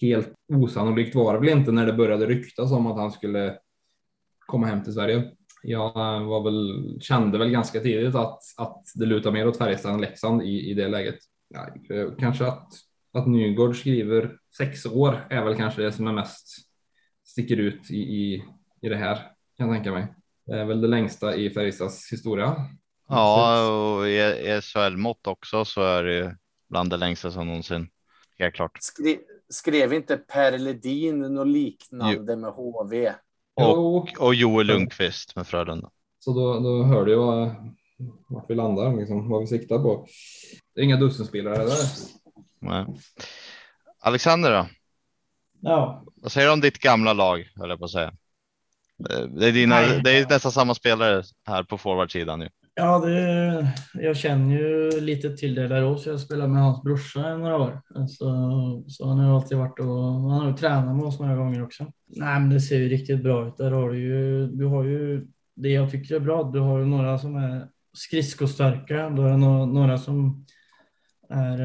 helt 0.00 0.32
osannolikt 0.54 1.14
var 1.14 1.34
det 1.34 1.40
väl 1.40 1.58
inte 1.58 1.72
när 1.72 1.86
det 1.86 1.92
började 1.92 2.26
ryktas 2.26 2.72
om 2.72 2.86
att 2.86 2.96
han 2.96 3.12
skulle 3.12 3.58
komma 4.46 4.66
hem 4.66 4.82
till 4.84 4.92
Sverige. 4.92 5.30
Jag 5.62 5.96
eh, 5.96 6.26
var 6.26 6.44
väl, 6.44 7.00
kände 7.00 7.38
väl 7.38 7.50
ganska 7.50 7.80
tidigt 7.80 8.14
att, 8.14 8.40
att 8.56 8.82
det 8.94 9.06
lutar 9.06 9.32
mer 9.32 9.48
åt 9.48 9.58
Färjestad 9.58 9.94
än 9.94 10.00
Leksand 10.00 10.42
i, 10.42 10.70
i 10.70 10.74
det 10.74 10.88
läget. 10.88 11.18
Ja, 11.48 11.94
eh, 11.96 12.08
kanske 12.18 12.46
att, 12.46 12.68
att 13.12 13.26
Nygård 13.26 13.76
skriver 13.76 14.36
sex 14.58 14.86
år 14.86 15.26
är 15.30 15.44
väl 15.44 15.56
kanske 15.56 15.82
det 15.82 15.92
som 15.92 16.06
är 16.06 16.12
mest 16.12 16.65
sticker 17.36 17.56
ut 17.56 17.90
i, 17.90 17.96
i, 17.96 18.44
i 18.82 18.88
det 18.88 18.96
här 18.96 19.14
kan 19.56 19.68
jag 19.68 19.76
tänka 19.76 19.92
mig. 19.92 20.06
Det 20.46 20.60
är 20.60 20.64
väl 20.64 20.80
det 20.80 20.88
längsta 20.88 21.34
i 21.34 21.50
Färjestads 21.50 22.12
historia. 22.12 22.56
Ja, 23.08 23.70
och 23.70 24.08
i 24.08 24.60
SHL-mått 24.62 25.26
också 25.26 25.64
så 25.64 25.82
är 25.82 26.04
det 26.04 26.36
bland 26.68 26.90
det 26.90 26.96
längsta 26.96 27.30
som 27.30 27.46
någonsin. 27.46 27.88
Helt 28.38 28.54
klart. 28.54 28.78
Skri 28.80 29.18
skrev 29.48 29.92
inte 29.92 30.16
Per 30.16 30.58
Ledin 30.58 31.20
något 31.20 31.46
liknande 31.46 32.32
jo. 32.32 32.36
med 32.36 32.50
HV? 32.50 33.12
Och, 33.54 34.20
och 34.20 34.34
Joel 34.34 34.66
Lundqvist 34.66 35.36
med 35.36 35.46
Frölunda. 35.46 35.90
Så 36.18 36.32
då, 36.32 36.60
då 36.60 36.82
hör 36.82 37.04
du 37.04 37.16
vad, 37.16 37.54
vart 38.28 38.50
vi 38.50 38.54
landar, 38.54 38.96
liksom, 38.96 39.28
vad 39.28 39.40
vi 39.40 39.46
siktar 39.46 39.78
på. 39.78 40.06
Det 40.74 40.80
är 40.80 40.84
inga 40.84 40.96
dussinspelare 40.96 41.64
där. 41.64 41.76
Nej. 42.58 42.86
Alexander 44.00 44.50
då? 44.50 44.66
Ja. 45.66 46.04
Vad 46.16 46.32
säger 46.32 46.46
du 46.46 46.52
om 46.52 46.60
ditt 46.60 46.78
gamla 46.78 47.12
lag, 47.12 47.44
höll 47.56 47.70
jag 47.70 47.78
på 47.78 47.84
att 47.84 47.90
säga? 47.90 48.12
Det 49.28 49.48
är, 49.48 49.52
dina, 49.52 49.80
det 49.80 50.18
är 50.18 50.28
nästan 50.28 50.52
samma 50.52 50.74
spelare 50.74 51.22
här 51.46 51.62
på 51.62 51.78
forwardsidan 51.78 52.38
nu. 52.38 52.48
Ja, 52.74 52.98
det, 52.98 53.68
jag 53.94 54.16
känner 54.16 54.58
ju 54.58 55.00
lite 55.00 55.36
till 55.36 55.54
det 55.54 55.68
där 55.68 55.84
också. 55.84 56.10
Jag 56.10 56.20
spelade 56.20 56.48
med 56.48 56.62
hans 56.62 56.82
brorsa 56.82 57.34
i 57.34 57.38
några 57.38 57.56
år. 57.56 57.82
Så, 58.08 58.84
så 58.88 59.08
han 59.08 59.18
har 59.18 59.36
alltid 59.36 59.58
varit 59.58 59.80
och 59.80 60.30
han 60.30 60.40
har 60.40 60.48
ju 60.48 60.56
tränat 60.56 60.96
med 60.96 61.04
oss 61.04 61.20
några 61.20 61.36
gånger 61.36 61.62
också. 61.62 61.84
Nej, 62.06 62.40
men 62.40 62.50
det 62.50 62.60
ser 62.60 62.78
ju 62.78 62.88
riktigt 62.88 63.22
bra 63.22 63.48
ut. 63.48 63.56
Där 63.56 63.70
har 63.70 63.90
du 63.90 63.98
ju, 63.98 64.46
du 64.46 64.64
har 64.64 64.84
ju 64.84 65.26
det 65.54 65.68
jag 65.68 65.90
tycker 65.90 66.14
är 66.14 66.20
bra. 66.20 66.42
Du 66.42 66.60
har 66.60 66.78
ju 66.78 66.84
några 66.84 67.18
som 67.18 67.36
är 67.36 67.68
skridskostarka. 67.92 69.10
Du 69.10 69.22
har 69.22 69.36
några, 69.36 69.66
några 69.66 69.98
som 69.98 70.46
är 71.28 71.58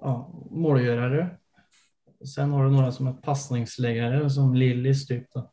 ja, 0.00 0.44
målgörare. 0.50 1.30
Sen 2.34 2.50
har 2.50 2.64
du 2.64 2.70
några 2.70 2.92
som 2.92 3.06
är 3.06 3.12
passningsläggare 3.12 4.30
som 4.30 4.54
Lillis 4.54 5.06
typ. 5.06 5.32
Då 5.34 5.50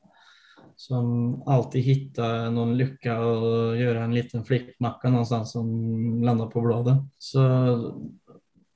som 0.75 1.41
alltid 1.45 1.83
hittar 1.83 2.51
någon 2.51 2.77
lycka 2.77 3.19
och 3.19 3.77
gör 3.77 3.95
en 3.95 4.13
liten 4.13 4.45
flickmacka 4.45 5.09
någonstans 5.09 5.51
som 5.51 6.23
landar 6.23 6.47
på 6.47 6.61
bladen. 6.61 7.09
Så 7.17 7.39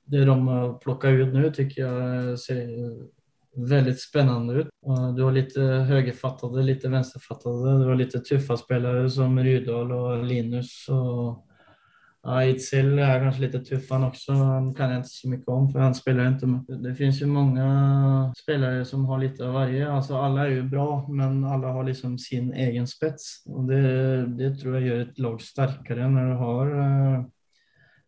det 0.04 0.24
de 0.24 0.48
har 0.48 0.74
plockat 0.78 1.10
ut 1.10 1.34
nu 1.34 1.50
tycker 1.50 1.82
jag 1.82 2.38
ser 2.38 2.68
väldigt 3.68 4.00
spännande 4.00 4.54
ut. 4.54 4.68
Du 5.16 5.22
har 5.22 5.32
lite 5.32 5.60
högerfattade, 5.60 6.62
lite 6.62 6.88
vänsterfattade. 6.88 7.78
Du 7.78 7.84
har 7.84 7.94
lite 7.94 8.20
tuffa 8.20 8.56
spelare 8.56 9.10
som 9.10 9.38
Rydahl 9.38 9.92
och 9.92 10.24
Linus 10.24 10.88
och 10.88 11.46
Ja, 12.28 12.44
Itzel 12.44 12.98
är 12.98 13.20
kanske 13.20 13.40
lite 13.40 13.58
tuff 13.58 13.90
han 13.90 14.04
också. 14.04 14.32
Han 14.32 14.74
kan 14.74 14.90
jag 14.90 14.98
inte 14.98 15.08
så 15.08 15.28
mycket 15.28 15.48
om 15.48 15.72
för 15.72 15.78
han 15.78 15.94
spelar 15.94 16.28
inte 16.28 16.46
med. 16.46 16.64
Det 16.68 16.94
finns 16.94 17.22
ju 17.22 17.26
många 17.26 18.34
spelare 18.36 18.84
som 18.84 19.04
har 19.04 19.18
lite 19.18 19.46
av 19.46 19.52
varje. 19.52 19.92
Alltså 19.92 20.16
alla 20.16 20.46
är 20.46 20.50
ju 20.50 20.62
bra, 20.62 21.08
men 21.08 21.44
alla 21.44 21.68
har 21.68 21.84
liksom 21.84 22.18
sin 22.18 22.52
egen 22.52 22.86
spets. 22.86 23.42
Och 23.46 23.64
det, 23.64 24.26
det 24.26 24.54
tror 24.54 24.74
jag 24.74 24.86
gör 24.86 25.00
ett 25.00 25.18
lag 25.18 25.42
starkare 25.42 26.08
när 26.08 26.30
du 26.30 26.34
har 26.36 26.80
eh, 26.80 27.24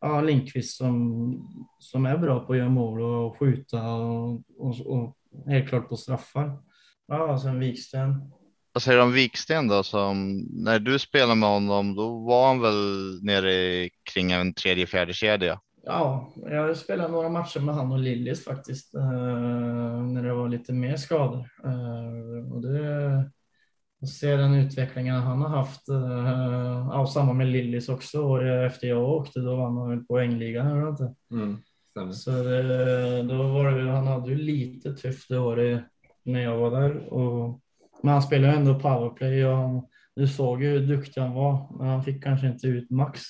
ja, 0.00 0.20
Lindqvist 0.20 0.76
som, 0.76 1.68
som 1.78 2.06
är 2.06 2.18
bra 2.18 2.40
på 2.40 2.52
att 2.52 2.58
göra 2.58 2.68
mål 2.68 3.00
och 3.00 3.38
skjuta 3.38 3.94
och, 3.94 4.42
och, 4.58 4.86
och 4.86 5.16
helt 5.46 5.68
klart 5.68 5.88
på 5.88 5.96
straffar. 5.96 6.58
Ja, 7.08 7.38
sen 7.38 7.60
Wiksten 7.60 8.32
vad 8.78 8.82
säger 8.82 8.98
du 8.98 9.04
om 9.04 9.12
Viksten 9.12 9.68
då? 9.68 9.82
Som, 9.82 10.46
när 10.50 10.78
du 10.78 10.98
spelade 10.98 11.34
med 11.34 11.48
honom, 11.48 11.94
då 11.94 12.18
var 12.18 12.46
han 12.46 12.60
väl 12.60 12.74
nere 13.22 13.88
kring 14.12 14.32
en 14.32 14.54
tredje, 14.54 14.86
fjärde 14.86 15.12
kedja? 15.12 15.60
Ja, 15.84 16.32
jag 16.36 16.76
spelade 16.76 17.12
några 17.12 17.28
matcher 17.28 17.60
med 17.60 17.74
han 17.74 17.92
och 17.92 17.98
Lillis 17.98 18.44
faktiskt, 18.44 18.94
eh, 18.94 20.02
när 20.02 20.22
det 20.22 20.34
var 20.34 20.48
lite 20.48 20.72
mer 20.72 20.96
skador. 20.96 21.48
Eh, 21.64 22.52
och 22.52 22.62
det, 22.62 23.18
att 24.02 24.08
se 24.08 24.36
den 24.36 24.54
utvecklingen 24.54 25.16
han 25.16 25.42
har 25.42 25.48
haft, 25.48 25.88
eh, 25.88 26.88
ja, 26.92 27.06
samma 27.14 27.32
med 27.32 27.46
Lillis 27.46 27.88
också, 27.88 28.22
och 28.22 28.42
efter 28.46 28.88
jag 28.88 29.08
åkte, 29.08 29.40
då 29.40 29.56
vann 29.56 29.76
han 29.76 29.90
väl 29.90 30.04
poängligan, 30.04 30.88
inte? 30.88 31.14
Mm, 31.30 32.12
Så 32.12 32.30
det, 32.30 33.22
då 33.22 33.42
var 33.42 33.70
det, 33.70 33.90
han 33.90 34.06
hade 34.06 34.30
ju 34.30 34.36
lite 34.36 34.92
tufft 34.94 35.28
det 35.28 35.38
året 35.38 35.84
när 36.24 36.42
jag 36.42 36.56
var 36.56 36.80
där. 36.80 37.12
Och 37.12 37.60
men 38.02 38.12
han 38.12 38.22
spelar 38.22 38.48
ändå 38.48 38.74
powerplay 38.74 39.44
och 39.44 39.56
han, 39.56 39.82
du 40.16 40.28
såg 40.28 40.62
ju 40.62 40.68
hur 40.68 40.86
duktig 40.86 41.20
han 41.20 41.34
var, 41.34 41.76
men 41.78 41.86
han 41.86 42.04
fick 42.04 42.24
kanske 42.24 42.46
inte 42.46 42.66
ut 42.66 42.90
max. 42.90 43.20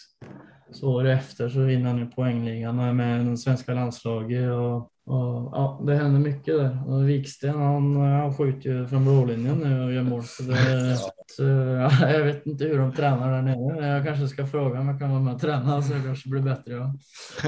Så 0.70 0.88
året 0.88 1.18
efter 1.18 1.48
så 1.48 1.60
vinner 1.60 1.90
han 1.90 1.98
ju 1.98 2.06
poängligan 2.06 2.78
och 2.78 2.84
är 2.84 2.92
med 2.92 3.20
i 3.20 3.24
den 3.24 3.38
svenska 3.38 3.74
landslaget 3.74 4.50
och 4.50 4.92
och, 5.08 5.50
ja, 5.52 5.80
det 5.86 5.96
händer 5.96 6.20
mycket 6.20 6.56
där. 6.56 6.92
Och 6.92 7.08
Viksten 7.08 7.58
han, 7.58 7.96
han 7.96 8.34
skjuter 8.34 8.70
ju 8.70 8.86
från 8.86 9.04
blålinjen 9.04 9.58
nu 9.58 9.84
och 9.84 9.92
gör 9.92 10.02
mål. 10.02 10.22
Så 10.22 10.42
det, 10.42 10.98
ja, 11.38 12.08
jag 12.12 12.24
vet 12.24 12.46
inte 12.46 12.64
hur 12.64 12.78
de 12.78 12.92
tränar 12.92 13.32
där 13.32 13.42
nere. 13.42 13.86
Jag 13.86 14.04
kanske 14.04 14.28
ska 14.28 14.46
fråga 14.46 14.80
om 14.80 14.88
jag 14.88 14.98
kan 14.98 15.10
vara 15.10 15.20
med 15.20 15.34
och 15.34 15.40
träna 15.40 15.82
så 15.82 15.94
det 15.94 16.02
kanske 16.02 16.28
blir 16.28 16.42
bättre. 16.42 16.72
Ja. 16.72 16.94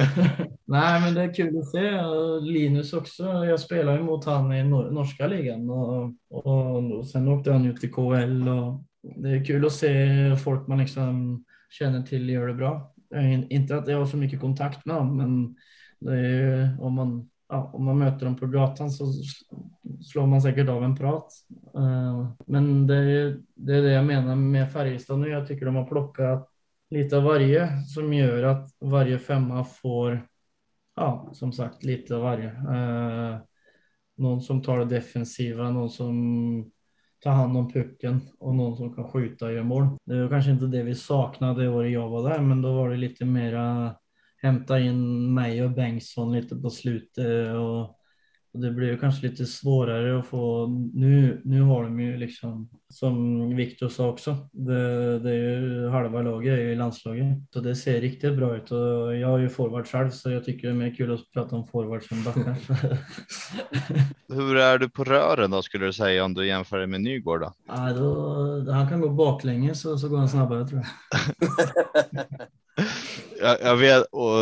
Nej, 0.64 1.00
men 1.00 1.14
det 1.14 1.22
är 1.22 1.34
kul 1.34 1.58
att 1.58 1.70
se. 1.70 2.02
Linus 2.40 2.92
också. 2.92 3.24
Jag 3.24 3.60
spelar 3.60 3.96
ju 3.96 4.02
mot 4.02 4.24
han 4.24 4.52
i 4.52 4.64
nor 4.64 4.90
norska 4.90 5.26
ligan 5.26 5.70
och, 5.70 6.14
och, 6.30 6.98
och 6.98 7.06
sen 7.06 7.28
åkte 7.28 7.52
han 7.52 7.66
ut 7.66 7.80
till 7.80 7.92
KL. 7.92 8.48
Och 8.48 8.84
det 9.16 9.30
är 9.30 9.44
kul 9.44 9.66
att 9.66 9.72
se 9.72 10.36
folk 10.36 10.66
man 10.66 10.78
liksom 10.78 11.44
känner 11.70 12.02
till 12.02 12.30
gör 12.30 12.46
det 12.46 12.54
bra. 12.54 12.94
Inte 13.48 13.76
att 13.76 13.88
jag 13.88 13.98
har 13.98 14.06
så 14.06 14.16
mycket 14.16 14.40
kontakt 14.40 14.86
med 14.86 14.96
dem, 14.96 15.16
men 15.16 15.56
det 16.00 16.18
är, 16.18 16.76
om 16.80 16.94
man 16.94 17.29
ja, 17.50 17.70
om 17.74 17.84
man 17.84 17.98
möter 17.98 18.26
dem 18.26 18.36
på 18.36 18.46
gatan 18.46 18.90
så 18.90 19.12
slår 20.02 20.26
man 20.26 20.42
säkert 20.42 20.68
av 20.68 20.84
en 20.84 20.96
prat. 20.96 21.32
Eh, 21.74 22.28
men 22.46 22.86
det 22.86 22.96
är, 22.96 23.40
det 23.54 23.74
är 23.76 23.82
det 23.82 23.92
jag 23.92 24.06
menar 24.06 24.36
med 24.36 24.72
Färjestad 24.72 25.18
nu. 25.18 25.28
Jag 25.28 25.48
tycker 25.48 25.66
de 25.66 25.76
har 25.76 25.86
plockat 25.86 26.48
lite 26.90 27.16
av 27.16 27.22
varje 27.22 27.82
som 27.82 28.12
gör 28.12 28.42
att 28.42 28.68
varje 28.80 29.18
femma 29.18 29.64
får, 29.64 30.26
ja, 30.96 31.30
som 31.32 31.52
sagt, 31.52 31.84
lite 31.84 32.16
av 32.16 32.22
varje. 32.22 32.48
Eh, 32.48 33.38
någon 34.16 34.40
som 34.40 34.62
tar 34.62 34.78
det 34.78 34.84
defensiva, 34.84 35.70
någon 35.70 35.90
som 35.90 36.70
tar 37.20 37.30
hand 37.30 37.56
om 37.56 37.72
pucken 37.72 38.20
och 38.38 38.54
någon 38.54 38.76
som 38.76 38.94
kan 38.94 39.10
skjuta 39.10 39.46
och 39.46 39.52
göra 39.52 39.64
mål. 39.64 39.86
Det 40.04 40.22
var 40.22 40.28
kanske 40.28 40.50
inte 40.50 40.66
det 40.66 40.82
vi 40.82 40.94
saknade 40.94 41.68
året 41.68 41.92
jag 41.92 42.08
var 42.08 42.30
där, 42.30 42.40
men 42.40 42.62
då 42.62 42.74
var 42.74 42.90
det 42.90 42.96
lite 42.96 43.24
mera 43.24 43.94
hämta 44.42 44.80
in 44.80 45.34
mig 45.34 45.64
och 45.64 45.70
Bengtsson 45.70 46.32
lite 46.32 46.56
på 46.56 46.70
slutet 46.70 47.54
och, 47.54 47.80
och 48.52 48.60
det 48.60 48.70
blev 48.70 49.00
kanske 49.00 49.26
lite 49.26 49.46
svårare 49.46 50.18
att 50.18 50.26
få. 50.26 50.66
Nu, 50.94 51.40
nu 51.44 51.62
har 51.62 51.82
de 51.82 52.00
ju 52.00 52.16
liksom, 52.16 52.70
som 52.88 53.56
Viktor 53.56 53.88
sa 53.88 54.08
också, 54.08 54.36
det, 54.52 55.18
det 55.18 55.30
är 55.30 55.34
ju 55.34 55.88
halva 55.88 56.22
laget 56.22 56.52
är 56.52 56.58
i 56.58 56.74
landslaget. 56.74 57.26
Så 57.52 57.60
det 57.60 57.76
ser 57.76 58.00
riktigt 58.00 58.36
bra 58.36 58.56
ut 58.56 58.70
och 58.70 59.16
jag 59.16 59.34
är 59.34 59.38
ju 59.38 59.48
forward 59.48 59.86
själv 59.86 60.10
så 60.10 60.30
jag 60.30 60.44
tycker 60.44 60.68
det 60.68 60.74
är 60.74 60.76
mer 60.76 60.94
kul 60.94 61.14
att 61.14 61.32
prata 61.32 61.56
om 61.56 61.66
forward 61.66 62.02
som 62.02 62.24
backar. 62.24 62.56
Hur 64.34 64.56
är 64.56 64.78
du 64.78 64.88
på 64.88 65.04
rören 65.04 65.50
då 65.50 65.62
skulle 65.62 65.86
du 65.86 65.92
säga 65.92 66.24
om 66.24 66.34
du 66.34 66.46
jämför 66.46 66.86
med 66.86 67.00
Nygård? 67.00 67.40
Då? 67.40 67.52
Ja, 67.68 67.92
då, 67.92 68.72
han 68.72 68.88
kan 68.88 69.00
gå 69.00 69.08
baklänges 69.08 69.80
så, 69.80 69.98
så 69.98 70.08
går 70.08 70.18
han 70.18 70.28
snabbare 70.28 70.68
tror 70.68 70.80
jag. 70.80 70.86
jag, 73.40 73.60
jag 73.62 73.76
vet 73.76 74.04
och 74.12 74.38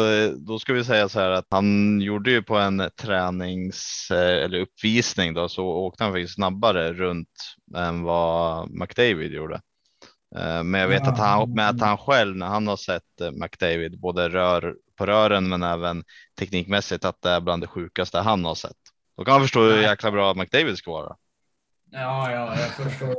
då 0.46 0.58
ska 0.58 0.72
vi 0.72 0.84
säga 0.84 1.08
så 1.08 1.20
här 1.20 1.30
att 1.30 1.46
han 1.50 2.00
gjorde 2.00 2.30
ju 2.30 2.42
på 2.42 2.56
en 2.56 2.90
tränings 3.00 4.08
eller 4.10 4.60
uppvisning 4.60 5.34
då 5.34 5.48
så 5.48 5.66
åkte 5.66 6.04
han 6.04 6.12
faktiskt 6.12 6.34
snabbare 6.34 6.92
runt 6.92 7.56
än 7.76 8.02
vad 8.02 8.70
McDavid 8.70 9.32
gjorde. 9.32 9.60
Men 10.64 10.74
jag 10.74 10.88
vet 10.88 11.08
att 11.08 11.18
han 11.18 11.54
med 11.54 11.68
att 11.68 11.80
han 11.80 11.98
själv 11.98 12.36
när 12.36 12.46
han 12.46 12.66
har 12.66 12.76
sett 12.76 13.32
McDavid 13.32 14.00
både 14.00 14.28
rör 14.28 14.74
på 14.96 15.06
rören 15.06 15.48
men 15.48 15.62
även 15.62 16.04
teknikmässigt 16.38 17.04
att 17.04 17.22
det 17.22 17.30
är 17.30 17.40
bland 17.40 17.62
det 17.62 17.66
sjukaste 17.66 18.18
han 18.18 18.44
har 18.44 18.54
sett. 18.54 18.76
Då 19.16 19.24
kan 19.24 19.34
man 19.34 19.42
förstå 19.42 19.60
hur 19.60 19.82
jäkla 19.82 20.10
bra 20.10 20.34
McDavid 20.34 20.78
ska 20.78 20.90
vara. 20.90 21.16
Ja, 21.90 22.32
ja, 22.32 22.56
jag 22.60 22.90
förstår. 22.90 23.16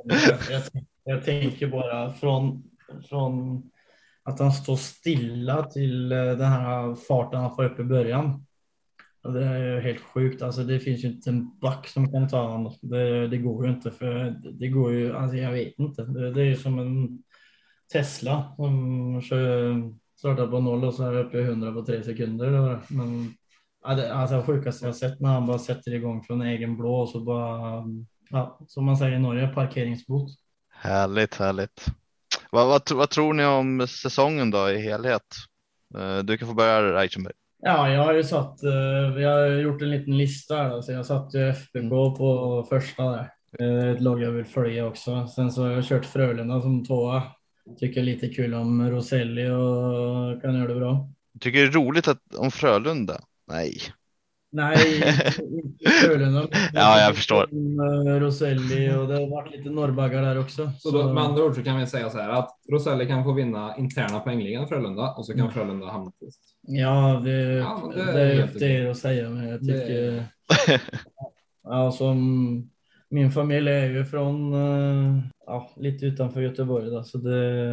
Jag, 0.49 0.61
jag 1.03 1.25
tänker 1.25 1.67
bara 1.67 2.13
från, 2.13 2.63
från 3.09 3.63
att 4.29 4.39
han 4.39 4.51
står 4.51 4.75
stilla 4.75 5.63
till 5.63 6.11
eh, 6.11 6.17
den 6.17 6.51
här 6.51 6.95
farten 6.95 7.39
han 7.39 7.55
får 7.55 7.63
upp 7.63 7.79
i 7.79 7.83
början. 7.83 8.45
Det 9.23 9.45
är 9.45 9.81
helt 9.81 10.01
sjukt. 10.01 10.41
Alltså, 10.41 10.63
det 10.63 10.79
finns 10.79 11.03
ju 11.03 11.07
inte 11.07 11.29
en 11.29 11.59
back 11.59 11.87
som 11.87 12.11
kan 12.11 12.29
ta 12.29 12.47
honom. 12.47 12.73
Det, 12.81 13.27
det 13.27 13.37
går 13.37 13.65
ju 13.65 13.71
inte. 13.71 13.91
För 13.91 14.35
det 14.59 14.67
går 14.67 14.93
ju, 14.93 15.15
alltså, 15.15 15.37
jag 15.37 15.51
vet 15.51 15.79
inte. 15.79 16.03
Det, 16.03 16.33
det 16.33 16.41
är 16.41 16.45
ju 16.45 16.55
som 16.55 16.79
en 16.79 17.23
Tesla 17.93 18.53
som 18.55 19.21
kör, 19.21 19.75
startar 20.17 20.47
på 20.47 20.59
noll 20.59 20.83
och 20.83 20.93
så 20.93 21.03
är 21.03 21.17
uppe 21.17 21.37
i 21.37 21.43
100 21.43 21.71
på 21.71 21.85
tre 21.85 22.03
sekunder. 22.03 22.79
Men 22.89 23.33
alltså, 23.81 24.35
det 24.35 24.43
sjukaste 24.43 24.85
jag 24.85 24.95
sett 24.95 25.19
när 25.19 25.29
han 25.29 25.47
bara 25.47 25.59
sätter 25.59 25.93
igång 25.93 26.23
från 26.23 26.41
egen 26.41 26.77
blå 26.77 26.95
och 26.95 27.09
så 27.09 27.19
bara, 27.19 27.83
ja, 28.29 28.59
som 28.67 28.85
man 28.85 28.97
säger 28.97 29.15
i 29.15 29.19
Norge, 29.19 29.47
parkeringsbot. 29.47 30.29
Härligt, 30.69 31.35
härligt. 31.35 31.85
Vad, 32.51 32.67
vad, 32.67 32.91
vad, 32.91 33.09
tror 33.09 33.33
ni 33.33 33.45
om 33.45 33.87
säsongen 33.87 34.51
då 34.51 34.69
i 34.69 34.81
helhet? 34.81 35.35
Eh, 35.97 36.17
du 36.17 36.37
kan 36.37 36.47
få 36.47 36.53
börja 36.53 36.93
Reichenberg. 36.93 37.33
Ja, 37.61 37.89
jag 37.89 38.03
har 38.03 38.13
ju 38.13 38.23
satt, 38.23 38.63
eh, 38.63 39.15
vi 39.15 39.23
har 39.23 39.47
gjort 39.47 39.81
en 39.81 39.91
liten 39.91 40.17
lista, 40.17 40.61
alltså 40.61 40.91
jag 40.91 41.05
satt 41.05 41.35
ju 41.35 41.49
FBK 41.49 42.17
på 42.17 42.65
första 42.69 43.03
där. 43.03 43.31
Eh, 43.59 43.89
ett 43.89 44.01
lag 44.01 44.21
jag 44.21 44.31
vill 44.31 44.45
följa 44.45 44.87
också. 44.87 45.27
Sen 45.27 45.51
så 45.51 45.63
har 45.63 45.71
jag 45.71 45.85
kört 45.85 46.05
Frölunda 46.05 46.61
som 46.61 46.85
tvåa. 46.85 47.23
Tycker 47.79 48.01
lite 48.01 48.27
kul 48.27 48.53
om 48.53 48.89
Roselli 48.89 49.49
och 49.49 50.41
kan 50.41 50.55
göra 50.55 50.73
det 50.73 50.79
bra. 50.79 51.09
Tycker 51.39 51.59
det 51.59 51.67
är 51.67 51.71
roligt 51.71 52.07
att, 52.07 52.35
om 52.37 52.51
Frölunda? 52.51 53.21
Nej. 53.47 53.77
Nej, 54.51 55.03
inte 55.39 55.89
Frölunda. 55.89 56.47
ja, 56.73 56.99
jag 56.99 57.15
förstår. 57.15 57.43
Eh, 57.43 58.19
Roselli 58.19 58.89
och 58.89 59.07
det 59.07 59.13
har 59.13 59.29
varit 59.29 59.51
lite 59.51 59.69
norrbaggar 59.69 60.21
där 60.21 60.39
också. 60.39 60.71
Så, 60.79 60.91
då, 60.91 61.13
med 61.13 61.23
andra 61.23 61.43
ord 61.43 61.55
så 61.55 61.63
kan 61.63 61.79
vi 61.79 61.87
säga 61.87 62.09
så 62.09 62.17
här 62.17 62.29
att 62.29 62.49
Roselli 62.71 63.05
kan 63.05 63.23
få 63.23 63.33
vinna 63.33 63.77
interna 63.77 64.19
poängligan 64.19 64.67
Frölunda 64.67 65.13
och 65.13 65.25
så 65.25 65.31
kan 65.31 65.41
mm. 65.41 65.51
Frölunda 65.51 65.87
hamna 65.87 66.11
sist. 66.11 66.39
Ja, 66.61 67.21
det, 67.23 67.31
ja, 67.31 67.91
det, 67.95 68.11
det 68.13 68.21
är 68.21 68.43
upp 68.43 68.53
till 68.53 68.63
er 68.63 68.89
att 68.89 68.97
säga, 68.97 69.29
men 69.29 69.49
jag 69.49 69.59
tycker. 69.59 69.89
Det... 69.93 70.25
ja, 71.63 71.91
som 71.91 72.69
min 73.09 73.31
familj 73.31 73.69
är 73.69 73.89
ju 73.89 74.05
från 74.05 74.53
eh, 74.53 75.23
ja, 75.45 75.69
lite 75.75 76.05
utanför 76.05 76.41
Göteborg, 76.41 76.89
då, 76.89 77.03
så 77.03 77.17
det 77.17 77.69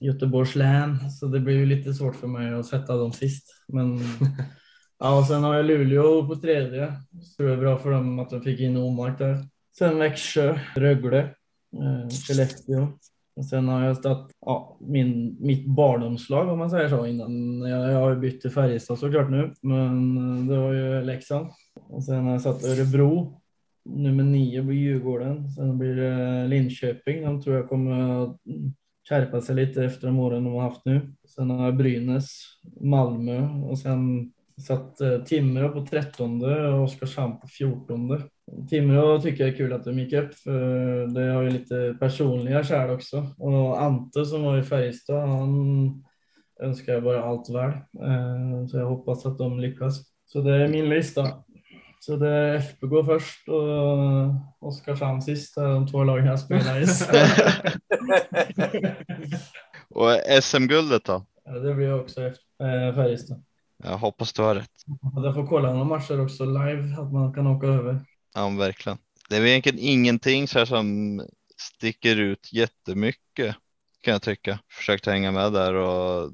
Göteborgs 0.00 0.54
län, 0.54 1.10
så 1.10 1.26
det 1.26 1.40
blir 1.40 1.54
ju 1.54 1.66
lite 1.66 1.94
svårt 1.94 2.16
för 2.16 2.26
mig 2.26 2.54
att 2.54 2.66
sätta 2.66 2.96
dem 2.96 3.12
sist. 3.12 3.64
Men 3.68 3.98
ja, 5.00 5.18
och 5.18 5.26
sen 5.26 5.42
har 5.42 5.54
jag 5.54 5.64
Luleå 5.64 6.26
på 6.26 6.36
tredje. 6.36 6.92
Så 7.22 7.42
det 7.42 7.52
är 7.52 7.56
bra 7.56 7.78
för 7.78 7.90
dem 7.90 8.18
att 8.18 8.30
de 8.30 8.40
fick 8.40 8.60
in 8.60 8.76
Omark 8.76 9.18
där. 9.18 9.44
Sen 9.78 9.98
Växjö, 9.98 10.58
Rögle, 10.76 11.18
eh, 11.18 12.08
Skellefteå. 12.08 12.88
Och 13.36 13.46
sen 13.46 13.68
har 13.68 13.84
jag 13.84 13.96
stått, 13.96 14.30
ja, 14.40 14.78
min, 14.80 15.36
mitt 15.40 15.66
barndomslag 15.66 16.48
om 16.48 16.58
man 16.58 16.70
säger 16.70 16.88
så 16.88 17.06
innan. 17.06 17.60
Jag, 17.60 17.92
jag 17.92 18.00
har 18.00 18.16
bytt 18.16 18.40
till 18.40 18.50
Färjestad 18.50 18.98
såklart 18.98 19.30
nu, 19.30 19.54
men 19.62 20.16
eh, 20.16 20.46
det 20.46 20.58
var 20.58 20.72
ju 20.72 21.02
Leksand. 21.02 21.46
Och 21.88 22.04
sen 22.04 22.24
har 22.24 22.32
jag 22.32 22.40
satt 22.40 22.64
Örebro, 22.64 23.40
nummer 23.84 24.24
nio 24.24 24.64
på 24.64 24.72
Djurgården. 24.72 25.48
Sen 25.48 25.78
blir 25.78 25.96
det 25.96 26.46
Linköping. 26.46 27.22
De 27.22 27.42
tror 27.42 27.56
jag 27.56 27.68
kommer 27.68 28.22
att 28.22 28.36
skärpa 29.08 29.40
sig 29.40 29.56
lite 29.56 29.84
efter 29.84 30.06
de 30.06 30.18
åren 30.18 30.44
de 30.44 30.54
har 30.54 30.62
haft 30.62 30.84
nu. 30.84 31.12
Sen 31.28 31.50
har 31.50 31.64
jag 31.64 31.76
Brynäs, 31.76 32.28
Malmö 32.80 33.48
och 33.48 33.78
sen 33.78 34.32
satt 34.60 35.00
eh, 35.00 35.18
Timrå 35.18 35.68
på 35.68 35.86
13 35.86 36.44
och 36.44 36.82
Oskarshamn 36.82 37.40
på 37.40 37.46
14. 37.48 38.22
Timrå 38.68 39.20
tycker 39.20 39.44
jag 39.44 39.52
är 39.52 39.56
kul 39.56 39.72
att 39.72 39.84
de 39.84 39.98
gick 39.98 40.12
upp 40.12 40.34
för 40.34 41.06
det 41.06 41.32
har 41.32 41.42
ju 41.42 41.50
lite 41.50 41.96
personliga 42.00 42.64
kärl 42.64 42.90
också. 42.90 43.26
Och 43.38 43.82
Ante 43.82 44.26
som 44.26 44.42
var 44.42 44.58
i 44.58 44.62
Färjestad, 44.62 45.28
han 45.28 46.04
önskar 46.62 46.92
jag 46.92 47.02
bara 47.02 47.24
allt 47.24 47.50
väl. 47.50 47.70
Eh, 48.06 48.66
så 48.70 48.76
jag 48.76 48.86
hoppas 48.86 49.26
att 49.26 49.38
de 49.38 49.60
lyckas. 49.60 50.00
Så 50.26 50.40
det 50.40 50.54
är 50.54 50.68
min 50.68 50.88
lista. 50.88 51.28
Så 52.00 52.16
det 52.16 52.28
är 52.28 52.54
FBK 52.54 53.06
först 53.06 53.48
och 53.48 54.68
Oskarshamn 54.68 55.22
sist, 55.22 55.54
de 55.54 55.86
två 55.86 56.04
lagen 56.04 56.26
jag 56.26 56.40
spelar 56.40 56.80
i. 56.80 56.82
och 59.90 60.42
SM-guldet 60.42 61.04
då? 61.04 61.26
Ja, 61.44 61.52
det 61.52 61.74
blir 61.74 62.00
också 62.00 62.20
äh, 62.22 62.32
Färjestad. 62.94 63.42
Jag 63.82 63.98
hoppas 63.98 64.32
du 64.32 64.42
har 64.42 64.54
rätt. 64.54 64.70
Jag 65.14 65.34
får 65.34 65.46
kolla 65.46 65.72
några 65.72 65.84
matcher 65.84 66.20
också 66.20 66.44
live, 66.44 66.96
att 66.98 67.12
man 67.12 67.34
kan 67.34 67.46
åka 67.46 67.66
över. 67.66 68.00
Ja, 68.34 68.48
verkligen. 68.48 68.98
Det 69.28 69.36
är 69.36 69.46
egentligen 69.46 69.78
ingenting 69.78 70.48
så 70.48 70.58
här 70.58 70.66
som 70.66 71.20
sticker 71.56 72.16
ut 72.16 72.52
jättemycket 72.52 73.56
kan 74.00 74.12
jag 74.12 74.22
tycka. 74.22 74.58
Försökt 74.70 75.06
hänga 75.06 75.32
med 75.32 75.52
där 75.52 75.74
och 75.74 76.32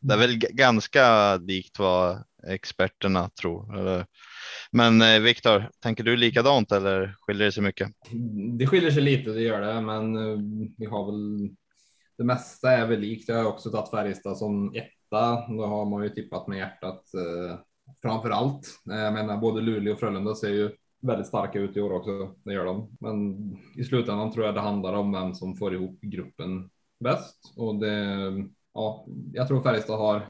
det 0.00 0.14
är 0.14 0.18
väl 0.18 0.38
ganska 0.38 1.36
likt 1.36 1.78
vad 1.78 2.24
experterna 2.46 3.28
tror. 3.28 3.78
Eller 3.78 4.06
men 4.72 5.02
eh, 5.02 5.20
Viktor, 5.20 5.70
tänker 5.82 6.04
du 6.04 6.16
likadant 6.16 6.72
eller 6.72 7.16
skiljer 7.20 7.46
det 7.46 7.52
sig 7.52 7.62
mycket? 7.62 7.90
Det 8.58 8.66
skiljer 8.66 8.90
sig 8.90 9.02
lite, 9.02 9.30
det 9.30 9.40
gör 9.40 9.60
det, 9.60 9.80
men 9.80 10.16
eh, 10.16 10.38
vi 10.78 10.86
har 10.86 11.06
väl 11.06 11.50
det 12.18 12.24
mesta 12.24 12.70
är 12.70 12.86
väl 12.86 13.00
likt. 13.00 13.28
Jag 13.28 13.36
har 13.36 13.44
också 13.44 13.70
tagit 13.70 13.90
Färjestad 13.90 14.38
som 14.38 14.74
etta. 15.12 15.52
Då 15.52 15.66
har 15.66 15.84
man 15.84 16.02
ju 16.02 16.08
tippat 16.08 16.46
med 16.48 16.58
hjärtat 16.58 17.14
eh, 17.14 17.58
framför 18.02 18.30
allt. 18.30 18.66
Eh, 18.90 18.98
jag 18.98 19.12
menar, 19.12 19.36
både 19.36 19.60
Luleå 19.60 19.92
och 19.92 20.00
Frölunda 20.00 20.34
ser 20.34 20.48
ju 20.48 20.70
väldigt 21.02 21.26
starka 21.26 21.58
ut 21.58 21.76
i 21.76 21.80
år 21.80 21.92
också. 21.92 22.34
Det 22.44 22.52
gör 22.52 22.64
de, 22.64 22.96
men 23.00 23.36
i 23.76 23.84
slutändan 23.84 24.32
tror 24.32 24.46
jag 24.46 24.54
det 24.54 24.60
handlar 24.60 24.92
om 24.92 25.12
vem 25.12 25.34
som 25.34 25.56
får 25.56 25.74
ihop 25.74 26.00
gruppen 26.00 26.70
bäst 27.00 27.54
och 27.56 27.74
det. 27.74 28.48
Ja, 28.74 29.06
jag 29.32 29.48
tror 29.48 29.62
Färjestad 29.62 29.98
har 29.98 30.28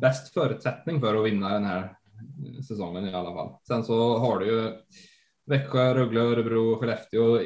bäst 0.00 0.34
förutsättning 0.34 1.00
för 1.00 1.14
att 1.14 1.26
vinna 1.26 1.48
den 1.48 1.64
här 1.64 1.82
eh, 1.82 2.62
säsongen 2.62 3.08
i 3.08 3.14
alla 3.14 3.34
fall. 3.34 3.56
Sen 3.68 3.84
så 3.84 4.18
har 4.18 4.38
du 4.38 4.46
ju 4.46 4.72
Växjö, 5.46 5.94
Rögle, 5.94 6.20
Örebro, 6.20 6.76
Skellefteå. 6.76 7.40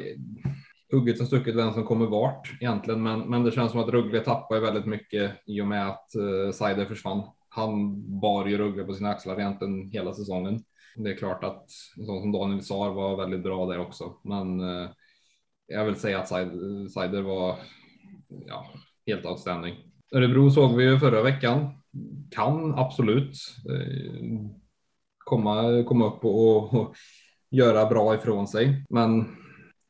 Hugget 0.93 1.17
som 1.17 1.27
stucket 1.27 1.55
vem 1.55 1.73
som 1.73 1.83
kommer 1.83 2.05
vart 2.05 2.61
egentligen, 2.61 3.03
men, 3.03 3.19
men 3.19 3.43
det 3.43 3.51
känns 3.51 3.71
som 3.71 3.81
att 3.81 3.89
Rögle 3.89 4.19
tappar 4.19 4.59
väldigt 4.59 4.85
mycket 4.85 5.31
i 5.45 5.61
och 5.61 5.67
med 5.67 5.87
att 5.87 6.11
uh, 6.17 6.51
Seider 6.51 6.85
försvann. 6.85 7.23
Han 7.49 8.03
bar 8.19 8.45
ju 8.45 8.57
Rögle 8.57 8.83
på 8.83 8.93
sina 8.93 9.09
axlar 9.09 9.39
egentligen 9.39 9.89
hela 9.91 10.13
säsongen. 10.13 10.63
Det 10.95 11.11
är 11.11 11.17
klart 11.17 11.43
att 11.43 11.69
sånt 12.05 12.21
som 12.21 12.31
Daniel 12.31 12.61
Saar 12.61 12.89
var 12.89 13.17
väldigt 13.17 13.43
bra 13.43 13.65
där 13.65 13.79
också, 13.79 14.13
men 14.23 14.61
uh, 14.61 14.89
jag 15.67 15.85
vill 15.85 15.95
säga 15.95 16.19
att 16.19 16.27
Seider 16.93 17.21
var 17.21 17.55
ja, 18.47 18.65
helt 19.07 19.25
outstanding. 19.25 19.75
Örebro 20.15 20.51
såg 20.51 20.75
vi 20.75 20.83
ju 20.83 20.99
förra 20.99 21.23
veckan. 21.23 21.69
Kan 22.31 22.79
absolut 22.79 23.35
uh, 23.69 24.49
komma, 25.17 25.83
komma 25.83 26.05
upp 26.05 26.25
och, 26.25 26.73
och 26.73 26.95
göra 27.51 27.85
bra 27.85 28.15
ifrån 28.15 28.47
sig. 28.47 28.85
Men 28.89 29.25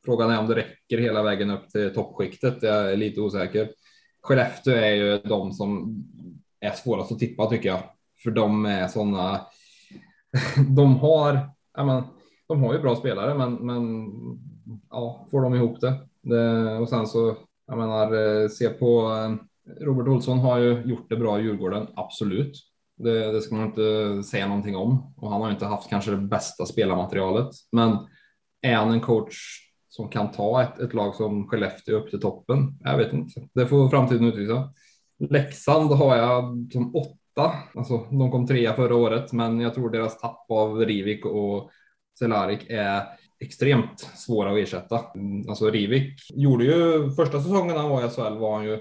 frågan 0.05 0.31
är 0.31 0.39
om 0.39 0.47
det 0.47 0.55
räcker 0.55 0.97
hela 0.97 1.23
vägen 1.23 1.49
upp 1.49 1.69
till 1.69 1.93
toppskiktet. 1.93 2.63
Jag 2.63 2.91
är 2.91 2.97
lite 2.97 3.21
osäker. 3.21 3.69
Skellefteå 4.21 4.73
är 4.73 4.93
ju 4.93 5.17
de 5.17 5.51
som 5.51 5.95
är 6.59 6.71
svårast 6.71 7.11
att 7.11 7.19
tippa 7.19 7.49
tycker 7.49 7.69
jag, 7.69 7.83
för 8.23 8.31
de 8.31 8.65
är 8.65 8.87
sådana. 8.87 9.41
De 10.75 10.95
har, 10.95 11.49
ja, 11.77 11.83
men, 11.83 12.03
de 12.47 12.63
har 12.63 12.73
ju 12.73 12.79
bra 12.79 12.95
spelare, 12.95 13.35
men, 13.35 13.53
men 13.53 14.07
ja, 14.89 15.27
får 15.31 15.41
de 15.41 15.55
ihop 15.55 15.81
det? 15.81 15.93
det 16.21 16.77
och 16.77 16.89
sen 16.89 17.07
så, 17.07 17.37
jag 17.67 17.77
menar, 17.77 18.13
eh, 18.13 18.49
se 18.49 18.69
på 18.69 19.11
eh, 19.11 19.35
Robert 19.85 20.07
Olsson 20.07 20.39
har 20.39 20.57
ju 20.57 20.81
gjort 20.85 21.09
det 21.09 21.15
bra 21.15 21.39
i 21.39 21.43
Djurgården, 21.43 21.87
absolut. 21.95 22.57
Det, 22.97 23.31
det, 23.31 23.41
ska 23.41 23.55
man 23.55 23.65
inte 23.65 24.23
säga 24.23 24.47
någonting 24.47 24.75
om 24.75 25.13
och 25.17 25.31
han 25.31 25.41
har 25.41 25.51
inte 25.51 25.65
haft 25.65 25.89
kanske 25.89 26.11
det 26.11 26.17
bästa 26.17 26.65
spelarmaterialet. 26.65 27.49
Men 27.71 27.97
är 28.61 28.75
han 28.75 28.91
en 28.91 29.01
coach 29.01 29.35
som 29.95 30.09
kan 30.09 30.31
ta 30.31 30.61
ett, 30.61 30.79
ett 30.79 30.93
lag 30.93 31.15
som 31.15 31.47
Skellefteå 31.47 31.97
upp 31.97 32.09
till 32.09 32.21
toppen? 32.21 32.79
Jag 32.79 32.97
vet 32.97 33.13
inte. 33.13 33.47
Det 33.53 33.67
får 33.67 33.89
framtiden 33.89 34.25
utvisa. 34.25 34.69
Leksand 35.19 35.91
har 35.91 36.15
jag 36.15 36.69
som 36.73 36.95
åtta. 36.95 37.53
Alltså, 37.75 37.97
de 37.97 38.31
kom 38.31 38.47
trea 38.47 38.73
förra 38.73 38.95
året, 38.95 39.33
men 39.33 39.59
jag 39.59 39.73
tror 39.73 39.89
deras 39.89 40.21
tapp 40.21 40.45
av 40.49 40.79
Rivik 40.79 41.25
och 41.25 41.71
Cehlárik 42.19 42.69
är 42.69 43.03
extremt 43.39 43.99
svåra 43.99 44.51
att 44.51 44.57
ersätta. 44.57 45.01
Alltså 45.49 45.69
Rivik 45.69 46.19
gjorde 46.33 46.65
ju 46.65 47.11
första 47.11 47.41
säsongen 47.41 47.77
han 47.77 47.89
var 47.89 48.05
i 48.05 48.09
SHL 48.09 48.37
var 48.37 48.55
han 48.55 48.65
ju 48.65 48.79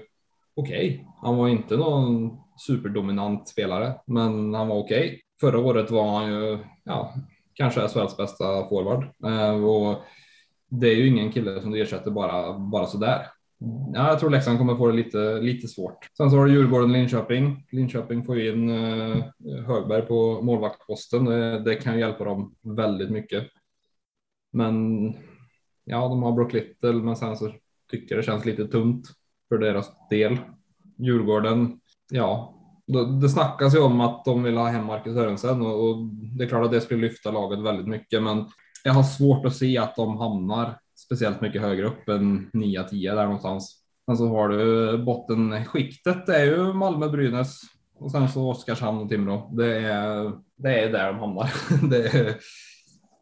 okej. 0.55 1.07
Han 1.21 1.37
var 1.37 1.47
inte 1.47 1.77
någon 1.77 2.37
superdominant 2.67 3.47
spelare, 3.47 3.93
men 4.05 4.53
han 4.53 4.67
var 4.67 4.75
okej. 4.75 5.21
Förra 5.41 5.59
året 5.59 5.91
var 5.91 6.19
han 6.19 6.31
ju, 6.31 6.59
ja, 6.83 7.13
kanske 7.53 7.87
SHLs 7.87 8.17
bästa 8.17 8.69
forward. 8.69 9.03
Eh, 9.25 9.63
och 9.63 10.03
det 10.79 10.87
är 10.87 10.95
ju 10.95 11.07
ingen 11.07 11.31
kille 11.31 11.61
som 11.61 11.71
du 11.71 11.81
ersätter 11.81 12.11
bara, 12.11 12.59
bara 12.59 12.85
sådär. 12.85 13.27
Ja, 13.93 14.07
jag 14.07 14.19
tror 14.19 14.29
Leksand 14.29 14.57
kommer 14.57 14.75
få 14.75 14.87
det 14.87 14.93
lite, 14.93 15.41
lite 15.41 15.67
svårt. 15.67 16.09
Sen 16.17 16.31
så 16.31 16.37
har 16.37 16.45
du 16.45 16.51
Djurgården 16.51 16.91
Linköping. 16.91 17.67
Linköping 17.71 18.23
får 18.23 18.39
ju 18.39 18.53
in 18.53 18.69
eh, 18.69 19.23
Högberg 19.67 20.01
på 20.01 20.41
målvaktposten. 20.41 21.25
Det, 21.25 21.59
det 21.59 21.75
kan 21.75 21.93
ju 21.93 21.99
hjälpa 21.99 22.23
dem 22.23 22.55
väldigt 22.61 23.11
mycket. 23.11 23.43
Men 24.51 25.05
ja, 25.83 26.07
de 26.07 26.23
har 26.23 26.31
Brock 26.31 26.53
Little, 26.53 26.93
men 26.93 27.15
sen 27.15 27.37
så 27.37 27.51
tycker 27.91 28.15
jag 28.15 28.23
det 28.23 28.25
känns 28.25 28.45
lite 28.45 28.67
tunt 28.67 29.07
för 29.49 29.57
deras 29.57 29.91
del. 30.09 30.37
Djurgården, 30.97 31.79
ja, 32.11 32.55
det 33.21 33.29
snackas 33.29 33.75
ju 33.75 33.79
om 33.79 34.01
att 34.01 34.25
de 34.25 34.43
vill 34.43 34.57
ha 34.57 34.67
hem 34.67 34.85
Marcus 34.85 35.13
Sörensen 35.13 35.61
och, 35.61 35.89
och 35.89 35.97
det 36.37 36.43
är 36.43 36.47
klart 36.47 36.65
att 36.65 36.71
det 36.71 36.81
skulle 36.81 37.01
lyfta 37.01 37.31
laget 37.31 37.59
väldigt 37.59 37.87
mycket, 37.87 38.23
men 38.23 38.45
jag 38.83 38.93
har 38.93 39.03
svårt 39.03 39.45
att 39.45 39.55
se 39.55 39.77
att 39.77 39.95
de 39.95 40.17
hamnar 40.17 40.79
speciellt 40.95 41.41
mycket 41.41 41.61
högre 41.61 41.85
upp 41.87 42.09
än 42.09 42.49
9-10 42.53 43.15
där 43.15 43.23
någonstans. 43.23 43.79
Sen 44.05 44.17
så 44.17 44.27
har 44.27 44.49
du 44.49 44.97
bottenskiktet, 44.97 46.25
det 46.25 46.35
är 46.35 46.45
ju 46.45 46.73
Malmö, 46.73 47.09
Brynäs 47.09 47.61
och 47.95 48.11
sen 48.11 48.29
så 48.29 48.49
Oskarshamn 48.49 49.01
och 49.01 49.09
Timrå. 49.09 49.49
Det 49.53 49.77
är, 49.77 50.31
det 50.57 50.79
är 50.79 50.91
där 50.91 51.07
de 51.07 51.19
hamnar. 51.19 51.53
Är, 51.95 52.35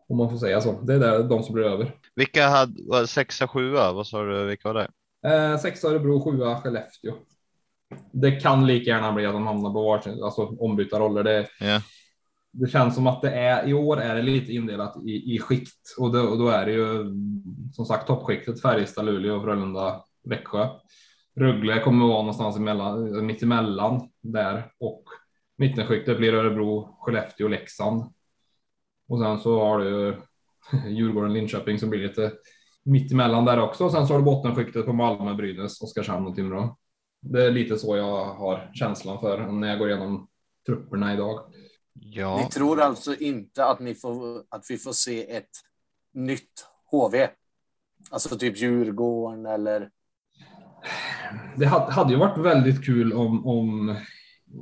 om 0.09 0.17
man 0.17 0.29
får 0.29 0.37
säga 0.37 0.61
så. 0.61 0.81
Det 0.81 0.93
är 0.93 0.99
där 0.99 1.23
de 1.23 1.43
som 1.43 1.53
blir 1.53 1.63
över. 1.65 1.95
Vilka 2.15 2.47
hade 2.47 3.07
sexa, 3.07 3.47
sjua? 3.47 3.93
Vad 3.93 4.07
sa 4.07 4.23
du? 4.23 4.45
Vilka 4.45 4.73
var 4.73 4.73
det? 4.73 4.89
Eh, 5.29 5.57
sexa 5.57 5.87
Örebro, 5.87 6.23
sjua 6.23 6.61
Skellefteå. 6.61 7.13
Det 8.11 8.31
kan 8.31 8.67
lika 8.67 8.89
gärna 8.89 9.11
bli 9.11 9.25
att 9.25 9.33
de 9.33 9.47
hamnar 9.47 9.73
på 9.73 9.83
varsin, 9.83 10.23
alltså 10.23 10.41
ombytta 10.45 10.99
roller. 10.99 11.23
Det, 11.23 11.47
Ja 11.59 11.81
det 12.51 12.67
känns 12.67 12.95
som 12.95 13.07
att 13.07 13.21
det 13.21 13.31
är 13.31 13.67
i 13.67 13.73
år 13.73 14.01
är 14.01 14.15
det 14.15 14.21
lite 14.21 14.53
indelat 14.53 14.97
i, 15.05 15.35
i 15.35 15.39
skikt 15.39 15.95
och, 15.97 16.11
då 16.11 16.21
och 16.21 16.37
då 16.37 16.47
är 16.49 16.65
det 16.65 16.71
ju 16.71 17.05
som 17.73 17.85
sagt 17.85 18.07
toppskiktet 18.07 18.61
Färjestad, 18.61 19.05
Luleå, 19.05 19.41
Frölunda, 19.41 20.03
Växjö. 20.23 20.67
Rögle 21.35 21.79
kommer 21.79 22.05
vara 22.05 22.17
någonstans 22.17 22.57
emellan, 22.57 23.25
mitt 23.25 23.43
emellan 23.43 24.09
där 24.21 24.71
och 24.79 25.03
mittenskiktet 25.57 26.17
blir 26.17 26.33
Örebro, 26.33 26.97
Skellefteå, 26.99 27.47
Leksand. 27.47 28.03
Och 29.07 29.19
sen 29.19 29.39
så 29.39 29.59
har 29.59 29.79
du 29.79 30.17
Djurgården, 30.89 31.33
Linköping 31.33 31.79
som 31.79 31.89
blir 31.89 32.07
lite 32.07 32.31
mitt 32.83 33.11
emellan 33.11 33.45
där 33.45 33.59
också. 33.59 33.85
Och 33.85 33.91
sen 33.91 34.07
så 34.07 34.13
har 34.13 34.19
du 34.19 34.25
bottenskiktet 34.25 34.85
på 34.85 34.93
Malmö, 34.93 35.33
Brynäs, 35.33 35.81
Oskarshamn 35.81 36.27
och 36.27 36.35
Timrå. 36.35 36.77
Det 37.21 37.45
är 37.45 37.51
lite 37.51 37.77
så 37.77 37.97
jag 37.97 38.25
har 38.25 38.71
känslan 38.73 39.19
för 39.19 39.47
när 39.51 39.67
jag 39.67 39.79
går 39.79 39.89
igenom 39.89 40.27
trupperna 40.65 41.13
idag. 41.13 41.39
Ja, 41.93 42.37
Ni 42.37 42.49
tror 42.49 42.81
alltså 42.81 43.15
inte 43.15 43.65
att, 43.65 43.79
ni 43.79 43.95
får, 43.95 44.43
att 44.49 44.65
vi 44.69 44.77
får 44.77 44.93
se 44.93 45.31
ett 45.35 45.49
nytt 46.13 46.67
HV? 46.91 47.27
Alltså 48.11 48.37
typ 48.37 48.57
Djurgården 48.57 49.45
eller... 49.45 49.89
Det 51.55 51.65
hade, 51.65 52.13
ju 52.13 52.19
varit 52.19 52.37
väldigt 52.37 52.85
kul 52.85 53.13
om, 53.13 53.47
om 53.47 53.95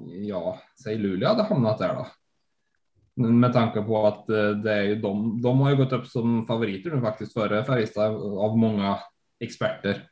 ja, 0.08 0.60
säg 0.84 0.98
Luleå 0.98 1.30
hade 1.30 1.44
hamnat 1.44 1.78
där 1.78 1.96
då. 1.96 2.08
Med 3.28 3.54
tanke 3.54 3.82
på 3.82 4.08
att 4.08 4.30
eh, 4.30 4.50
det 4.50 4.74
är 4.74 4.84
ju 4.84 4.96
de, 4.96 5.42
de 5.42 5.60
har 5.60 5.70
ju 5.70 5.76
gått 5.76 5.94
upp 5.94 6.08
som 6.08 6.48
favoriter 6.48 6.92
nu 6.92 7.02
faktiskt 7.02 7.34
före 7.34 7.66
Färjestad 7.66 8.16
av 8.16 8.58
många 8.58 9.00
experter. 9.40 10.08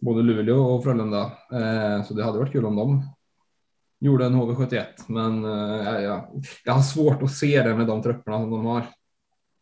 Både 0.00 0.22
Luleå 0.22 0.74
och 0.74 0.84
Frölunda. 0.84 1.32
Eh, 1.52 2.04
så 2.04 2.14
det 2.14 2.24
hade 2.24 2.38
varit 2.38 2.52
kul 2.52 2.64
om 2.64 2.76
de 2.76 3.13
gjorde 4.00 4.26
en 4.26 4.34
HV71. 4.34 4.84
Men 5.06 5.44
eh, 5.44 6.00
jag, 6.00 6.44
jag 6.64 6.72
har 6.72 6.82
svårt 6.82 7.22
att 7.22 7.34
se 7.34 7.62
det 7.62 7.74
med 7.74 7.86
de 7.86 8.02
trupperna 8.02 8.38
som 8.38 8.50
de 8.50 8.66
har. 8.66 8.86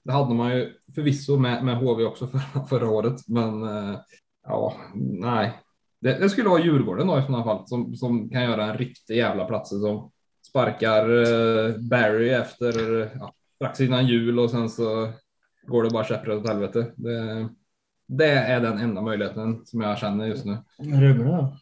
Det 0.05 0.13
hade 0.13 0.35
man 0.35 0.57
ju 0.57 0.73
förvisso 0.95 1.37
med, 1.37 1.65
med 1.65 1.77
HV 1.77 2.05
också 2.05 2.27
förra, 2.27 2.67
förra 2.69 2.91
året, 2.91 3.29
men 3.29 3.63
eh, 3.63 3.99
ja, 4.47 4.77
nej. 4.95 5.59
Det, 6.01 6.19
det 6.19 6.31
skulle 6.31 6.49
vara 6.49 6.63
Djurgården 6.63 7.07
då 7.07 7.19
i 7.19 7.23
sådana 7.23 7.45
fall 7.45 7.69
som, 7.69 7.97
som 7.97 8.31
kan 8.31 8.43
göra 8.43 8.65
en 8.65 8.79
riktig 8.79 9.17
jävla 9.17 9.45
plats 9.45 9.71
som 9.71 10.11
sparkar 10.49 11.09
eh, 11.09 11.77
Barry 11.77 12.29
efter 12.29 13.01
ja, 13.21 13.35
strax 13.55 13.81
innan 13.81 14.07
jul 14.07 14.39
och 14.39 14.51
sen 14.51 14.71
så 14.71 15.13
går 15.67 15.83
det 15.83 15.91
bara 15.91 16.05
käpprätt 16.05 16.39
åt 16.39 16.49
helvete. 16.49 16.93
Det, 16.97 17.49
det 18.09 18.31
är 18.31 18.61
den 18.61 18.79
enda 18.79 19.03
möjligheten 19.03 19.67
som 19.67 19.81
jag 19.81 19.99
känner 19.99 20.27
just 20.27 20.45
nu. 20.45 20.57
Rögle 20.79 21.25
då? 21.25 21.57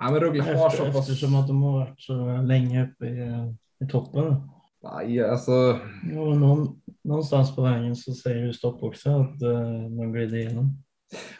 Ja, 0.00 0.10
men 0.10 0.20
Rögle 0.20 0.42
har 0.42 0.70
så 0.70 0.84
pass. 0.84 0.96
eftersom 0.96 1.34
att 1.36 1.46
de 1.48 1.62
har 1.62 1.72
varit 1.72 2.00
så 2.00 2.36
länge 2.42 2.84
uppe 2.86 3.06
i, 3.06 3.54
i 3.84 3.88
toppen. 3.88 4.36
Nej, 4.82 5.24
alltså. 5.24 5.78
Och 6.18 6.36
någon, 6.36 6.80
någonstans 7.04 7.56
på 7.56 7.62
vägen 7.62 7.96
så 7.96 8.12
säger 8.14 8.44
ju 8.46 8.52
stopp 8.52 8.82
också 8.82 9.10
att 9.10 9.42
uh, 9.42 9.90
de 9.98 10.12
glider 10.12 10.36
igenom. 10.38 10.82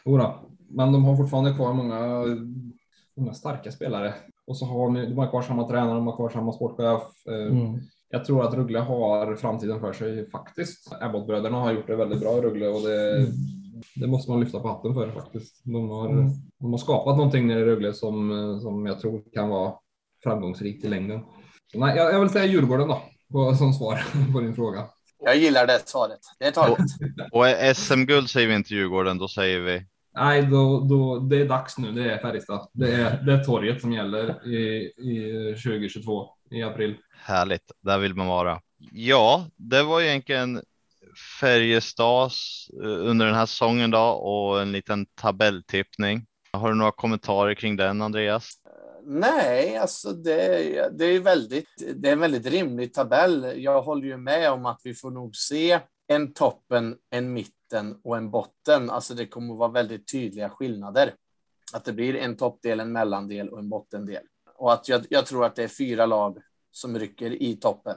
Jodå, 0.07 0.35
men 0.71 0.93
de 0.93 1.05
har 1.05 1.17
fortfarande 1.17 1.55
kvar 1.55 1.73
många, 1.73 2.25
många 3.17 3.35
starka 3.35 3.73
spelare 3.73 4.15
och 4.47 4.57
så 4.57 4.67
har 4.67 4.85
de, 4.87 4.95
de 4.95 5.19
har 5.19 5.31
kvar 5.31 5.43
samma 5.43 5.69
tränare, 5.69 5.95
de 5.95 6.07
har 6.07 6.17
kvar 6.17 6.29
samma 6.29 6.53
sportchef. 6.53 7.03
Eh, 7.29 7.57
Mm. 7.59 7.81
Jag 8.11 8.25
tror 8.25 8.45
att 8.49 8.55
Rögle 8.55 8.79
har 8.79 9.37
framtiden 9.37 9.81
för 9.81 9.93
sig 9.93 10.31
faktiskt. 10.31 10.93
Abbott-bröderna 11.01 11.57
har 11.61 11.73
gjort 11.73 11.87
det 11.87 11.97
väldigt 11.97 12.21
bra 12.21 12.39
i 12.39 12.41
Rögle 12.41 12.69
och 12.69 12.81
det, 12.83 13.17
Mm. 13.19 13.31
Det 13.95 14.07
måste 14.07 14.31
man 14.31 14.41
lyfta 14.41 14.61
på 14.61 14.68
hatten 14.68 14.95
för 14.95 15.11
faktiskt. 15.12 15.61
De 15.64 15.89
har, 15.91 16.09
Mm. 16.09 16.29
de 16.61 16.70
har 16.70 16.79
skapat 16.79 17.16
någonting 17.16 17.47
nere 17.47 17.61
i 17.61 17.64
Rögle 17.64 17.93
som, 17.93 18.31
som 18.62 18.87
jag 18.87 19.01
tror 19.01 19.22
kan 19.35 19.49
vara 19.49 19.72
framgångsrikt 20.22 20.85
i 20.85 20.89
längden. 20.89 21.20
Så 21.72 21.79
nej, 21.79 21.97
jag, 21.97 22.12
jag 22.14 22.20
vill 22.20 22.29
säga 22.31 22.45
Djurgården 22.47 22.89
då, 22.89 23.03
på, 23.33 23.55
som 23.55 23.72
svar 23.72 24.01
på 24.33 24.41
din 24.41 24.55
fråga. 24.55 24.85
Jag 25.24 25.37
gillar 25.37 25.66
det 25.66 25.89
svaret. 25.89 26.18
Det 26.39 26.45
är 26.45 26.51
taget. 26.51 26.79
och 27.33 27.76
SM-guld 27.76 28.31
säger 28.31 28.49
vi 28.49 28.55
inte 28.55 28.74
Djurgården, 28.74 29.18
då 29.18 29.29
säger 29.29 29.61
vi 29.61 29.87
Nej, 30.14 30.43
då, 30.43 30.81
då, 30.81 31.18
det 31.18 31.37
är 31.41 31.49
dags 31.49 31.79
nu. 31.79 31.93
Det 31.93 32.12
är 32.12 32.18
Färjestad. 32.18 32.68
Det 32.72 32.95
är, 32.95 33.22
det 33.22 33.33
är 33.33 33.45
torget 33.45 33.81
som 33.81 33.93
gäller 33.93 34.49
i, 34.55 34.85
i 34.99 35.55
2022 35.64 36.26
i 36.51 36.62
april. 36.62 36.95
härligt. 37.24 37.72
Där 37.81 37.99
vill 37.99 38.14
man 38.14 38.26
vara. 38.26 38.61
Ja, 38.93 39.47
det 39.57 39.83
var 39.83 40.01
egentligen 40.03 40.62
Färjestads 41.41 42.69
eh, 42.83 43.09
under 43.09 43.27
den 43.27 43.35
här 43.35 43.47
säsongen 43.47 43.91
då 43.91 43.99
och 44.01 44.62
en 44.62 44.73
liten 44.73 45.07
tabelltippning. 45.07 46.27
Har 46.53 46.69
du 46.69 46.75
några 46.75 46.93
kommentarer 46.93 47.55
kring 47.55 47.77
den 47.77 48.03
Andreas? 48.03 48.51
Eh, 48.66 48.73
nej, 49.05 49.77
alltså 49.77 50.12
det, 50.12 50.43
är- 50.79 50.91
det, 50.91 51.05
är 51.05 51.21
väldigt, 51.21 51.69
det 51.97 52.09
är 52.09 52.12
en 52.12 52.21
väldigt 52.21 52.47
rimlig 52.47 52.95
tabell. 52.95 53.53
Jag 53.57 53.83
håller 53.83 54.07
ju 54.07 54.16
med 54.16 54.51
om 54.53 54.66
att 54.66 54.81
vi 54.85 54.95
får 54.95 55.11
nog 55.11 55.37
se 55.37 55.81
en 56.07 56.33
toppen, 56.33 56.97
en 57.11 57.33
mitten 57.33 58.01
och 58.05 58.16
en 58.16 58.31
botten. 58.31 58.91
Alltså 58.91 59.14
det 59.14 59.27
kommer 59.27 59.53
att 59.55 59.59
vara 59.59 59.71
väldigt 59.71 60.12
tydliga 60.12 60.49
skillnader. 60.51 61.14
Att 61.73 61.85
det 61.85 61.93
blir 61.93 62.16
en 62.16 62.37
toppdel, 62.37 62.81
en 62.81 62.93
mellandel 62.93 63.49
och 63.49 63.59
en 63.59 63.69
bottendel. 63.69 64.23
Och 64.55 64.73
att 64.73 64.89
jag, 64.89 65.07
jag 65.11 65.27
tror 65.27 65.45
att 65.45 65.57
det 65.57 65.62
är 65.62 65.69
fyra 65.69 66.07
lag 66.07 66.39
som 66.71 66.99
rycker 66.99 67.43
i 67.43 67.57
toppen. 67.57 67.97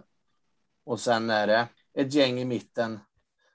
Och 0.85 0.99
sen 0.99 1.29
är 1.29 1.47
det 1.47 1.67
ett 1.93 2.13
gäng 2.13 2.39
i 2.39 2.45
mitten. 2.45 2.99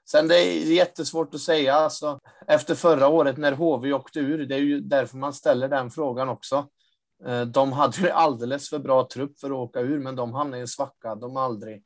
Sen 0.09 0.27
det 0.27 0.35
är 0.35 0.71
jättesvårt 0.71 1.33
att 1.33 1.41
säga. 1.41 1.73
Alltså, 1.73 2.19
efter 2.47 2.75
förra 2.75 3.07
året 3.07 3.37
när 3.37 3.51
HV 3.51 3.93
åkte 3.93 4.19
ur, 4.19 4.45
det 4.45 4.55
är 4.55 4.59
ju 4.59 4.79
därför 4.79 5.17
man 5.17 5.33
ställer 5.33 5.69
den 5.69 5.91
frågan 5.91 6.29
också. 6.29 6.69
Eh, 7.25 7.41
de 7.41 7.71
hade 7.71 7.97
ju 7.97 8.09
alldeles 8.09 8.69
för 8.69 8.79
bra 8.79 9.07
trupp 9.07 9.39
för 9.39 9.47
att 9.47 9.55
åka 9.55 9.79
ur, 9.79 9.99
men 9.99 10.15
de 10.15 10.33
hamnade 10.33 10.57
i 10.57 10.61
en 10.61 10.67
svacka 10.67 11.15
de 11.15 11.37
aldrig 11.37 11.83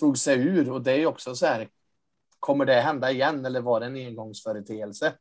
tog 0.00 0.18
sig 0.18 0.38
ur. 0.38 0.70
Och 0.70 0.82
det 0.82 0.92
är 0.92 0.96
ju 0.96 1.06
också 1.06 1.34
så 1.34 1.46
här, 1.46 1.68
kommer 2.40 2.64
det 2.64 2.80
hända 2.80 3.10
igen 3.10 3.44
eller 3.44 3.60
var 3.60 3.80
det 3.80 3.86
en 3.86 3.96
engångsföreteelse? 3.96 5.12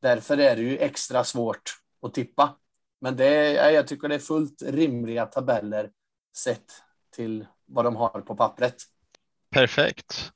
Därför 0.00 0.38
är 0.38 0.56
det 0.56 0.62
ju 0.62 0.78
extra 0.78 1.24
svårt 1.24 1.62
att 2.02 2.14
tippa. 2.14 2.56
Men 3.00 3.16
det 3.16 3.56
är, 3.56 3.70
jag 3.70 3.86
tycker 3.86 4.08
det 4.08 4.14
är 4.14 4.18
fullt 4.18 4.62
rimliga 4.62 5.26
tabeller 5.26 5.90
sett 6.36 6.72
till 7.10 7.46
vad 7.66 7.84
de 7.84 7.96
har 7.96 8.20
på 8.20 8.36
pappret. 8.36 8.76
Perfekt. 9.50 10.32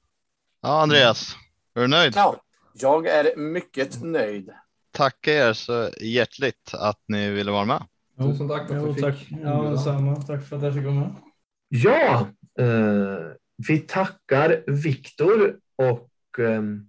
Ja, 0.66 0.82
Andreas, 0.82 1.36
är 1.74 1.80
du 1.80 1.86
nöjd? 1.86 2.12
Ja, 2.16 2.40
jag 2.74 3.06
är 3.06 3.36
mycket 3.36 4.02
nöjd. 4.02 4.50
Tackar 4.92 5.32
er 5.32 5.52
så 5.52 5.90
hjärtligt 6.00 6.70
att 6.74 7.00
ni 7.08 7.30
ville 7.30 7.50
vara 7.50 7.64
med. 7.64 7.82
Tusen 8.18 8.48
tack 8.48 8.68
för 8.68 8.90
att 8.90 9.16
fick 9.18 9.38
Ja, 9.42 9.62
detsamma. 9.62 10.16
Tack 10.16 10.48
för 10.48 10.56
att 10.56 10.62
jag 10.62 10.74
fick 10.74 10.84
vara 10.84 10.94
med. 10.94 11.14
Ja, 11.68 12.28
eh, 12.58 13.18
vi 13.68 13.78
tackar 13.78 14.64
Viktor 14.66 15.56
och 15.76 16.10
ehm, 16.38 16.88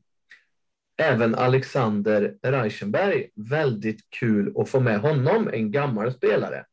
även 0.98 1.36
Alexander 1.36 2.36
Reichenberg. 2.42 3.30
Väldigt 3.36 4.10
kul 4.10 4.54
att 4.58 4.70
få 4.70 4.80
med 4.80 5.00
honom, 5.00 5.50
en 5.54 5.72
gammal 5.72 6.14
spelare. 6.14 6.66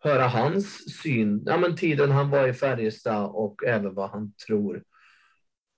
Höra 0.00 0.26
hans 0.26 0.98
syn, 1.02 1.42
ja, 1.46 1.58
men 1.58 1.76
tiden 1.76 2.10
han 2.10 2.30
var 2.30 2.48
i 2.48 2.54
Färjestad 2.54 3.30
och 3.32 3.64
även 3.64 3.94
vad 3.94 4.10
han 4.10 4.32
tror 4.46 4.82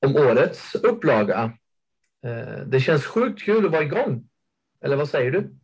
om 0.07 0.17
årets 0.17 0.75
upplaga. 0.75 1.53
Eh, 2.27 2.67
det 2.67 2.81
känns 2.81 3.07
sjukt 3.07 3.43
kul 3.43 3.67
att 3.67 3.73
vara 3.73 3.83
igång. 3.83 4.25
Eller 4.85 4.97
vad 4.97 5.09
säger 5.09 5.31
du? 5.31 5.55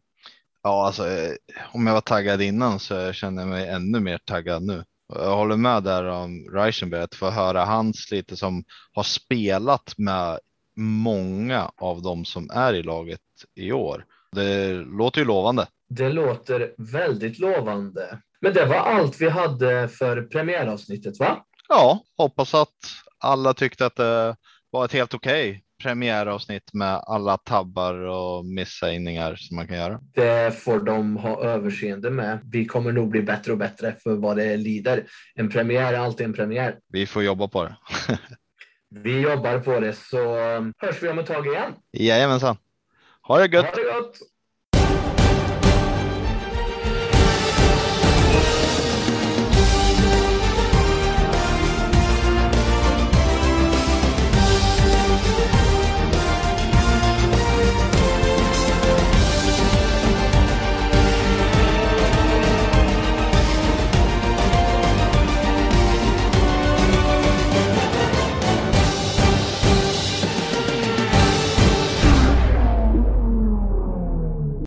Ja, 0.62 0.87
alltså 0.87 1.09
eh, 1.09 1.32
om 1.72 1.87
jag 1.87 1.95
var 1.95 2.01
taggad 2.01 2.43
innan 2.43 2.78
så 2.78 3.12
känner 3.12 3.43
jag 3.43 3.49
mig 3.49 3.68
ännu 3.68 4.01
mer 4.01 4.18
taggad 4.18 4.62
nu. 4.62 4.84
Jag 5.09 5.37
håller 5.37 5.57
med 5.57 5.82
där 5.82 6.05
om 6.05 6.49
Reichenberg, 6.53 7.03
att 7.03 7.14
få 7.14 7.30
höra 7.30 7.64
hans 7.64 8.11
lite 8.11 8.37
som 8.37 8.64
har 8.93 9.03
spelat 9.03 9.95
med 9.99 10.39
många 10.76 11.70
av 11.76 12.03
dem 12.03 12.24
som 12.24 12.51
är 12.51 12.74
i 12.74 12.82
laget 12.82 13.20
i 13.55 13.72
år. 13.72 14.05
Det 14.32 14.72
låter 14.72 15.20
ju 15.20 15.24
lovande. 15.24 15.66
Det 15.89 16.09
låter 16.09 16.74
väldigt 16.78 17.39
lovande. 17.39 18.18
Men 18.41 18.55
det 18.55 18.66
var 18.66 18.76
allt 18.76 19.20
vi 19.20 19.28
hade 19.28 19.89
för 19.89 20.22
premiäravsnittet, 20.22 21.18
va? 21.18 21.45
Ja, 21.68 22.05
hoppas 22.16 22.55
att 22.55 22.76
alla 23.18 23.54
tyckte 23.54 23.86
att 23.86 23.96
det 23.96 24.36
var 24.70 24.84
ett 24.84 24.92
helt 24.92 25.14
okej 25.14 25.50
okay 25.50 25.60
premiäravsnitt 25.82 26.72
med 26.72 27.00
alla 27.06 27.36
tabbar 27.36 27.94
och 27.94 28.44
missägningar 28.44 29.36
som 29.36 29.56
man 29.56 29.66
kan 29.66 29.76
göra. 29.76 30.00
Det 30.14 30.58
får 30.58 30.80
de 30.80 31.16
ha 31.16 31.42
överseende 31.44 32.10
med. 32.10 32.38
Vi 32.44 32.66
kommer 32.66 32.92
nog 32.92 33.08
bli 33.08 33.22
bättre 33.22 33.52
och 33.52 33.58
bättre 33.58 33.94
för 34.02 34.14
vad 34.16 34.36
det 34.36 34.56
lider. 34.56 35.04
En 35.34 35.48
premiär 35.48 35.92
är 35.92 35.98
alltid 35.98 36.26
en 36.26 36.32
premiär. 36.32 36.78
Vi 36.88 37.06
får 37.06 37.22
jobba 37.22 37.48
på 37.48 37.64
det. 37.64 37.76
vi 39.00 39.20
jobbar 39.20 39.58
på 39.58 39.80
det 39.80 39.92
så 39.92 40.36
hörs 40.78 41.02
vi 41.02 41.08
om 41.08 41.18
ett 41.18 41.26
tag 41.26 41.46
igen. 41.46 41.72
Jajamensan. 41.92 42.56
Ha 43.22 43.38
det 43.38 43.56
gött. 43.56 43.66
Ha 43.66 43.82
det 43.82 44.00
gott. 44.00 44.18